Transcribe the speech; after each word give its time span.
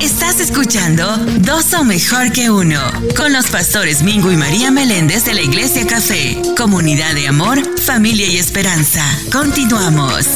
Estás 0.00 0.40
escuchando 0.40 1.06
Dos 1.40 1.64
son 1.64 1.88
mejor 1.88 2.32
que 2.32 2.50
uno 2.50 2.80
con 3.16 3.32
los 3.32 3.46
pastores 3.48 4.02
Mingo 4.02 4.30
y 4.30 4.36
María 4.36 4.70
Meléndez 4.70 5.24
de 5.24 5.34
la 5.34 5.42
Iglesia 5.42 5.86
Café, 5.86 6.40
comunidad 6.56 7.14
de 7.14 7.28
amor, 7.28 7.58
familia 7.80 8.26
y 8.26 8.38
esperanza. 8.38 9.04
Continuamos. 9.30 10.26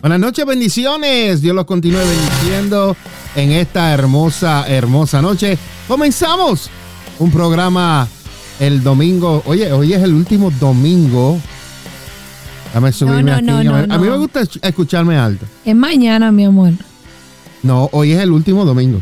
Buenas 0.00 0.20
noches, 0.20 0.46
bendiciones. 0.46 1.42
Dios 1.42 1.54
los 1.54 1.64
continúe 1.64 1.98
bendiciendo 1.98 2.96
en 3.34 3.52
esta 3.52 3.92
hermosa, 3.92 4.66
hermosa 4.68 5.20
noche. 5.20 5.58
Comenzamos 5.86 6.70
un 7.18 7.30
programa 7.30 8.08
el 8.60 8.82
domingo. 8.82 9.42
Oye, 9.46 9.72
hoy 9.72 9.92
es 9.92 10.02
el 10.02 10.14
último 10.14 10.50
domingo 10.50 11.40
Dame 12.74 12.92
subirme 12.92 13.32
aquí. 13.32 13.48
a 13.48 13.98
mí 13.98 14.08
me 14.08 14.16
gusta 14.16 14.42
escucharme 14.62 15.16
alto. 15.16 15.46
Es 15.64 15.74
mañana, 15.74 16.30
mi 16.32 16.44
amor. 16.44 16.72
No, 17.62 17.88
hoy 17.92 18.12
es 18.12 18.20
el 18.20 18.30
último 18.30 18.64
domingo. 18.64 19.00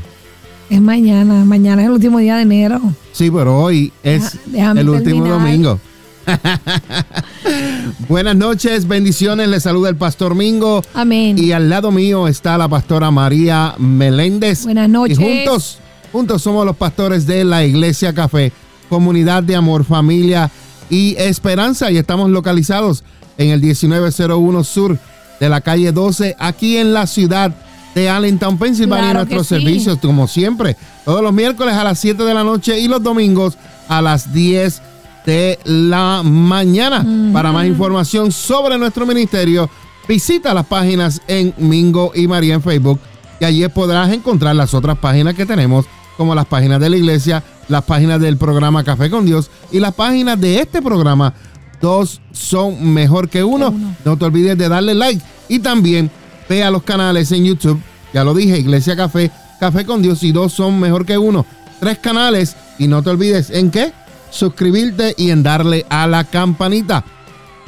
Es 0.71 0.81
mañana. 0.81 1.45
Mañana 1.45 1.83
es 1.83 1.87
el 1.87 1.93
último 1.95 2.19
día 2.19 2.37
de 2.37 2.43
enero. 2.43 2.81
Sí, 3.13 3.31
pero 3.31 3.59
hoy 3.59 3.93
es 4.03 4.39
el 4.55 4.89
último 4.89 5.27
domingo. 5.27 5.79
Buenas 8.09 8.37
noches, 8.37 8.89
bendiciones. 8.89 9.49
Le 9.49 9.61
saluda 9.61 9.89
el 9.89 9.97
pastor 9.97 10.35
Mingo. 10.35 10.83
Amén. 10.95 11.39
Y 11.39 11.53
al 11.53 11.71
lado 11.71 11.93
mío 11.93 12.27
está 12.27 12.59
la 12.59 12.69
pastora 12.69 13.11
María 13.11 13.75
Meléndez. 13.79 14.65
Buenas 14.65 14.89
noches. 14.89 15.19
Y 15.19 15.23
juntos, 15.23 15.79
juntos 16.13 16.43
somos 16.43 16.67
los 16.67 16.77
pastores 16.77 17.27
de 17.27 17.45
la 17.45 17.65
Iglesia 17.65 18.13
Café, 18.13 18.53
comunidad 18.89 19.43
de 19.43 19.55
amor, 19.55 19.85
familia 19.85 20.51
y 20.91 21.15
esperanza. 21.19 21.91
Y 21.91 21.99
estamos 21.99 22.31
localizados 22.31 23.05
en 23.39 23.51
el 23.51 23.61
1901 23.61 24.65
Sur 24.65 24.99
de 25.41 25.49
la 25.49 25.61
calle 25.61 25.93
12, 25.93 26.37
aquí 26.39 26.77
en 26.77 26.95
la 26.95 27.07
ciudad 27.07 27.53
de 27.95 28.09
Allentown, 28.09 28.59
Pensilvania. 28.59 29.15
nuestros 29.15 29.47
servicios, 29.47 29.99
como 29.99 30.29
siempre, 30.29 30.77
todos 31.05 31.23
los 31.23 31.33
miércoles 31.33 31.75
a 31.75 31.85
las 31.85 31.99
7 31.99 32.23
de 32.25 32.35
la 32.35 32.45
noche 32.45 32.79
y 32.79 32.89
los 32.89 33.03
domingos 33.03 33.57
a 33.89 34.03
las 34.03 34.33
10 34.33 34.83
de 35.25 35.59
la 35.65 36.23
mañana. 36.23 37.05
Para 37.33 37.53
más 37.53 37.67
información 37.67 38.33
sobre 38.33 38.79
nuestro 38.79 39.07
ministerio, 39.07 39.69
visita 40.09 40.55
las 40.55 40.67
páginas 40.67 41.21
en 41.27 41.55
Mingo 41.57 42.13
y 42.15 42.27
María 42.27 42.55
en 42.55 42.63
Facebook 42.63 43.01
y 43.41 43.45
allí 43.45 43.67
podrás 43.69 44.13
encontrar 44.13 44.55
las 44.57 44.75
otras 44.75 44.99
páginas 44.99 45.35
que 45.35 45.47
tenemos, 45.47 45.87
como 46.17 46.35
las 46.35 46.47
páginas 46.47 46.81
de 46.81 46.91
la 46.91 46.97
iglesia, 46.97 47.43
las 47.69 47.83
páginas 47.85 48.21
del 48.21 48.37
programa 48.37 48.85
Café 48.85 49.11
con 49.11 49.27
Dios 49.27 49.51
y 49.73 49.81
las 49.81 49.95
páginas 49.95 50.41
de 50.41 50.61
este 50.61 50.81
programa 50.81 51.35
dos 51.81 52.21
son 52.33 52.93
mejor 52.93 53.29
que 53.29 53.45
uno. 53.45 53.75
No 54.05 54.17
te 54.17 54.25
olvides 54.25 54.59
de 54.59 54.69
darle 54.69 54.95
like 54.95 55.23
y 55.49 55.59
también 55.59 56.11
ve 56.49 56.63
a 56.63 56.71
los 56.71 56.83
canales 56.83 57.33
en 57.33 57.45
YouTube. 57.45 57.81
Ya 58.13 58.25
lo 58.25 58.35
dije, 58.35 58.59
Iglesia 58.59 58.97
Café, 58.97 59.31
Café 59.61 59.85
con 59.85 60.03
Dios 60.03 60.23
y 60.23 60.33
dos 60.33 60.53
son 60.53 60.79
mejor 60.79 61.05
que 61.07 61.19
uno. 61.19 61.45
Tres 61.81 61.99
canales 61.99 62.57
y 62.79 62.89
no 62.89 63.03
te 63.03 63.11
olvides 63.11 63.51
en 63.51 63.71
qué? 63.71 63.93
Suscribirte 64.31 65.15
y 65.17 65.31
en 65.31 65.43
darle 65.43 65.87
a 65.89 66.07
la 66.07 66.25
campanita. 66.25 67.05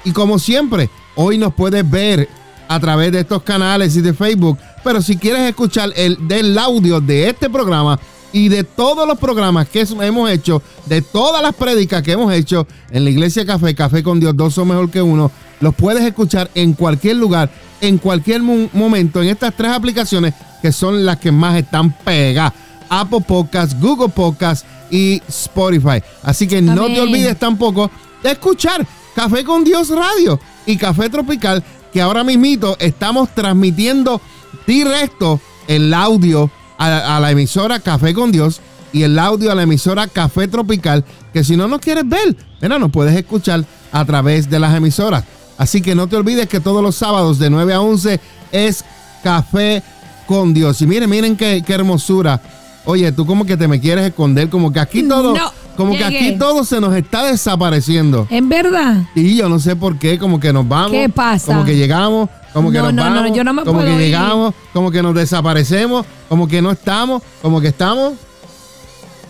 Y 0.05 0.13
como 0.13 0.39
siempre, 0.39 0.91
hoy 1.17 1.39
nos 1.39 1.55
puedes 1.55 1.89
ver 1.89 2.29
a 2.69 2.79
través 2.79 3.13
de 3.13 3.21
estos 3.21 3.43
canales 3.43 3.97
y 3.97 4.01
de 4.01 4.15
Facebook. 4.15 4.59
Pero 4.85 5.03
si 5.03 5.17
quieres 5.17 5.49
escuchar 5.49 5.91
el 5.97 6.29
del 6.29 6.57
audio 6.59 7.01
de 7.01 7.29
este 7.29 7.51
programa, 7.51 7.99
y 8.33 8.49
de 8.49 8.65
todos 8.65 9.07
los 9.07 9.19
programas 9.19 9.69
que 9.69 9.87
hemos 10.01 10.31
hecho, 10.31 10.63
de 10.87 11.03
todas 11.03 11.43
las 11.43 11.55
prédicas 11.55 12.03
que 12.03 12.13
hemos 12.13 12.33
hecho 12.33 12.67
en 12.91 13.05
la 13.05 13.11
Iglesia 13.11 13.47
Café, 13.47 13.75
Café 13.75 14.03
con 14.03 14.21
Dios, 14.21 14.37
dos 14.37 14.55
son 14.55 14.69
mejor 14.69 14.91
que 14.91 15.01
uno, 15.01 15.31
los 15.61 15.75
puedes 15.75 16.05
escuchar 16.05 16.51
en 16.55 16.75
cualquier 16.75 17.17
lugar, 17.17 17.51
en 17.81 17.99
cualquier 17.99 18.43
momento, 18.43 19.23
en 19.23 19.29
estas 19.29 19.55
tres 19.57 19.73
aplicaciones 19.73 20.35
que 20.61 20.73
son 20.73 21.05
las 21.05 21.19
que 21.19 21.33
más 21.33 21.57
están 21.57 21.97
pegadas. 22.05 22.53
Apple 22.91 23.21
Podcast, 23.27 23.79
Google 23.81 24.09
Podcast 24.09 24.65
y 24.91 25.23
Spotify. 25.29 26.03
Así 26.23 26.47
que 26.47 26.63
no 26.63 26.87
te 26.87 27.01
olvides 27.01 27.39
tampoco 27.39 27.91
de 28.23 28.33
escuchar 28.33 28.87
Café 29.15 29.45
con 29.45 29.65
Dios 29.65 29.91
Radio 29.91 30.41
y 30.65 30.77
Café 30.77 31.11
Tropical, 31.11 31.63
que 31.93 32.01
ahora 32.01 32.25
mismito 32.25 32.77
estamos 32.79 33.35
transmitiendo 33.35 34.21
directo 34.67 35.41
el 35.67 35.93
audio 35.93 36.51
a, 36.79 37.19
la 37.21 37.31
emisora 37.31 37.81
Café 37.81 38.15
con 38.15 38.33
Dios 38.33 38.61
y 38.93 39.03
el 39.03 39.19
audio 39.19 39.53
a 39.53 39.55
la 39.55 39.63
emisora 39.63 40.07
Café 40.07 40.49
Tropical, 40.49 41.05
que 41.33 41.45
si 41.45 41.57
no 41.57 41.69
nos 41.69 41.81
quieres 41.81 42.09
ver, 42.09 42.37
mira, 42.63 42.79
nos 42.79 42.91
puedes 42.91 43.15
escuchar 43.17 43.65
a 43.93 44.05
través 44.05 44.49
de 44.49 44.59
las 44.59 44.75
emisoras. 44.75 45.25
Así 45.59 45.83
que 45.83 45.95
no 45.95 46.07
te 46.07 46.17
olvides 46.17 46.49
que 46.49 46.61
todos 46.61 46.83
los 46.83 46.95
sábados 46.95 47.39
de 47.39 47.51
9 47.51 47.75
a 47.75 47.81
11 47.81 48.21
es 48.53 48.85
Café 49.23 49.83
con 50.27 50.55
Dios. 50.55 50.81
Y 50.81 50.87
miren, 50.87 51.11
miren 51.11 51.37
qué, 51.37 51.63
hermosura. 51.67 52.41
Oye, 52.85 53.11
tú 53.13 53.27
como 53.27 53.45
que 53.45 53.57
te 53.57 53.69
me 53.69 53.81
quieres 53.81 54.07
esconder, 54.07 54.49
como 54.49 54.73
que 54.73 54.81
aquí 54.81 55.03
todo, 55.03 55.35
como 55.77 55.95
que 55.95 56.05
aquí 56.05 56.39
todo 56.39 56.65
se 56.65 56.81
nos 56.81 56.97
está 56.97 57.25
desapareciendo. 57.25 58.27
¿En 58.31 58.49
verdad? 58.49 59.03
Y 59.15 59.37
yo 59.37 59.49
no 59.49 59.59
sé 59.59 59.77
por 59.77 59.99
qué, 59.99 60.19
como 60.19 60.41
que 60.41 60.53
nos 60.53 60.67
vamos. 60.67 60.93
¿Qué 60.93 61.09
pasa? 61.09 61.47
Como 61.47 61.65
que 61.65 61.77
llegamos, 61.77 62.31
como 62.59 62.73
que 62.73 62.79
nos 62.79 62.95
vamos, 62.95 63.33
yo 63.37 63.45
no 63.45 63.53
me 63.53 63.63
como 63.63 63.81
que 63.85 63.97
llegamos, 63.97 64.55
como 64.73 64.91
que 64.91 65.01
nos 65.01 65.15
desaparecemos, 65.15 66.05
como 66.29 66.49
que 66.49 66.61
no 66.61 66.73
estamos, 66.73 67.23
como 67.41 67.61
que 67.61 67.69
estamos. 67.69 68.15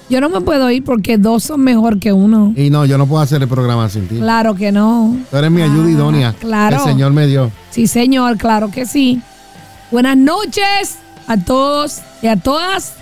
Yo 0.08 0.22
no 0.22 0.30
me 0.30 0.40
puedo 0.40 0.70
ir 0.70 0.82
porque 0.82 1.18
dos 1.18 1.44
son 1.44 1.60
mejor 1.60 1.98
que 1.98 2.14
uno. 2.14 2.54
Y 2.56 2.70
no, 2.70 2.86
yo 2.86 2.96
no 2.96 3.06
puedo 3.06 3.20
hacer 3.20 3.42
el 3.42 3.48
programa 3.48 3.90
sin 3.90 4.08
ti. 4.08 4.16
Claro 4.16 4.54
que 4.54 4.72
no. 4.72 5.14
Tú 5.30 5.36
eres 5.36 5.50
mi 5.50 5.60
ayuda 5.60 5.84
ah, 5.84 5.90
idónea. 5.90 6.34
Claro. 6.40 6.76
El 6.76 6.82
Señor 6.82 7.12
me 7.12 7.26
dio. 7.26 7.50
Sí, 7.70 7.86
Señor, 7.86 8.38
claro 8.38 8.70
que 8.70 8.86
sí. 8.86 9.20
Buenas 9.90 10.16
noches 10.16 10.96
a 11.26 11.36
todos 11.36 11.98
y 12.22 12.28
a 12.28 12.36
todas. 12.36 12.94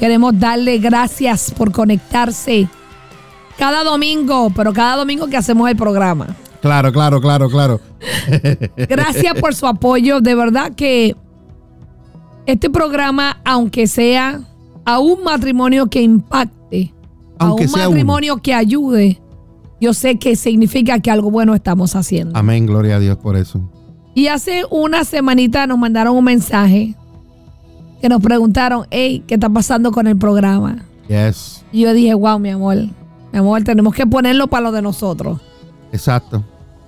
Queremos 0.00 0.36
darle 0.40 0.78
gracias 0.78 1.52
por 1.56 1.70
conectarse 1.70 2.68
cada 3.56 3.84
domingo, 3.84 4.50
pero 4.56 4.72
cada 4.72 4.96
domingo 4.96 5.28
que 5.28 5.36
hacemos 5.36 5.70
el 5.70 5.76
programa. 5.76 6.34
Claro, 6.62 6.92
claro, 6.92 7.20
claro, 7.20 7.50
claro. 7.50 7.80
Gracias 8.76 9.34
por 9.40 9.52
su 9.52 9.66
apoyo. 9.66 10.20
De 10.20 10.36
verdad 10.36 10.72
que 10.76 11.16
este 12.46 12.70
programa, 12.70 13.40
aunque 13.44 13.88
sea 13.88 14.40
a 14.84 15.00
un 15.00 15.24
matrimonio 15.24 15.90
que 15.90 16.00
impacte, 16.00 16.94
a 17.40 17.52
un 17.52 17.68
matrimonio 17.68 18.36
que 18.36 18.54
ayude, 18.54 19.20
yo 19.80 19.92
sé 19.92 20.20
que 20.20 20.36
significa 20.36 21.00
que 21.00 21.10
algo 21.10 21.32
bueno 21.32 21.52
estamos 21.56 21.96
haciendo. 21.96 22.38
Amén, 22.38 22.64
gloria 22.64 22.96
a 22.96 23.00
Dios 23.00 23.18
por 23.18 23.36
eso. 23.36 23.60
Y 24.14 24.28
hace 24.28 24.62
una 24.70 25.04
semanita 25.04 25.66
nos 25.66 25.78
mandaron 25.78 26.16
un 26.16 26.22
mensaje 26.22 26.94
que 28.00 28.08
nos 28.08 28.22
preguntaron, 28.22 28.86
hey, 28.90 29.24
¿qué 29.26 29.34
está 29.34 29.48
pasando 29.48 29.90
con 29.90 30.06
el 30.06 30.16
programa? 30.16 30.84
Yes. 31.08 31.64
Y 31.72 31.80
yo 31.80 31.92
dije, 31.92 32.14
wow, 32.14 32.38
mi 32.38 32.50
amor, 32.50 32.76
mi 33.32 33.38
amor, 33.38 33.64
tenemos 33.64 33.92
que 33.94 34.06
ponerlo 34.06 34.46
para 34.46 34.62
lo 34.62 34.72
de 34.72 34.82
nosotros. 34.82 35.40
Exacto. 35.92 36.44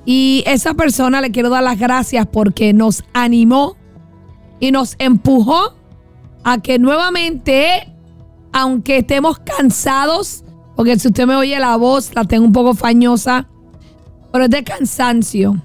Y 0.06 0.44
esa 0.46 0.74
persona 0.74 1.20
le 1.20 1.30
quiero 1.30 1.48
dar 1.48 1.62
las 1.62 1.78
gracias 1.78 2.26
porque 2.30 2.72
nos 2.72 3.04
animó 3.12 3.76
y 4.60 4.70
nos 4.70 4.96
empujó 4.98 5.74
a 6.44 6.58
que 6.58 6.78
nuevamente, 6.78 7.92
aunque 8.52 8.98
estemos 8.98 9.38
cansados, 9.38 10.44
porque 10.76 10.98
si 10.98 11.08
usted 11.08 11.26
me 11.26 11.36
oye 11.36 11.58
la 11.58 11.76
voz, 11.76 12.14
la 12.14 12.24
tengo 12.24 12.44
un 12.44 12.52
poco 12.52 12.74
fañosa, 12.74 13.48
pero 14.30 14.44
es 14.44 14.50
de 14.50 14.62
cansancio. 14.62 15.56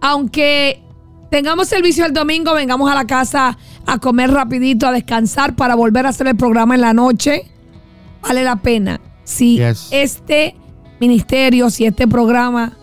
Aunque 0.00 0.82
tengamos 1.30 1.68
servicio 1.68 2.04
el 2.04 2.12
domingo, 2.12 2.54
vengamos 2.54 2.90
a 2.90 2.94
la 2.94 3.06
casa 3.06 3.56
a 3.86 3.98
comer 3.98 4.30
rapidito, 4.32 4.86
a 4.86 4.92
descansar 4.92 5.54
para 5.54 5.76
volver 5.76 6.06
a 6.06 6.08
hacer 6.08 6.26
el 6.26 6.36
programa 6.36 6.74
en 6.74 6.80
la 6.80 6.92
noche, 6.92 7.50
vale 8.22 8.42
la 8.42 8.56
pena. 8.56 9.00
Si 9.24 9.60
este 9.92 10.56
ministerio, 10.98 11.70
si 11.70 11.86
este 11.86 12.08
programa 12.08 12.76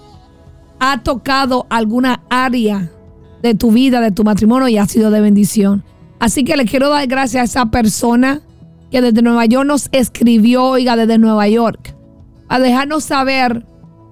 ha 0.79 1.03
tocado 1.03 1.67
alguna 1.69 2.21
área 2.29 2.91
de 3.41 3.55
tu 3.55 3.71
vida, 3.71 4.01
de 4.01 4.11
tu 4.11 4.23
matrimonio 4.23 4.67
y 4.67 4.77
ha 4.77 4.85
sido 4.85 5.11
de 5.11 5.21
bendición. 5.21 5.83
Así 6.19 6.43
que 6.43 6.57
le 6.57 6.65
quiero 6.65 6.89
dar 6.89 7.07
gracias 7.07 7.41
a 7.41 7.45
esa 7.45 7.65
persona 7.71 8.41
que 8.91 9.01
desde 9.01 9.21
Nueva 9.21 9.45
York 9.45 9.67
nos 9.67 9.89
escribió, 9.91 10.63
oiga, 10.65 10.95
desde 10.95 11.17
Nueva 11.17 11.47
York, 11.47 11.95
a 12.47 12.59
dejarnos 12.59 13.03
saber 13.03 13.65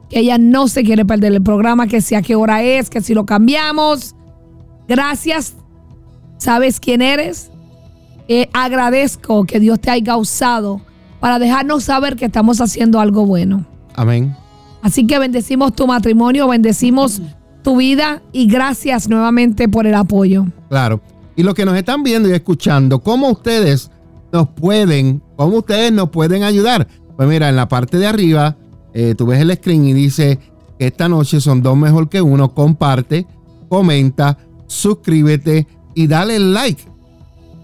que 0.10 0.19
ella 0.19 0.38
no 0.38 0.68
se 0.68 0.84
quiere 0.84 1.04
perder 1.04 1.34
el 1.34 1.42
programa, 1.42 1.88
que 1.88 2.00
si 2.02 2.16
a 2.16 2.22
qué 2.22 2.36
hora 2.36 2.64
es, 2.64 2.90
que 2.90 3.02
si 3.02 3.13
lo 3.13 3.25
cambiamos. 3.25 4.16
Gracias. 4.88 5.56
¿Sabes 6.38 6.80
quién 6.80 7.02
eres? 7.02 7.52
Agradezco 8.54 9.46
que 9.46 9.60
Dios 9.60 9.80
te 9.80 9.90
haya 9.90 10.16
usado 10.16 10.81
para 11.20 11.40
dejarnos 11.40 11.86
saber 11.86 12.16
que 12.16 12.25
estamos 12.25 12.62
haciendo 12.62 13.00
algo 13.00 13.25
bueno. 13.25 13.66
Amén. 13.96 14.36
Así 14.81 15.06
que 15.07 15.19
bendecimos 15.19 15.74
tu 15.74 15.88
matrimonio, 15.88 16.47
bendecimos 16.47 17.21
tu 17.63 17.77
vida 17.77 18.21
y 18.31 18.47
gracias 18.47 19.09
nuevamente 19.09 19.68
por 19.68 19.88
el 19.88 19.95
apoyo. 19.95 20.45
Claro. 20.69 21.01
Y 21.35 21.44
los 21.44 21.53
que 21.53 21.65
nos 21.65 21.75
están 21.75 22.03
viendo 22.03 22.29
y 22.29 22.33
escuchando, 22.33 23.00
¿cómo 23.00 23.29
ustedes 23.29 23.91
nos 24.31 24.50
pueden, 24.50 25.21
cómo 25.35 25.57
ustedes 25.57 25.91
nos 25.91 26.09
pueden 26.09 26.44
ayudar? 26.44 26.88
Pues 27.15 27.27
mira, 27.27 27.50
en 27.50 27.56
la 27.56 27.68
parte 27.68 27.97
de 27.97 28.07
arriba, 28.07 28.57
eh, 28.94 29.13
tú 29.18 29.27
ves 29.27 29.41
el 29.41 29.53
screen 29.56 29.85
y 29.85 29.94
dice 29.94 30.39
que 30.79 30.88
esta 30.88 31.09
noche 31.09 31.41
son 31.41 31.62
dos 31.62 31.77
mejor 31.77 32.09
que 32.09 32.21
uno. 32.21 32.53
Comparte, 32.53 33.27
comenta, 33.69 34.38
suscríbete 34.68 35.68
y 35.94 36.07
dale 36.07 36.39
like 36.39 36.97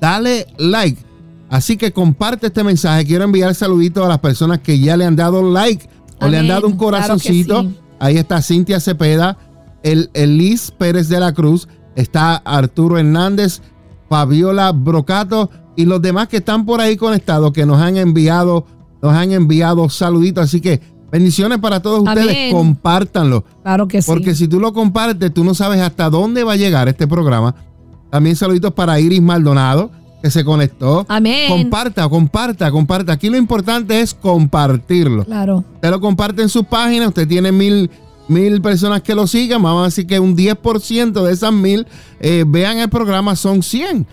dale 0.04 0.48
like. 0.58 1.02
Así 1.50 1.78
que 1.78 1.94
comparte 1.94 2.48
este 2.48 2.62
mensaje. 2.62 3.06
Quiero 3.06 3.24
enviar 3.24 3.56
saluditos 3.56 4.06
a 4.06 4.10
las 4.10 4.20
personas 4.20 4.60
que 4.60 4.78
ya 4.78 4.98
le 4.98 5.06
han 5.06 5.16
dado 5.16 5.50
like 5.50 5.88
o 6.20 6.28
le 6.28 6.38
han 6.40 6.48
dado 6.48 6.68
un 6.68 6.78
corazoncito. 6.78 7.66
Ahí 8.00 8.18
está 8.18 8.42
Cintia 8.42 8.80
Cepeda, 8.80 9.38
el, 9.84 10.10
Liz 10.14 10.72
Pérez 10.72 11.10
de 11.10 11.20
la 11.20 11.34
Cruz, 11.34 11.68
está 11.96 12.36
Arturo 12.36 12.98
Hernández, 12.98 13.62
Fabiola 14.10 14.72
Brocato 14.72 15.50
y 15.76 15.86
los 15.86 16.02
demás 16.02 16.28
que 16.28 16.38
están 16.38 16.66
por 16.66 16.82
ahí 16.82 16.98
conectados, 16.98 17.52
que 17.52 17.66
nos 17.66 17.80
han 17.80 17.98
enviado, 17.98 18.66
nos 19.02 19.14
han 19.14 19.32
enviado 19.32 19.90
saluditos. 19.90 20.44
Así 20.44 20.62
que 20.62 20.82
bendiciones 21.12 21.60
para 21.60 21.82
todos 21.82 22.04
ustedes. 22.04 22.52
Compártanlo. 22.52 23.46
Claro 23.64 23.88
que 23.88 24.02
sí. 24.02 24.12
Porque 24.12 24.36
si 24.36 24.48
tú 24.48 24.60
lo 24.60 24.74
compartes, 24.74 25.34
tú 25.34 25.44
no 25.44 25.54
sabes 25.54 25.82
hasta 25.82 26.10
dónde 26.10 26.44
va 26.44 26.54
a 26.54 26.58
llegar 26.58 26.88
este 26.88 27.08
programa. 27.08 27.56
También 28.10 28.36
saluditos 28.36 28.74
para 28.74 29.00
Iris 29.00 29.22
Maldonado, 29.22 29.92
que 30.24 30.32
se 30.32 30.46
conectó. 30.46 31.06
Amén. 31.10 31.50
Comparta, 31.50 32.08
comparta, 32.08 32.72
comparta. 32.72 33.12
Aquí 33.12 33.30
lo 33.30 33.36
importante 33.36 34.00
es 34.00 34.14
compartirlo. 34.14 35.26
Claro. 35.26 35.66
Usted 35.76 35.90
lo 35.90 36.00
comparte 36.00 36.42
en 36.42 36.48
su 36.48 36.64
página, 36.64 37.10
usted 37.10 37.28
tiene 37.28 37.52
mil, 37.52 37.92
mil 38.30 38.62
personas 38.62 39.02
que 39.02 39.16
lo 39.16 39.28
sigan, 39.28 39.62
vamos 39.62 39.82
a 39.82 39.86
decir 39.88 40.08
que 40.08 40.22
un 40.22 40.38
10% 40.38 41.26
de 41.26 41.34
esas 41.34 41.52
mil 41.52 41.86
eh, 42.22 42.46
vean 42.48 42.78
el 42.78 42.90
programa, 42.90 43.36
son 43.36 43.62
100 43.62 44.08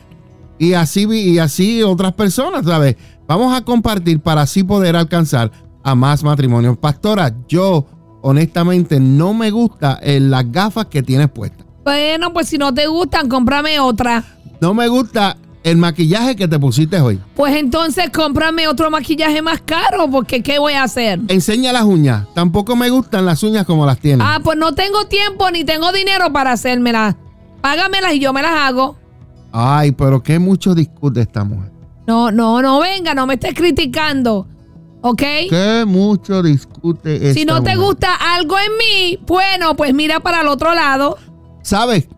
y 0.58 0.72
así, 0.72 1.06
y 1.08 1.38
así 1.38 1.84
otras 1.84 2.12
personas, 2.14 2.66
¿sabes? 2.66 2.96
Vamos 3.28 3.56
a 3.56 3.60
compartir 3.60 4.18
para 4.18 4.42
así 4.42 4.64
poder 4.64 4.96
alcanzar 4.96 5.52
a 5.84 5.94
más 5.94 6.24
matrimonios. 6.24 6.76
Pastora, 6.76 7.32
yo 7.46 7.86
honestamente 8.20 8.98
no 8.98 9.32
me 9.32 9.52
gusta 9.52 10.00
eh, 10.02 10.18
las 10.18 10.50
gafas 10.50 10.86
que 10.86 11.04
tienes 11.04 11.28
puestas. 11.28 11.64
Bueno, 11.84 12.32
pues 12.32 12.48
si 12.48 12.58
no 12.58 12.74
te 12.74 12.88
gustan, 12.88 13.28
cómprame 13.28 13.78
otra. 13.78 14.24
No 14.60 14.74
me 14.74 14.88
gusta 14.88 15.36
el 15.62 15.76
maquillaje 15.76 16.36
que 16.36 16.48
te 16.48 16.58
pusiste 16.58 17.00
hoy. 17.00 17.20
Pues 17.34 17.54
entonces 17.56 18.10
cómprame 18.10 18.68
otro 18.68 18.90
maquillaje 18.90 19.42
más 19.42 19.60
caro, 19.60 20.10
porque 20.10 20.42
¿qué 20.42 20.58
voy 20.58 20.72
a 20.72 20.84
hacer? 20.84 21.20
Enseña 21.28 21.72
las 21.72 21.84
uñas. 21.84 22.26
Tampoco 22.34 22.76
me 22.76 22.88
gustan 22.90 23.26
las 23.26 23.42
uñas 23.42 23.66
como 23.66 23.84
las 23.86 23.98
tienes. 23.98 24.26
Ah, 24.28 24.40
pues 24.42 24.58
no 24.58 24.74
tengo 24.74 25.06
tiempo 25.06 25.50
ni 25.50 25.64
tengo 25.64 25.92
dinero 25.92 26.32
para 26.32 26.52
hacérmelas. 26.52 27.16
Págamelas 27.60 28.14
y 28.14 28.20
yo 28.20 28.32
me 28.32 28.42
las 28.42 28.52
hago. 28.52 28.96
Ay, 29.52 29.92
pero 29.92 30.22
qué 30.22 30.38
mucho 30.38 30.74
discute 30.74 31.20
esta 31.20 31.44
mujer. 31.44 31.72
No, 32.06 32.30
no, 32.30 32.62
no, 32.62 32.80
venga, 32.80 33.14
no 33.14 33.26
me 33.26 33.34
estés 33.34 33.54
criticando. 33.54 34.46
¿Ok? 35.02 35.22
Qué 35.48 35.84
mucho 35.86 36.42
discute 36.42 37.16
esta 37.16 37.34
Si 37.34 37.44
no 37.44 37.62
te 37.62 37.74
gusta 37.76 38.14
algo 38.34 38.56
en 38.58 38.76
mí, 38.76 39.18
bueno, 39.26 39.74
pues 39.74 39.94
mira 39.94 40.20
para 40.20 40.42
el 40.42 40.48
otro 40.48 40.74
lado. 40.74 41.16
¿Sabes? 41.62 42.08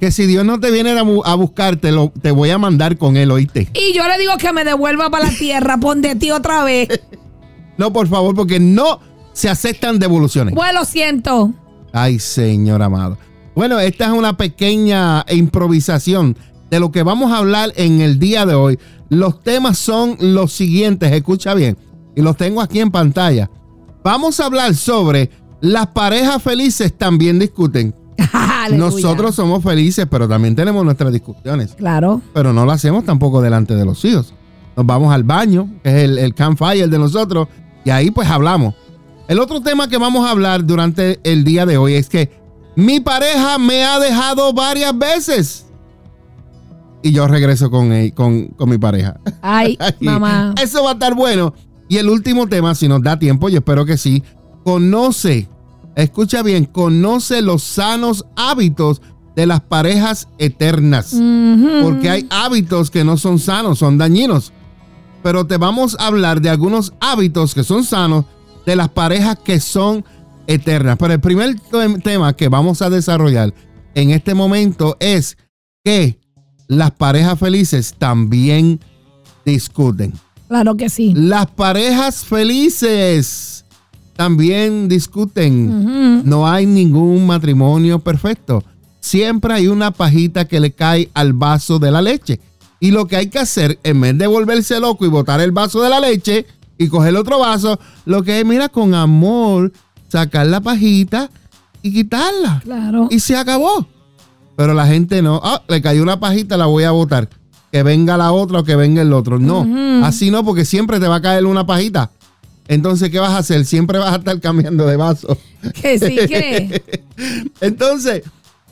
Que 0.00 0.12
si 0.12 0.26
Dios 0.26 0.44
no 0.44 0.60
te 0.60 0.70
viene 0.70 0.90
a, 0.90 1.34
buscarte, 1.34 1.92
te 2.22 2.30
voy 2.30 2.50
a 2.50 2.58
mandar 2.58 2.96
con 2.98 3.16
él, 3.16 3.30
oíste. 3.30 3.68
Y 3.74 3.94
yo 3.94 4.06
le 4.06 4.18
digo 4.18 4.36
que 4.38 4.52
me 4.52 4.64
devuelva 4.64 5.10
para 5.10 5.26
la 5.26 5.30
tierra, 5.30 5.76
pon 5.78 6.00
de 6.00 6.14
ti 6.14 6.30
otra 6.30 6.62
vez. 6.62 6.88
no, 7.78 7.92
por 7.92 8.06
favor, 8.06 8.34
porque 8.34 8.60
no 8.60 9.00
se 9.32 9.48
aceptan 9.48 9.98
devoluciones. 9.98 10.54
Bueno, 10.54 10.80
lo 10.80 10.84
siento. 10.84 11.52
Ay, 11.92 12.18
Señor 12.20 12.82
amado. 12.82 13.18
Bueno, 13.56 13.80
esta 13.80 14.06
es 14.06 14.12
una 14.12 14.36
pequeña 14.36 15.24
improvisación 15.28 16.36
de 16.70 16.78
lo 16.78 16.92
que 16.92 17.02
vamos 17.02 17.32
a 17.32 17.38
hablar 17.38 17.72
en 17.74 18.00
el 18.00 18.20
día 18.20 18.46
de 18.46 18.54
hoy. 18.54 18.78
Los 19.08 19.42
temas 19.42 19.78
son 19.78 20.16
los 20.20 20.52
siguientes, 20.52 21.10
escucha 21.12 21.54
bien, 21.54 21.76
y 22.14 22.22
los 22.22 22.36
tengo 22.36 22.60
aquí 22.60 22.78
en 22.78 22.92
pantalla. 22.92 23.50
Vamos 24.04 24.38
a 24.38 24.46
hablar 24.46 24.74
sobre 24.74 25.30
las 25.60 25.88
parejas 25.88 26.42
felices 26.42 26.96
también 26.96 27.38
discuten. 27.38 27.94
Nosotros 28.72 29.34
somos 29.34 29.62
felices, 29.62 30.06
pero 30.10 30.28
también 30.28 30.54
tenemos 30.54 30.84
nuestras 30.84 31.12
discusiones. 31.12 31.74
Claro. 31.74 32.20
Pero 32.34 32.52
no 32.52 32.64
lo 32.64 32.72
hacemos 32.72 33.04
tampoco 33.04 33.40
delante 33.40 33.74
de 33.74 33.84
los 33.84 34.04
hijos. 34.04 34.34
Nos 34.76 34.86
vamos 34.86 35.12
al 35.12 35.24
baño, 35.24 35.68
que 35.82 35.90
es 35.90 36.04
el, 36.04 36.18
el 36.18 36.34
campfire 36.34 36.86
de 36.86 36.98
nosotros, 36.98 37.48
y 37.84 37.90
ahí 37.90 38.10
pues 38.10 38.28
hablamos. 38.28 38.74
El 39.28 39.38
otro 39.40 39.60
tema 39.60 39.88
que 39.88 39.98
vamos 39.98 40.26
a 40.26 40.30
hablar 40.30 40.64
durante 40.64 41.20
el 41.22 41.44
día 41.44 41.66
de 41.66 41.76
hoy 41.76 41.94
es 41.94 42.08
que 42.08 42.30
mi 42.76 43.00
pareja 43.00 43.58
me 43.58 43.84
ha 43.84 43.98
dejado 43.98 44.52
varias 44.52 44.96
veces 44.96 45.68
y 47.02 47.12
yo 47.12 47.26
regreso 47.26 47.70
con, 47.70 48.10
con, 48.10 48.68
mi 48.68 48.78
pareja. 48.78 49.18
Ay, 49.40 49.78
mamá. 50.00 50.54
Eso 50.60 50.82
va 50.84 50.90
a 50.90 50.92
estar 50.94 51.14
bueno. 51.14 51.54
Y 51.88 51.96
el 51.96 52.08
último 52.08 52.46
tema, 52.48 52.74
si 52.74 52.88
nos 52.88 53.02
da 53.02 53.18
tiempo, 53.18 53.48
yo 53.48 53.58
espero 53.58 53.86
que 53.86 53.96
sí, 53.96 54.22
conoce, 54.64 55.48
escucha 56.02 56.42
bien, 56.42 56.64
conoce 56.64 57.42
los 57.42 57.62
sanos 57.62 58.24
hábitos 58.36 59.02
de 59.34 59.46
las 59.46 59.60
parejas 59.60 60.28
eternas. 60.38 61.14
Porque 61.82 62.10
hay 62.10 62.26
hábitos 62.30 62.90
que 62.90 63.04
no 63.04 63.16
son 63.16 63.38
sanos, 63.38 63.78
son 63.78 63.98
dañinos. 63.98 64.52
Pero 65.22 65.46
te 65.46 65.56
vamos 65.56 65.96
a 65.98 66.06
hablar 66.06 66.40
de 66.40 66.50
algunos 66.50 66.92
hábitos 67.00 67.54
que 67.54 67.64
son 67.64 67.84
sanos 67.84 68.24
de 68.64 68.76
las 68.76 68.88
parejas 68.88 69.38
que 69.38 69.60
son 69.60 70.04
eternas. 70.46 70.96
Pero 70.98 71.14
el 71.14 71.20
primer 71.20 71.56
tema 72.02 72.34
que 72.34 72.48
vamos 72.48 72.82
a 72.82 72.90
desarrollar 72.90 73.52
en 73.94 74.10
este 74.10 74.34
momento 74.34 74.96
es 75.00 75.36
que 75.84 76.18
las 76.68 76.92
parejas 76.92 77.38
felices 77.38 77.94
también 77.98 78.80
discuten. 79.44 80.12
Claro 80.48 80.76
que 80.76 80.88
sí. 80.88 81.12
Las 81.14 81.46
parejas 81.46 82.24
felices 82.24 83.57
también 84.18 84.88
discuten. 84.88 86.24
No 86.28 86.48
hay 86.48 86.66
ningún 86.66 87.24
matrimonio 87.24 88.00
perfecto. 88.00 88.64
Siempre 88.98 89.54
hay 89.54 89.68
una 89.68 89.92
pajita 89.92 90.46
que 90.46 90.58
le 90.58 90.72
cae 90.72 91.08
al 91.14 91.34
vaso 91.34 91.78
de 91.78 91.92
la 91.92 92.02
leche. 92.02 92.40
Y 92.80 92.90
lo 92.90 93.06
que 93.06 93.14
hay 93.14 93.28
que 93.28 93.38
hacer, 93.38 93.78
en 93.84 94.00
vez 94.00 94.18
de 94.18 94.26
volverse 94.26 94.80
loco 94.80 95.06
y 95.06 95.08
botar 95.08 95.40
el 95.40 95.52
vaso 95.52 95.80
de 95.82 95.90
la 95.90 96.00
leche 96.00 96.46
y 96.76 96.88
coger 96.88 97.14
otro 97.14 97.38
vaso, 97.38 97.78
lo 98.06 98.24
que 98.24 98.40
es, 98.40 98.44
mira, 98.44 98.68
con 98.68 98.92
amor, 98.92 99.72
sacar 100.08 100.48
la 100.48 100.60
pajita 100.60 101.30
y 101.80 101.92
quitarla. 101.92 102.60
Claro. 102.64 103.06
Y 103.12 103.20
se 103.20 103.36
acabó. 103.36 103.86
Pero 104.56 104.74
la 104.74 104.88
gente 104.88 105.22
no, 105.22 105.40
ah, 105.44 105.62
le 105.68 105.80
cayó 105.80 106.02
una 106.02 106.18
pajita, 106.18 106.56
la 106.56 106.66
voy 106.66 106.82
a 106.82 106.90
botar. 106.90 107.28
Que 107.70 107.84
venga 107.84 108.16
la 108.16 108.32
otra 108.32 108.58
o 108.58 108.64
que 108.64 108.74
venga 108.74 109.00
el 109.00 109.12
otro. 109.12 109.38
No, 109.38 110.04
así 110.04 110.32
no, 110.32 110.44
porque 110.44 110.64
siempre 110.64 110.98
te 110.98 111.06
va 111.06 111.16
a 111.16 111.22
caer 111.22 111.46
una 111.46 111.64
pajita. 111.64 112.10
Entonces, 112.68 113.10
¿qué 113.10 113.18
vas 113.18 113.32
a 113.32 113.38
hacer? 113.38 113.64
Siempre 113.64 113.98
vas 113.98 114.12
a 114.12 114.16
estar 114.16 114.38
cambiando 114.40 114.86
de 114.86 114.96
vaso. 114.96 115.36
Que 115.74 115.98
sí, 115.98 116.16
que. 116.28 117.02
Entonces, 117.60 118.22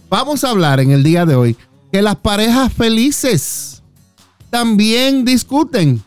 vamos 0.09 0.45
a 0.45 0.51
hablar 0.51 0.81
en 0.81 0.91
el 0.91 1.03
día 1.03 1.27
de 1.27 1.35
hoy 1.35 1.57
que 1.91 2.03
las 2.03 2.17
parejas 2.17 2.73
felices 2.73 3.83
también 4.51 5.25
discuten. 5.25 6.03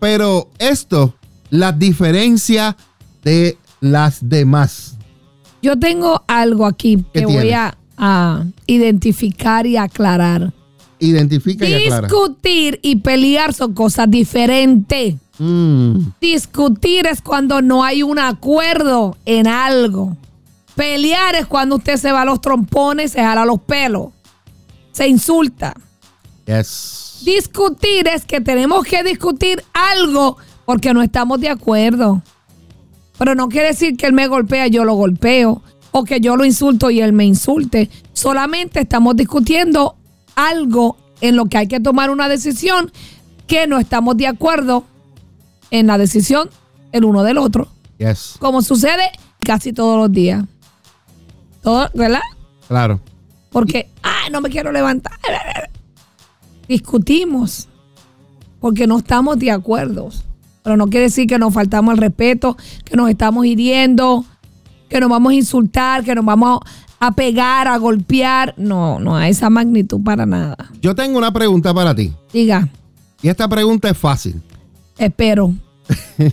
Pero 0.00 0.50
esto 0.58 1.14
las 1.50 1.78
diferencia 1.78 2.76
de 3.22 3.56
las 3.80 4.28
demás. 4.28 4.96
Yo 5.62 5.78
tengo 5.78 6.24
algo 6.26 6.66
aquí 6.66 7.04
que 7.12 7.24
voy 7.24 7.52
a 7.52 7.76
a 8.04 8.44
identificar 8.66 9.64
y 9.64 9.76
aclarar. 9.76 10.52
Identifica 10.98 11.68
y 11.68 11.74
aclara. 11.74 12.08
Discutir 12.08 12.80
y 12.82 12.96
pelear 12.96 13.54
son 13.54 13.74
cosas 13.74 14.10
diferentes. 14.10 15.14
Mm. 15.38 16.12
Discutir 16.20 17.06
es 17.06 17.22
cuando 17.22 17.62
no 17.62 17.84
hay 17.84 18.02
un 18.02 18.18
acuerdo 18.18 19.16
en 19.24 19.46
algo. 19.46 20.16
Pelear 20.74 21.34
es 21.34 21.46
cuando 21.46 21.76
usted 21.76 21.96
se 21.96 22.12
va 22.12 22.22
a 22.22 22.24
los 22.24 22.40
trompones, 22.40 23.12
se 23.12 23.20
jala 23.20 23.44
los 23.44 23.60
pelos, 23.60 24.08
se 24.92 25.08
insulta. 25.08 25.74
Discutir 27.24 28.08
es 28.08 28.24
que 28.24 28.40
tenemos 28.40 28.84
que 28.84 29.02
discutir 29.02 29.62
algo 29.72 30.38
porque 30.64 30.92
no 30.92 31.02
estamos 31.02 31.40
de 31.40 31.48
acuerdo. 31.48 32.22
Pero 33.18 33.34
no 33.34 33.48
quiere 33.48 33.68
decir 33.68 33.96
que 33.96 34.06
él 34.06 34.12
me 34.12 34.26
golpea, 34.26 34.66
yo 34.66 34.84
lo 34.84 34.94
golpeo 34.94 35.62
o 35.92 36.04
que 36.04 36.20
yo 36.20 36.36
lo 36.36 36.44
insulto 36.44 36.90
y 36.90 37.00
él 37.00 37.12
me 37.12 37.24
insulte. 37.24 37.90
Solamente 38.12 38.80
estamos 38.80 39.14
discutiendo 39.14 39.96
algo 40.34 40.96
en 41.20 41.36
lo 41.36 41.46
que 41.46 41.58
hay 41.58 41.68
que 41.68 41.80
tomar 41.80 42.10
una 42.10 42.28
decisión 42.28 42.90
que 43.46 43.66
no 43.66 43.78
estamos 43.78 44.16
de 44.16 44.26
acuerdo 44.26 44.84
en 45.72 45.88
la 45.88 45.98
decisión 45.98 46.48
el 46.92 47.04
uno 47.04 47.24
del 47.24 47.38
otro. 47.38 47.66
Yes. 47.98 48.36
Como 48.38 48.62
sucede 48.62 49.10
casi 49.40 49.72
todos 49.72 49.98
los 49.98 50.12
días. 50.12 50.44
Todo, 51.62 51.90
¿Verdad? 51.94 52.20
Claro. 52.68 53.00
Porque, 53.50 53.90
ah, 54.02 54.28
no 54.30 54.40
me 54.40 54.50
quiero 54.50 54.70
levantar. 54.70 55.18
Discutimos 56.68 57.68
porque 58.60 58.86
no 58.86 58.98
estamos 58.98 59.38
de 59.38 59.50
acuerdo. 59.50 60.10
Pero 60.62 60.76
no 60.76 60.86
quiere 60.88 61.06
decir 61.06 61.26
que 61.26 61.38
nos 61.38 61.52
faltamos 61.52 61.94
el 61.94 61.98
respeto, 61.98 62.56
que 62.84 62.96
nos 62.96 63.10
estamos 63.10 63.44
hiriendo, 63.46 64.24
que 64.88 65.00
nos 65.00 65.10
vamos 65.10 65.32
a 65.32 65.34
insultar, 65.34 66.04
que 66.04 66.14
nos 66.14 66.24
vamos 66.24 66.60
a 67.00 67.12
pegar, 67.12 67.66
a 67.66 67.76
golpear. 67.78 68.54
No, 68.56 68.98
no 69.00 69.16
a 69.16 69.28
esa 69.28 69.50
magnitud 69.50 70.02
para 70.04 70.26
nada. 70.26 70.56
Yo 70.80 70.94
tengo 70.94 71.18
una 71.18 71.32
pregunta 71.32 71.74
para 71.74 71.94
ti. 71.94 72.12
Diga. 72.32 72.68
Y 73.22 73.28
esta 73.28 73.48
pregunta 73.48 73.88
es 73.88 73.98
fácil. 73.98 74.40
Espero. 75.02 75.52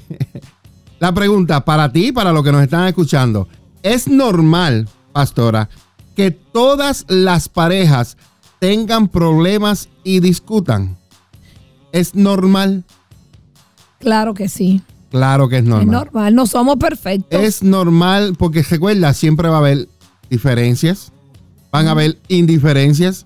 La 0.99 1.11
pregunta 1.11 1.65
para 1.65 1.91
ti 1.91 2.07
y 2.07 2.11
para 2.11 2.31
los 2.31 2.43
que 2.43 2.51
nos 2.51 2.61
están 2.61 2.87
escuchando. 2.87 3.47
¿Es 3.81 4.07
normal, 4.07 4.87
pastora, 5.11 5.69
que 6.15 6.29
todas 6.29 7.05
las 7.07 7.49
parejas 7.49 8.15
tengan 8.59 9.07
problemas 9.07 9.89
y 10.03 10.19
discutan? 10.19 10.97
¿Es 11.93 12.13
normal? 12.13 12.83
Claro 13.97 14.35
que 14.35 14.47
sí. 14.47 14.83
Claro 15.09 15.49
que 15.49 15.57
es 15.57 15.63
normal. 15.63 15.87
Es 15.87 15.91
normal, 15.91 16.35
no 16.35 16.45
somos 16.45 16.75
perfectos. 16.75 17.41
Es 17.41 17.63
normal 17.63 18.35
porque 18.37 18.61
recuerda, 18.61 19.13
siempre 19.13 19.49
va 19.49 19.55
a 19.55 19.59
haber 19.59 19.89
diferencias, 20.29 21.11
van 21.71 21.87
a 21.87 21.91
haber 21.91 22.19
indiferencias, 22.27 23.25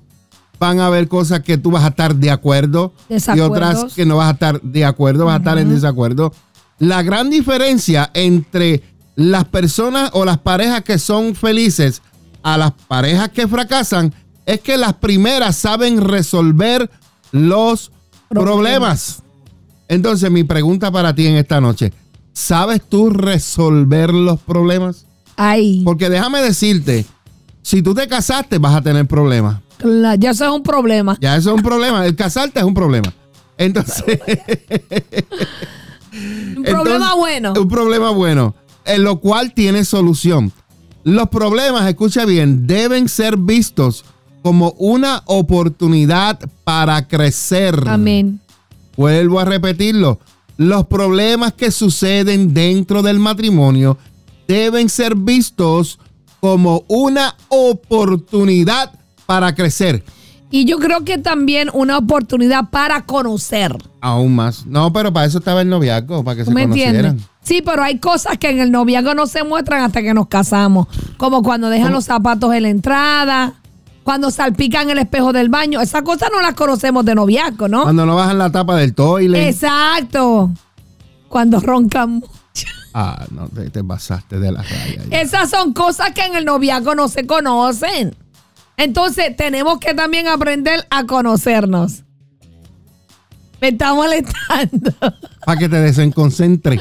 van 0.64 0.80
a 0.80 0.86
haber 0.86 1.10
cosas 1.10 1.42
que 1.42 1.58
tú 1.58 1.72
vas 1.72 1.84
a 1.84 1.90
estar 1.90 2.16
de 2.16 2.32
acuerdo 2.32 2.94
y 3.10 3.40
otras 3.42 3.94
que 3.94 4.06
no 4.06 4.16
vas 4.16 4.30
a 4.30 4.32
estar 4.32 4.62
de 4.62 4.86
acuerdo, 4.86 5.26
vas 5.26 5.36
a 5.36 5.38
estar 5.40 5.58
en 5.58 5.70
desacuerdo. 5.70 6.32
La 6.80 7.04
gran 7.04 7.30
diferencia 7.30 8.10
entre 8.14 8.82
las 9.18 9.44
personas 9.44 10.12
o 10.14 10.24
las 10.24 10.38
parejas 10.38 10.82
que 10.82 10.98
son 11.00 11.36
felices 11.36 12.02
a 12.44 12.58
las 12.58 12.72
parejas 12.72 13.28
que 13.30 13.46
fracasan 13.46 14.14
es 14.46 14.62
que 14.62 14.78
las 14.78 14.94
primeras 14.94 15.58
saben 15.58 16.00
resolver 16.00 16.90
los 17.34 17.92
problemas. 18.30 19.22
Entonces, 19.90 20.32
mi 20.32 20.46
pregunta 20.46 20.90
para 20.92 21.14
ti 21.14 21.28
en 21.28 21.36
esta 21.36 21.60
noche, 21.60 21.92
¿sabes 22.32 22.82
tú 22.88 23.10
resolver 23.10 24.14
los 24.14 24.40
problemas? 24.40 25.06
Ay. 25.36 25.82
Porque 25.84 26.10
déjame 26.10 26.42
decirte, 26.42 27.06
si 27.62 27.82
tú 27.82 27.94
te 27.94 28.08
casaste 28.08 28.60
vas 28.60 28.76
a 28.76 28.82
tener 28.82 29.06
problemas. 29.08 29.60
Ya 30.18 30.32
eso 30.32 30.46
es 30.46 30.52
un 30.52 30.64
problema. 30.64 31.18
Ya 31.20 31.36
eso 31.36 31.52
es 31.52 31.56
un 31.58 31.64
problema. 31.64 32.06
El 32.06 32.16
casarte 32.16 32.60
es 32.60 32.66
un 32.66 32.74
problema. 32.74 33.14
Entonces... 33.58 34.20
un 36.58 36.64
problema 36.64 37.16
bueno. 37.16 37.54
Un 37.54 37.68
problema 37.68 38.10
bueno, 38.12 38.56
en 38.86 39.04
lo 39.04 39.20
cual 39.20 39.54
tiene 39.54 39.86
solución. 39.86 40.52
Los 41.04 41.30
problemas, 41.30 41.88
escucha 41.88 42.26
bien, 42.26 42.66
deben 42.66 43.10
ser 43.10 43.38
vistos 43.38 44.06
como 44.42 44.72
una 44.78 45.24
oportunidad 45.26 46.40
para 46.64 47.08
crecer. 47.08 47.84
Amén. 47.88 48.40
Vuelvo 48.96 49.40
a 49.40 49.46
repetirlo. 49.46 50.20
Los 50.58 50.86
problemas 50.88 51.54
que 51.54 51.72
suceden 51.72 52.54
dentro 52.54 53.02
del 53.02 53.20
matrimonio 53.20 53.98
deben 54.48 54.90
ser 54.90 55.16
vistos 55.16 56.00
como 56.40 56.84
una 56.88 57.36
oportunidad 57.48 58.92
para 59.26 59.54
crecer. 59.56 60.04
Y 60.52 60.66
yo 60.66 60.78
creo 60.78 61.04
que 61.04 61.18
también 61.18 61.70
una 61.74 61.98
oportunidad 61.98 62.70
para 62.70 63.06
conocer. 63.06 63.76
Aún 64.02 64.36
más. 64.36 64.66
No, 64.68 64.94
pero 64.94 65.12
para 65.12 65.26
eso 65.26 65.40
estaba 65.40 65.62
el 65.62 65.70
noviazgo, 65.70 66.24
para 66.24 66.38
que 66.38 66.46
se 66.46 66.52
me 66.52 66.64
conocieran. 66.64 67.20
Sí, 67.42 67.64
pero 67.66 67.82
hay 67.82 67.98
cosas 67.98 68.38
que 68.38 68.50
en 68.50 68.60
el 68.60 68.72
noviazgo 68.72 69.16
no 69.16 69.26
se 69.26 69.44
muestran 69.44 69.84
hasta 69.84 70.02
que 70.02 70.14
nos 70.14 70.28
casamos. 70.28 70.88
Como 71.18 71.42
cuando 71.42 71.70
dejan 71.70 71.92
los 71.92 72.06
zapatos 72.06 72.54
en 72.54 72.64
la 72.64 72.70
entrada 72.70 73.56
cuando 74.04 74.32
salpican 74.32 74.90
el 74.90 75.00
espejo 75.00 75.34
del 75.34 75.50
baño. 75.50 75.82
Esas 75.82 76.04
cosas 76.04 76.30
no 76.32 76.42
las 76.42 76.54
conocemos 76.54 77.06
de 77.06 77.16
noviazgo, 77.16 77.68
¿no? 77.68 77.84
Cuando 77.84 78.06
no 78.06 78.16
bajan 78.16 78.38
la 78.38 78.52
tapa 78.52 78.76
del 78.76 78.94
toilet. 78.94 79.48
Exacto. 79.48 80.52
Cuando 81.30 81.60
roncan 81.60 82.12
mucho. 82.12 82.32
Ah, 82.96 83.26
no, 83.32 83.50
te, 83.50 83.84
pasaste 83.84 84.40
de 84.40 84.52
la 84.52 84.62
raya. 84.62 85.02
Esas 85.10 85.50
son 85.50 85.74
cosas 85.74 86.12
que 86.12 86.22
en 86.22 86.36
el 86.36 86.46
noviazgo 86.46 86.94
no 86.94 87.08
se 87.08 87.26
conocen. 87.26 88.16
Entonces 88.78 89.36
tenemos 89.36 89.80
que 89.80 89.94
también 89.94 90.28
aprender 90.28 90.86
a 90.90 91.06
conocernos. 91.06 92.04
Me 93.62 93.70
está 93.70 93.94
molestando. 93.94 94.92
Para 95.46 95.60
que 95.60 95.70
te 95.70 95.80
desenconcentre. 95.80 96.80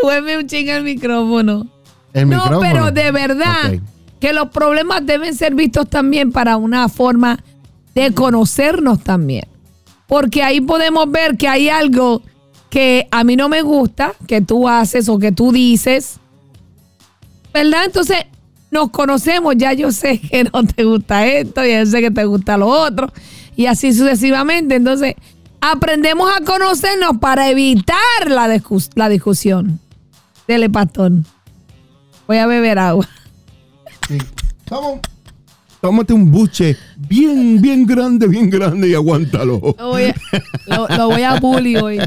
Súbeme 0.00 0.38
un 0.38 0.46
ching 0.46 0.68
el 0.68 0.84
micrófono. 0.84 1.66
El 2.12 2.28
no, 2.30 2.60
pero 2.60 2.90
de 2.90 3.10
verdad 3.10 3.74
que 4.20 4.32
los 4.32 4.48
problemas 4.48 5.04
deben 5.04 5.34
ser 5.34 5.54
vistos 5.54 5.88
también 5.90 6.32
para 6.32 6.56
una 6.56 6.88
forma 6.88 7.38
de 7.94 8.14
conocernos 8.14 9.02
también. 9.02 9.46
Porque 10.06 10.42
ahí 10.42 10.60
podemos 10.60 11.10
ver 11.10 11.36
que 11.36 11.48
hay 11.48 11.68
algo 11.68 12.22
que 12.70 13.06
a 13.10 13.24
mí 13.24 13.36
no 13.36 13.48
me 13.48 13.62
gusta, 13.62 14.14
que 14.26 14.40
tú 14.40 14.68
haces 14.68 15.08
o 15.08 15.18
que 15.18 15.32
tú 15.32 15.52
dices, 15.52 16.18
¿verdad? 17.52 17.84
Entonces 17.84 18.26
nos 18.76 18.90
conocemos, 18.90 19.54
ya 19.56 19.72
yo 19.72 19.90
sé 19.90 20.20
que 20.30 20.44
no 20.44 20.64
te 20.64 20.84
gusta 20.84 21.26
esto, 21.26 21.64
ya 21.64 21.82
yo 21.82 21.90
sé 21.90 22.00
que 22.00 22.10
te 22.10 22.24
gusta 22.24 22.56
lo 22.56 22.68
otro, 22.68 23.12
y 23.56 23.66
así 23.66 23.92
sucesivamente. 23.92 24.76
Entonces 24.76 25.14
aprendemos 25.60 26.30
a 26.34 26.44
conocernos 26.44 27.18
para 27.20 27.50
evitar 27.50 27.96
la, 28.28 28.48
la 28.94 29.08
discusión. 29.08 29.80
Dele, 30.46 30.70
pastor. 30.70 31.12
Voy 32.28 32.36
a 32.38 32.46
beber 32.46 32.78
agua. 32.78 33.08
Tómate 35.80 36.12
un 36.12 36.30
buche 36.30 36.76
bien, 36.96 37.60
bien 37.60 37.86
grande, 37.86 38.26
bien 38.26 38.50
grande 38.50 38.88
y 38.88 38.94
aguántalo. 38.94 39.60
Lo 39.78 41.08
voy 41.08 41.22
a, 41.22 41.38
bully 41.38 41.76
hoy. 41.76 42.00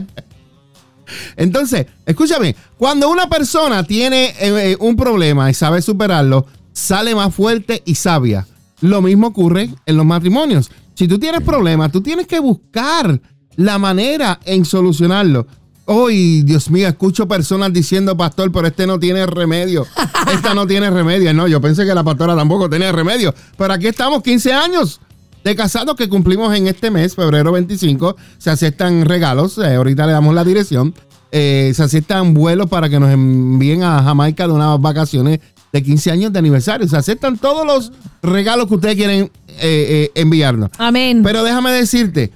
Entonces, 1.37 1.85
escúchame, 2.05 2.55
cuando 2.77 3.09
una 3.09 3.27
persona 3.29 3.83
tiene 3.83 4.33
eh, 4.39 4.75
un 4.79 4.95
problema 4.95 5.49
y 5.49 5.53
sabe 5.53 5.81
superarlo, 5.81 6.45
sale 6.79 7.13
más 7.13 7.35
fuerte 7.35 7.83
y 7.85 7.95
sabia. 7.95 8.47
Lo 8.81 9.01
mismo 9.01 9.27
ocurre 9.27 9.69
en 9.85 9.97
los 9.97 10.05
matrimonios. 10.05 10.71
Si 10.95 11.07
tú 11.07 11.19
tienes 11.19 11.41
problemas, 11.41 11.91
tú 11.91 12.01
tienes 12.01 12.25
que 12.25 12.39
buscar 12.39 13.21
la 13.57 13.77
manera 13.77 14.39
en 14.45 14.63
solucionarlo. 14.65 15.45
Hoy, 15.85 16.43
Dios 16.43 16.69
mío, 16.69 16.87
escucho 16.87 17.27
personas 17.27 17.73
diciendo, 17.73 18.15
pastor, 18.15 18.51
pero 18.51 18.67
este 18.67 18.87
no 18.87 18.99
tiene 18.99 19.25
remedio. 19.25 19.85
Esta 20.33 20.53
no 20.53 20.67
tiene 20.67 20.89
remedio. 20.89 21.33
No, 21.33 21.47
yo 21.47 21.59
pensé 21.59 21.85
que 21.85 21.93
la 21.95 22.03
pastora 22.03 22.35
tampoco 22.35 22.69
tenía 22.69 22.91
remedio. 22.91 23.33
Pero 23.57 23.73
aquí 23.73 23.87
estamos, 23.87 24.21
15 24.23 24.53
años 24.53 25.01
de 25.43 25.55
casados 25.55 25.95
que 25.95 26.07
cumplimos 26.07 26.55
en 26.55 26.67
este 26.67 26.91
mes, 26.91 27.15
febrero 27.15 27.51
25. 27.51 28.15
Se 28.37 28.49
aceptan 28.51 29.03
regalos. 29.05 29.57
Eh, 29.57 29.75
ahorita 29.75 30.05
le 30.05 30.13
damos 30.13 30.35
la 30.35 30.43
dirección. 30.43 30.93
Eh, 31.31 31.71
se 31.75 31.83
aceptan 31.83 32.33
vuelos 32.33 32.69
para 32.69 32.87
que 32.89 32.99
nos 32.99 33.11
envíen 33.11 33.83
a 33.83 34.01
Jamaica 34.03 34.47
de 34.47 34.53
unas 34.53 34.79
vacaciones 34.79 35.39
de 35.71 35.83
15 35.83 36.11
años 36.11 36.33
de 36.33 36.39
aniversario. 36.39 36.87
Se 36.87 36.97
aceptan 36.97 37.37
todos 37.37 37.65
los 37.65 37.91
regalos 38.21 38.67
que 38.67 38.75
ustedes 38.75 38.95
quieren 38.95 39.31
eh, 39.47 40.11
enviarnos. 40.15 40.69
Amén. 40.77 41.21
Pero 41.23 41.43
déjame 41.43 41.71
decirte 41.71 42.31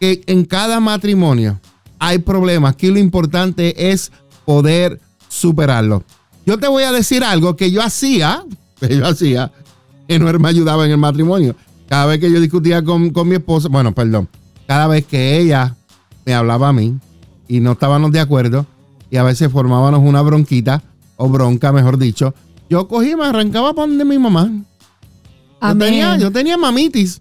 que 0.00 0.22
en 0.26 0.44
cada 0.44 0.80
matrimonio 0.80 1.60
hay 1.98 2.18
problemas. 2.18 2.74
Aquí 2.74 2.88
lo 2.88 2.98
importante 2.98 3.90
es 3.90 4.12
poder 4.44 5.00
superarlo. 5.28 6.04
Yo 6.44 6.58
te 6.58 6.68
voy 6.68 6.84
a 6.84 6.92
decir 6.92 7.24
algo 7.24 7.56
que 7.56 7.70
yo 7.70 7.82
hacía, 7.82 8.44
que 8.80 8.96
yo 8.96 9.06
hacía, 9.06 9.52
que 10.08 10.18
no 10.18 10.32
me 10.38 10.48
ayudaba 10.48 10.84
en 10.86 10.92
el 10.92 10.98
matrimonio. 10.98 11.56
Cada 11.88 12.06
vez 12.06 12.20
que 12.20 12.30
yo 12.30 12.40
discutía 12.40 12.82
con, 12.82 13.12
mi 13.28 13.34
esposa, 13.34 13.68
bueno, 13.68 13.92
perdón, 13.92 14.28
cada 14.66 14.86
vez 14.88 15.06
que 15.06 15.38
ella 15.38 15.76
me 16.24 16.34
hablaba 16.34 16.68
a 16.68 16.72
mí 16.72 16.98
y 17.46 17.60
no 17.60 17.72
estábamos 17.72 18.10
de 18.10 18.20
acuerdo 18.20 18.66
y 19.08 19.18
a 19.18 19.22
veces 19.22 19.52
formábamos 19.52 20.00
una 20.00 20.20
bronquita 20.22 20.82
o 21.16 21.28
bronca, 21.28 21.72
mejor 21.72 21.96
dicho, 21.98 22.34
yo 22.68 22.88
cogí 22.88 23.14
me 23.14 23.24
arrancaba 23.26 23.74
para 23.74 23.88
donde 23.88 24.04
mi 24.04 24.18
mamá. 24.18 24.50
Yo 25.62 25.78
tenía, 25.78 26.16
yo 26.18 26.30
tenía, 26.30 26.56
mamitis. 26.56 27.20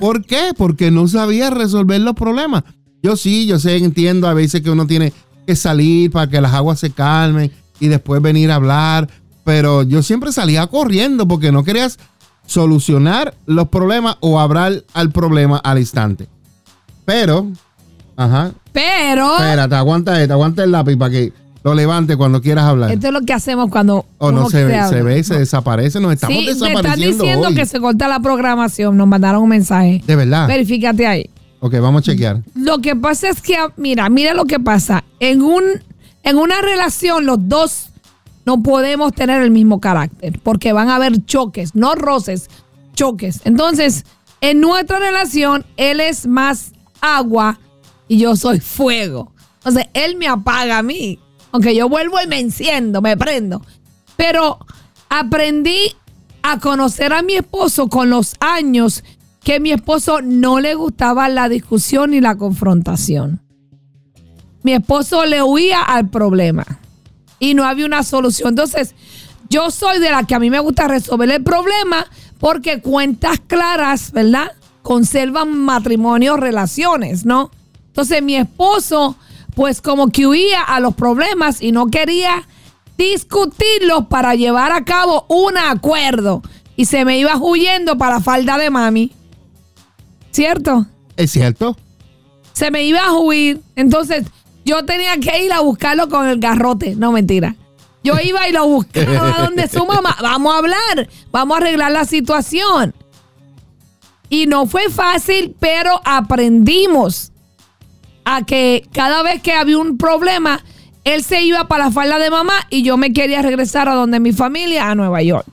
¿Por 0.00 0.24
qué? 0.24 0.52
Porque 0.56 0.90
no 0.90 1.06
sabía 1.08 1.50
resolver 1.50 2.00
los 2.00 2.14
problemas. 2.14 2.64
Yo 3.02 3.16
sí, 3.16 3.46
yo 3.46 3.58
sé, 3.58 3.76
entiendo 3.76 4.26
a 4.26 4.34
veces 4.34 4.62
que 4.62 4.70
uno 4.70 4.86
tiene 4.86 5.12
que 5.46 5.54
salir 5.54 6.10
para 6.10 6.28
que 6.28 6.40
las 6.40 6.52
aguas 6.54 6.80
se 6.80 6.90
calmen 6.90 7.52
y 7.78 7.88
después 7.88 8.20
venir 8.20 8.50
a 8.50 8.56
hablar, 8.56 9.08
pero 9.44 9.82
yo 9.82 10.02
siempre 10.02 10.32
salía 10.32 10.66
corriendo 10.66 11.28
porque 11.28 11.52
no 11.52 11.62
querías 11.62 11.98
solucionar 12.46 13.34
los 13.46 13.68
problemas 13.68 14.16
o 14.20 14.40
hablar 14.40 14.84
al 14.92 15.10
problema 15.12 15.58
al 15.58 15.78
instante. 15.78 16.28
Pero, 17.04 17.52
ajá. 18.16 18.52
Pero. 18.72 19.34
Espérate, 19.36 19.74
aguanta, 19.76 20.16
aguanta 20.16 20.64
el 20.64 20.72
lápiz 20.72 20.96
para 20.96 21.10
que 21.12 21.32
lo 21.66 21.74
levante 21.74 22.16
cuando 22.16 22.40
quieras 22.40 22.64
hablar. 22.64 22.92
Esto 22.92 23.08
es 23.08 23.12
lo 23.12 23.22
que 23.22 23.32
hacemos 23.32 23.70
cuando. 23.70 24.06
O 24.18 24.30
no 24.30 24.48
se, 24.48 24.64
ve, 24.64 24.80
se 24.88 25.02
ve, 25.02 25.24
se 25.24 25.36
desaparece, 25.36 25.98
nos 25.98 26.12
estamos 26.12 26.38
sí, 26.38 26.46
desapareciendo. 26.46 26.90
están 26.92 27.00
diciendo 27.00 27.48
que 27.56 27.66
se 27.66 27.80
corta 27.80 28.06
la 28.06 28.20
programación, 28.20 28.96
nos 28.96 29.08
mandaron 29.08 29.42
un 29.42 29.48
mensaje. 29.48 30.00
De 30.06 30.14
verdad. 30.14 30.46
Verifícate 30.46 31.08
ahí. 31.08 31.28
Ok, 31.58 31.74
vamos 31.80 32.02
a 32.02 32.04
chequear. 32.04 32.40
Lo 32.54 32.78
que 32.78 32.94
pasa 32.94 33.30
es 33.30 33.40
que, 33.40 33.56
mira, 33.76 34.08
mira 34.08 34.32
lo 34.32 34.44
que 34.44 34.60
pasa. 34.60 35.02
En, 35.18 35.42
un, 35.42 35.64
en 36.22 36.38
una 36.38 36.60
relación, 36.60 37.26
los 37.26 37.48
dos 37.48 37.88
no 38.44 38.62
podemos 38.62 39.12
tener 39.12 39.42
el 39.42 39.50
mismo 39.50 39.80
carácter, 39.80 40.38
porque 40.44 40.72
van 40.72 40.88
a 40.88 40.94
haber 40.94 41.24
choques, 41.24 41.74
no 41.74 41.96
roces, 41.96 42.48
choques. 42.94 43.40
Entonces, 43.44 44.04
en 44.40 44.60
nuestra 44.60 45.00
relación, 45.00 45.66
él 45.76 45.98
es 45.98 46.28
más 46.28 46.70
agua 47.00 47.58
y 48.06 48.18
yo 48.18 48.36
soy 48.36 48.60
fuego. 48.60 49.32
Entonces, 49.58 49.86
él 49.94 50.14
me 50.16 50.28
apaga 50.28 50.78
a 50.78 50.82
mí. 50.84 51.18
Aunque 51.56 51.74
yo 51.74 51.88
vuelvo 51.88 52.18
y 52.22 52.26
me 52.26 52.38
enciendo, 52.38 53.00
me 53.00 53.16
prendo. 53.16 53.62
Pero 54.18 54.58
aprendí 55.08 55.96
a 56.42 56.60
conocer 56.60 57.14
a 57.14 57.22
mi 57.22 57.32
esposo 57.32 57.88
con 57.88 58.10
los 58.10 58.34
años 58.40 59.02
que 59.42 59.58
mi 59.58 59.72
esposo 59.72 60.20
no 60.20 60.60
le 60.60 60.74
gustaba 60.74 61.30
la 61.30 61.48
discusión 61.48 62.12
y 62.12 62.20
la 62.20 62.36
confrontación. 62.36 63.40
Mi 64.64 64.74
esposo 64.74 65.24
le 65.24 65.42
huía 65.42 65.80
al 65.80 66.10
problema 66.10 66.66
y 67.38 67.54
no 67.54 67.64
había 67.64 67.86
una 67.86 68.02
solución. 68.02 68.50
Entonces, 68.50 68.94
yo 69.48 69.70
soy 69.70 69.98
de 69.98 70.10
la 70.10 70.24
que 70.24 70.34
a 70.34 70.38
mí 70.38 70.50
me 70.50 70.60
gusta 70.60 70.88
resolver 70.88 71.30
el 71.30 71.42
problema 71.42 72.04
porque 72.38 72.82
cuentas 72.82 73.40
claras, 73.46 74.12
¿verdad? 74.12 74.52
Conservan 74.82 75.56
matrimonios, 75.56 76.38
relaciones, 76.38 77.24
¿no? 77.24 77.50
Entonces 77.86 78.22
mi 78.22 78.36
esposo, 78.36 79.16
pues 79.56 79.80
como 79.80 80.08
que 80.08 80.26
huía 80.26 80.60
a 80.60 80.80
los 80.80 80.94
problemas 80.94 81.62
y 81.62 81.72
no 81.72 81.86
quería 81.86 82.46
discutirlos 82.98 84.06
para 84.06 84.34
llevar 84.34 84.70
a 84.70 84.84
cabo 84.84 85.24
un 85.30 85.56
acuerdo. 85.56 86.42
Y 86.76 86.84
se 86.84 87.06
me 87.06 87.18
iba 87.18 87.38
huyendo 87.38 87.96
para 87.96 88.20
falda 88.20 88.58
de 88.58 88.68
mami. 88.68 89.12
¿Cierto? 90.30 90.84
¿Es 91.16 91.30
cierto? 91.30 91.74
Se 92.52 92.70
me 92.70 92.84
iba 92.84 93.02
a 93.02 93.14
huir. 93.14 93.62
Entonces 93.76 94.26
yo 94.66 94.84
tenía 94.84 95.16
que 95.16 95.46
ir 95.46 95.52
a 95.54 95.60
buscarlo 95.60 96.10
con 96.10 96.28
el 96.28 96.38
garrote. 96.38 96.94
No, 96.94 97.10
mentira. 97.10 97.56
Yo 98.04 98.12
iba 98.22 98.46
y 98.46 98.52
lo 98.52 98.66
buscaba 98.66 99.38
donde 99.42 99.68
su 99.68 99.86
mamá. 99.86 100.18
Vamos 100.20 100.54
a 100.54 100.58
hablar. 100.58 101.08
Vamos 101.32 101.54
a 101.56 101.60
arreglar 101.62 101.92
la 101.92 102.04
situación. 102.04 102.94
Y 104.28 104.44
no 104.44 104.66
fue 104.66 104.90
fácil, 104.90 105.56
pero 105.58 105.98
aprendimos 106.04 107.32
a 108.28 108.44
que 108.44 108.86
cada 108.92 109.22
vez 109.22 109.40
que 109.40 109.52
había 109.52 109.78
un 109.78 109.96
problema, 109.96 110.60
él 111.04 111.22
se 111.22 111.42
iba 111.42 111.68
para 111.68 111.86
la 111.86 111.90
falda 111.92 112.18
de 112.18 112.28
mamá 112.28 112.54
y 112.70 112.82
yo 112.82 112.96
me 112.96 113.12
quería 113.12 113.40
regresar 113.40 113.88
a 113.88 113.94
donde 113.94 114.18
mi 114.18 114.32
familia, 114.32 114.90
a 114.90 114.96
Nueva 114.96 115.22
York. 115.22 115.46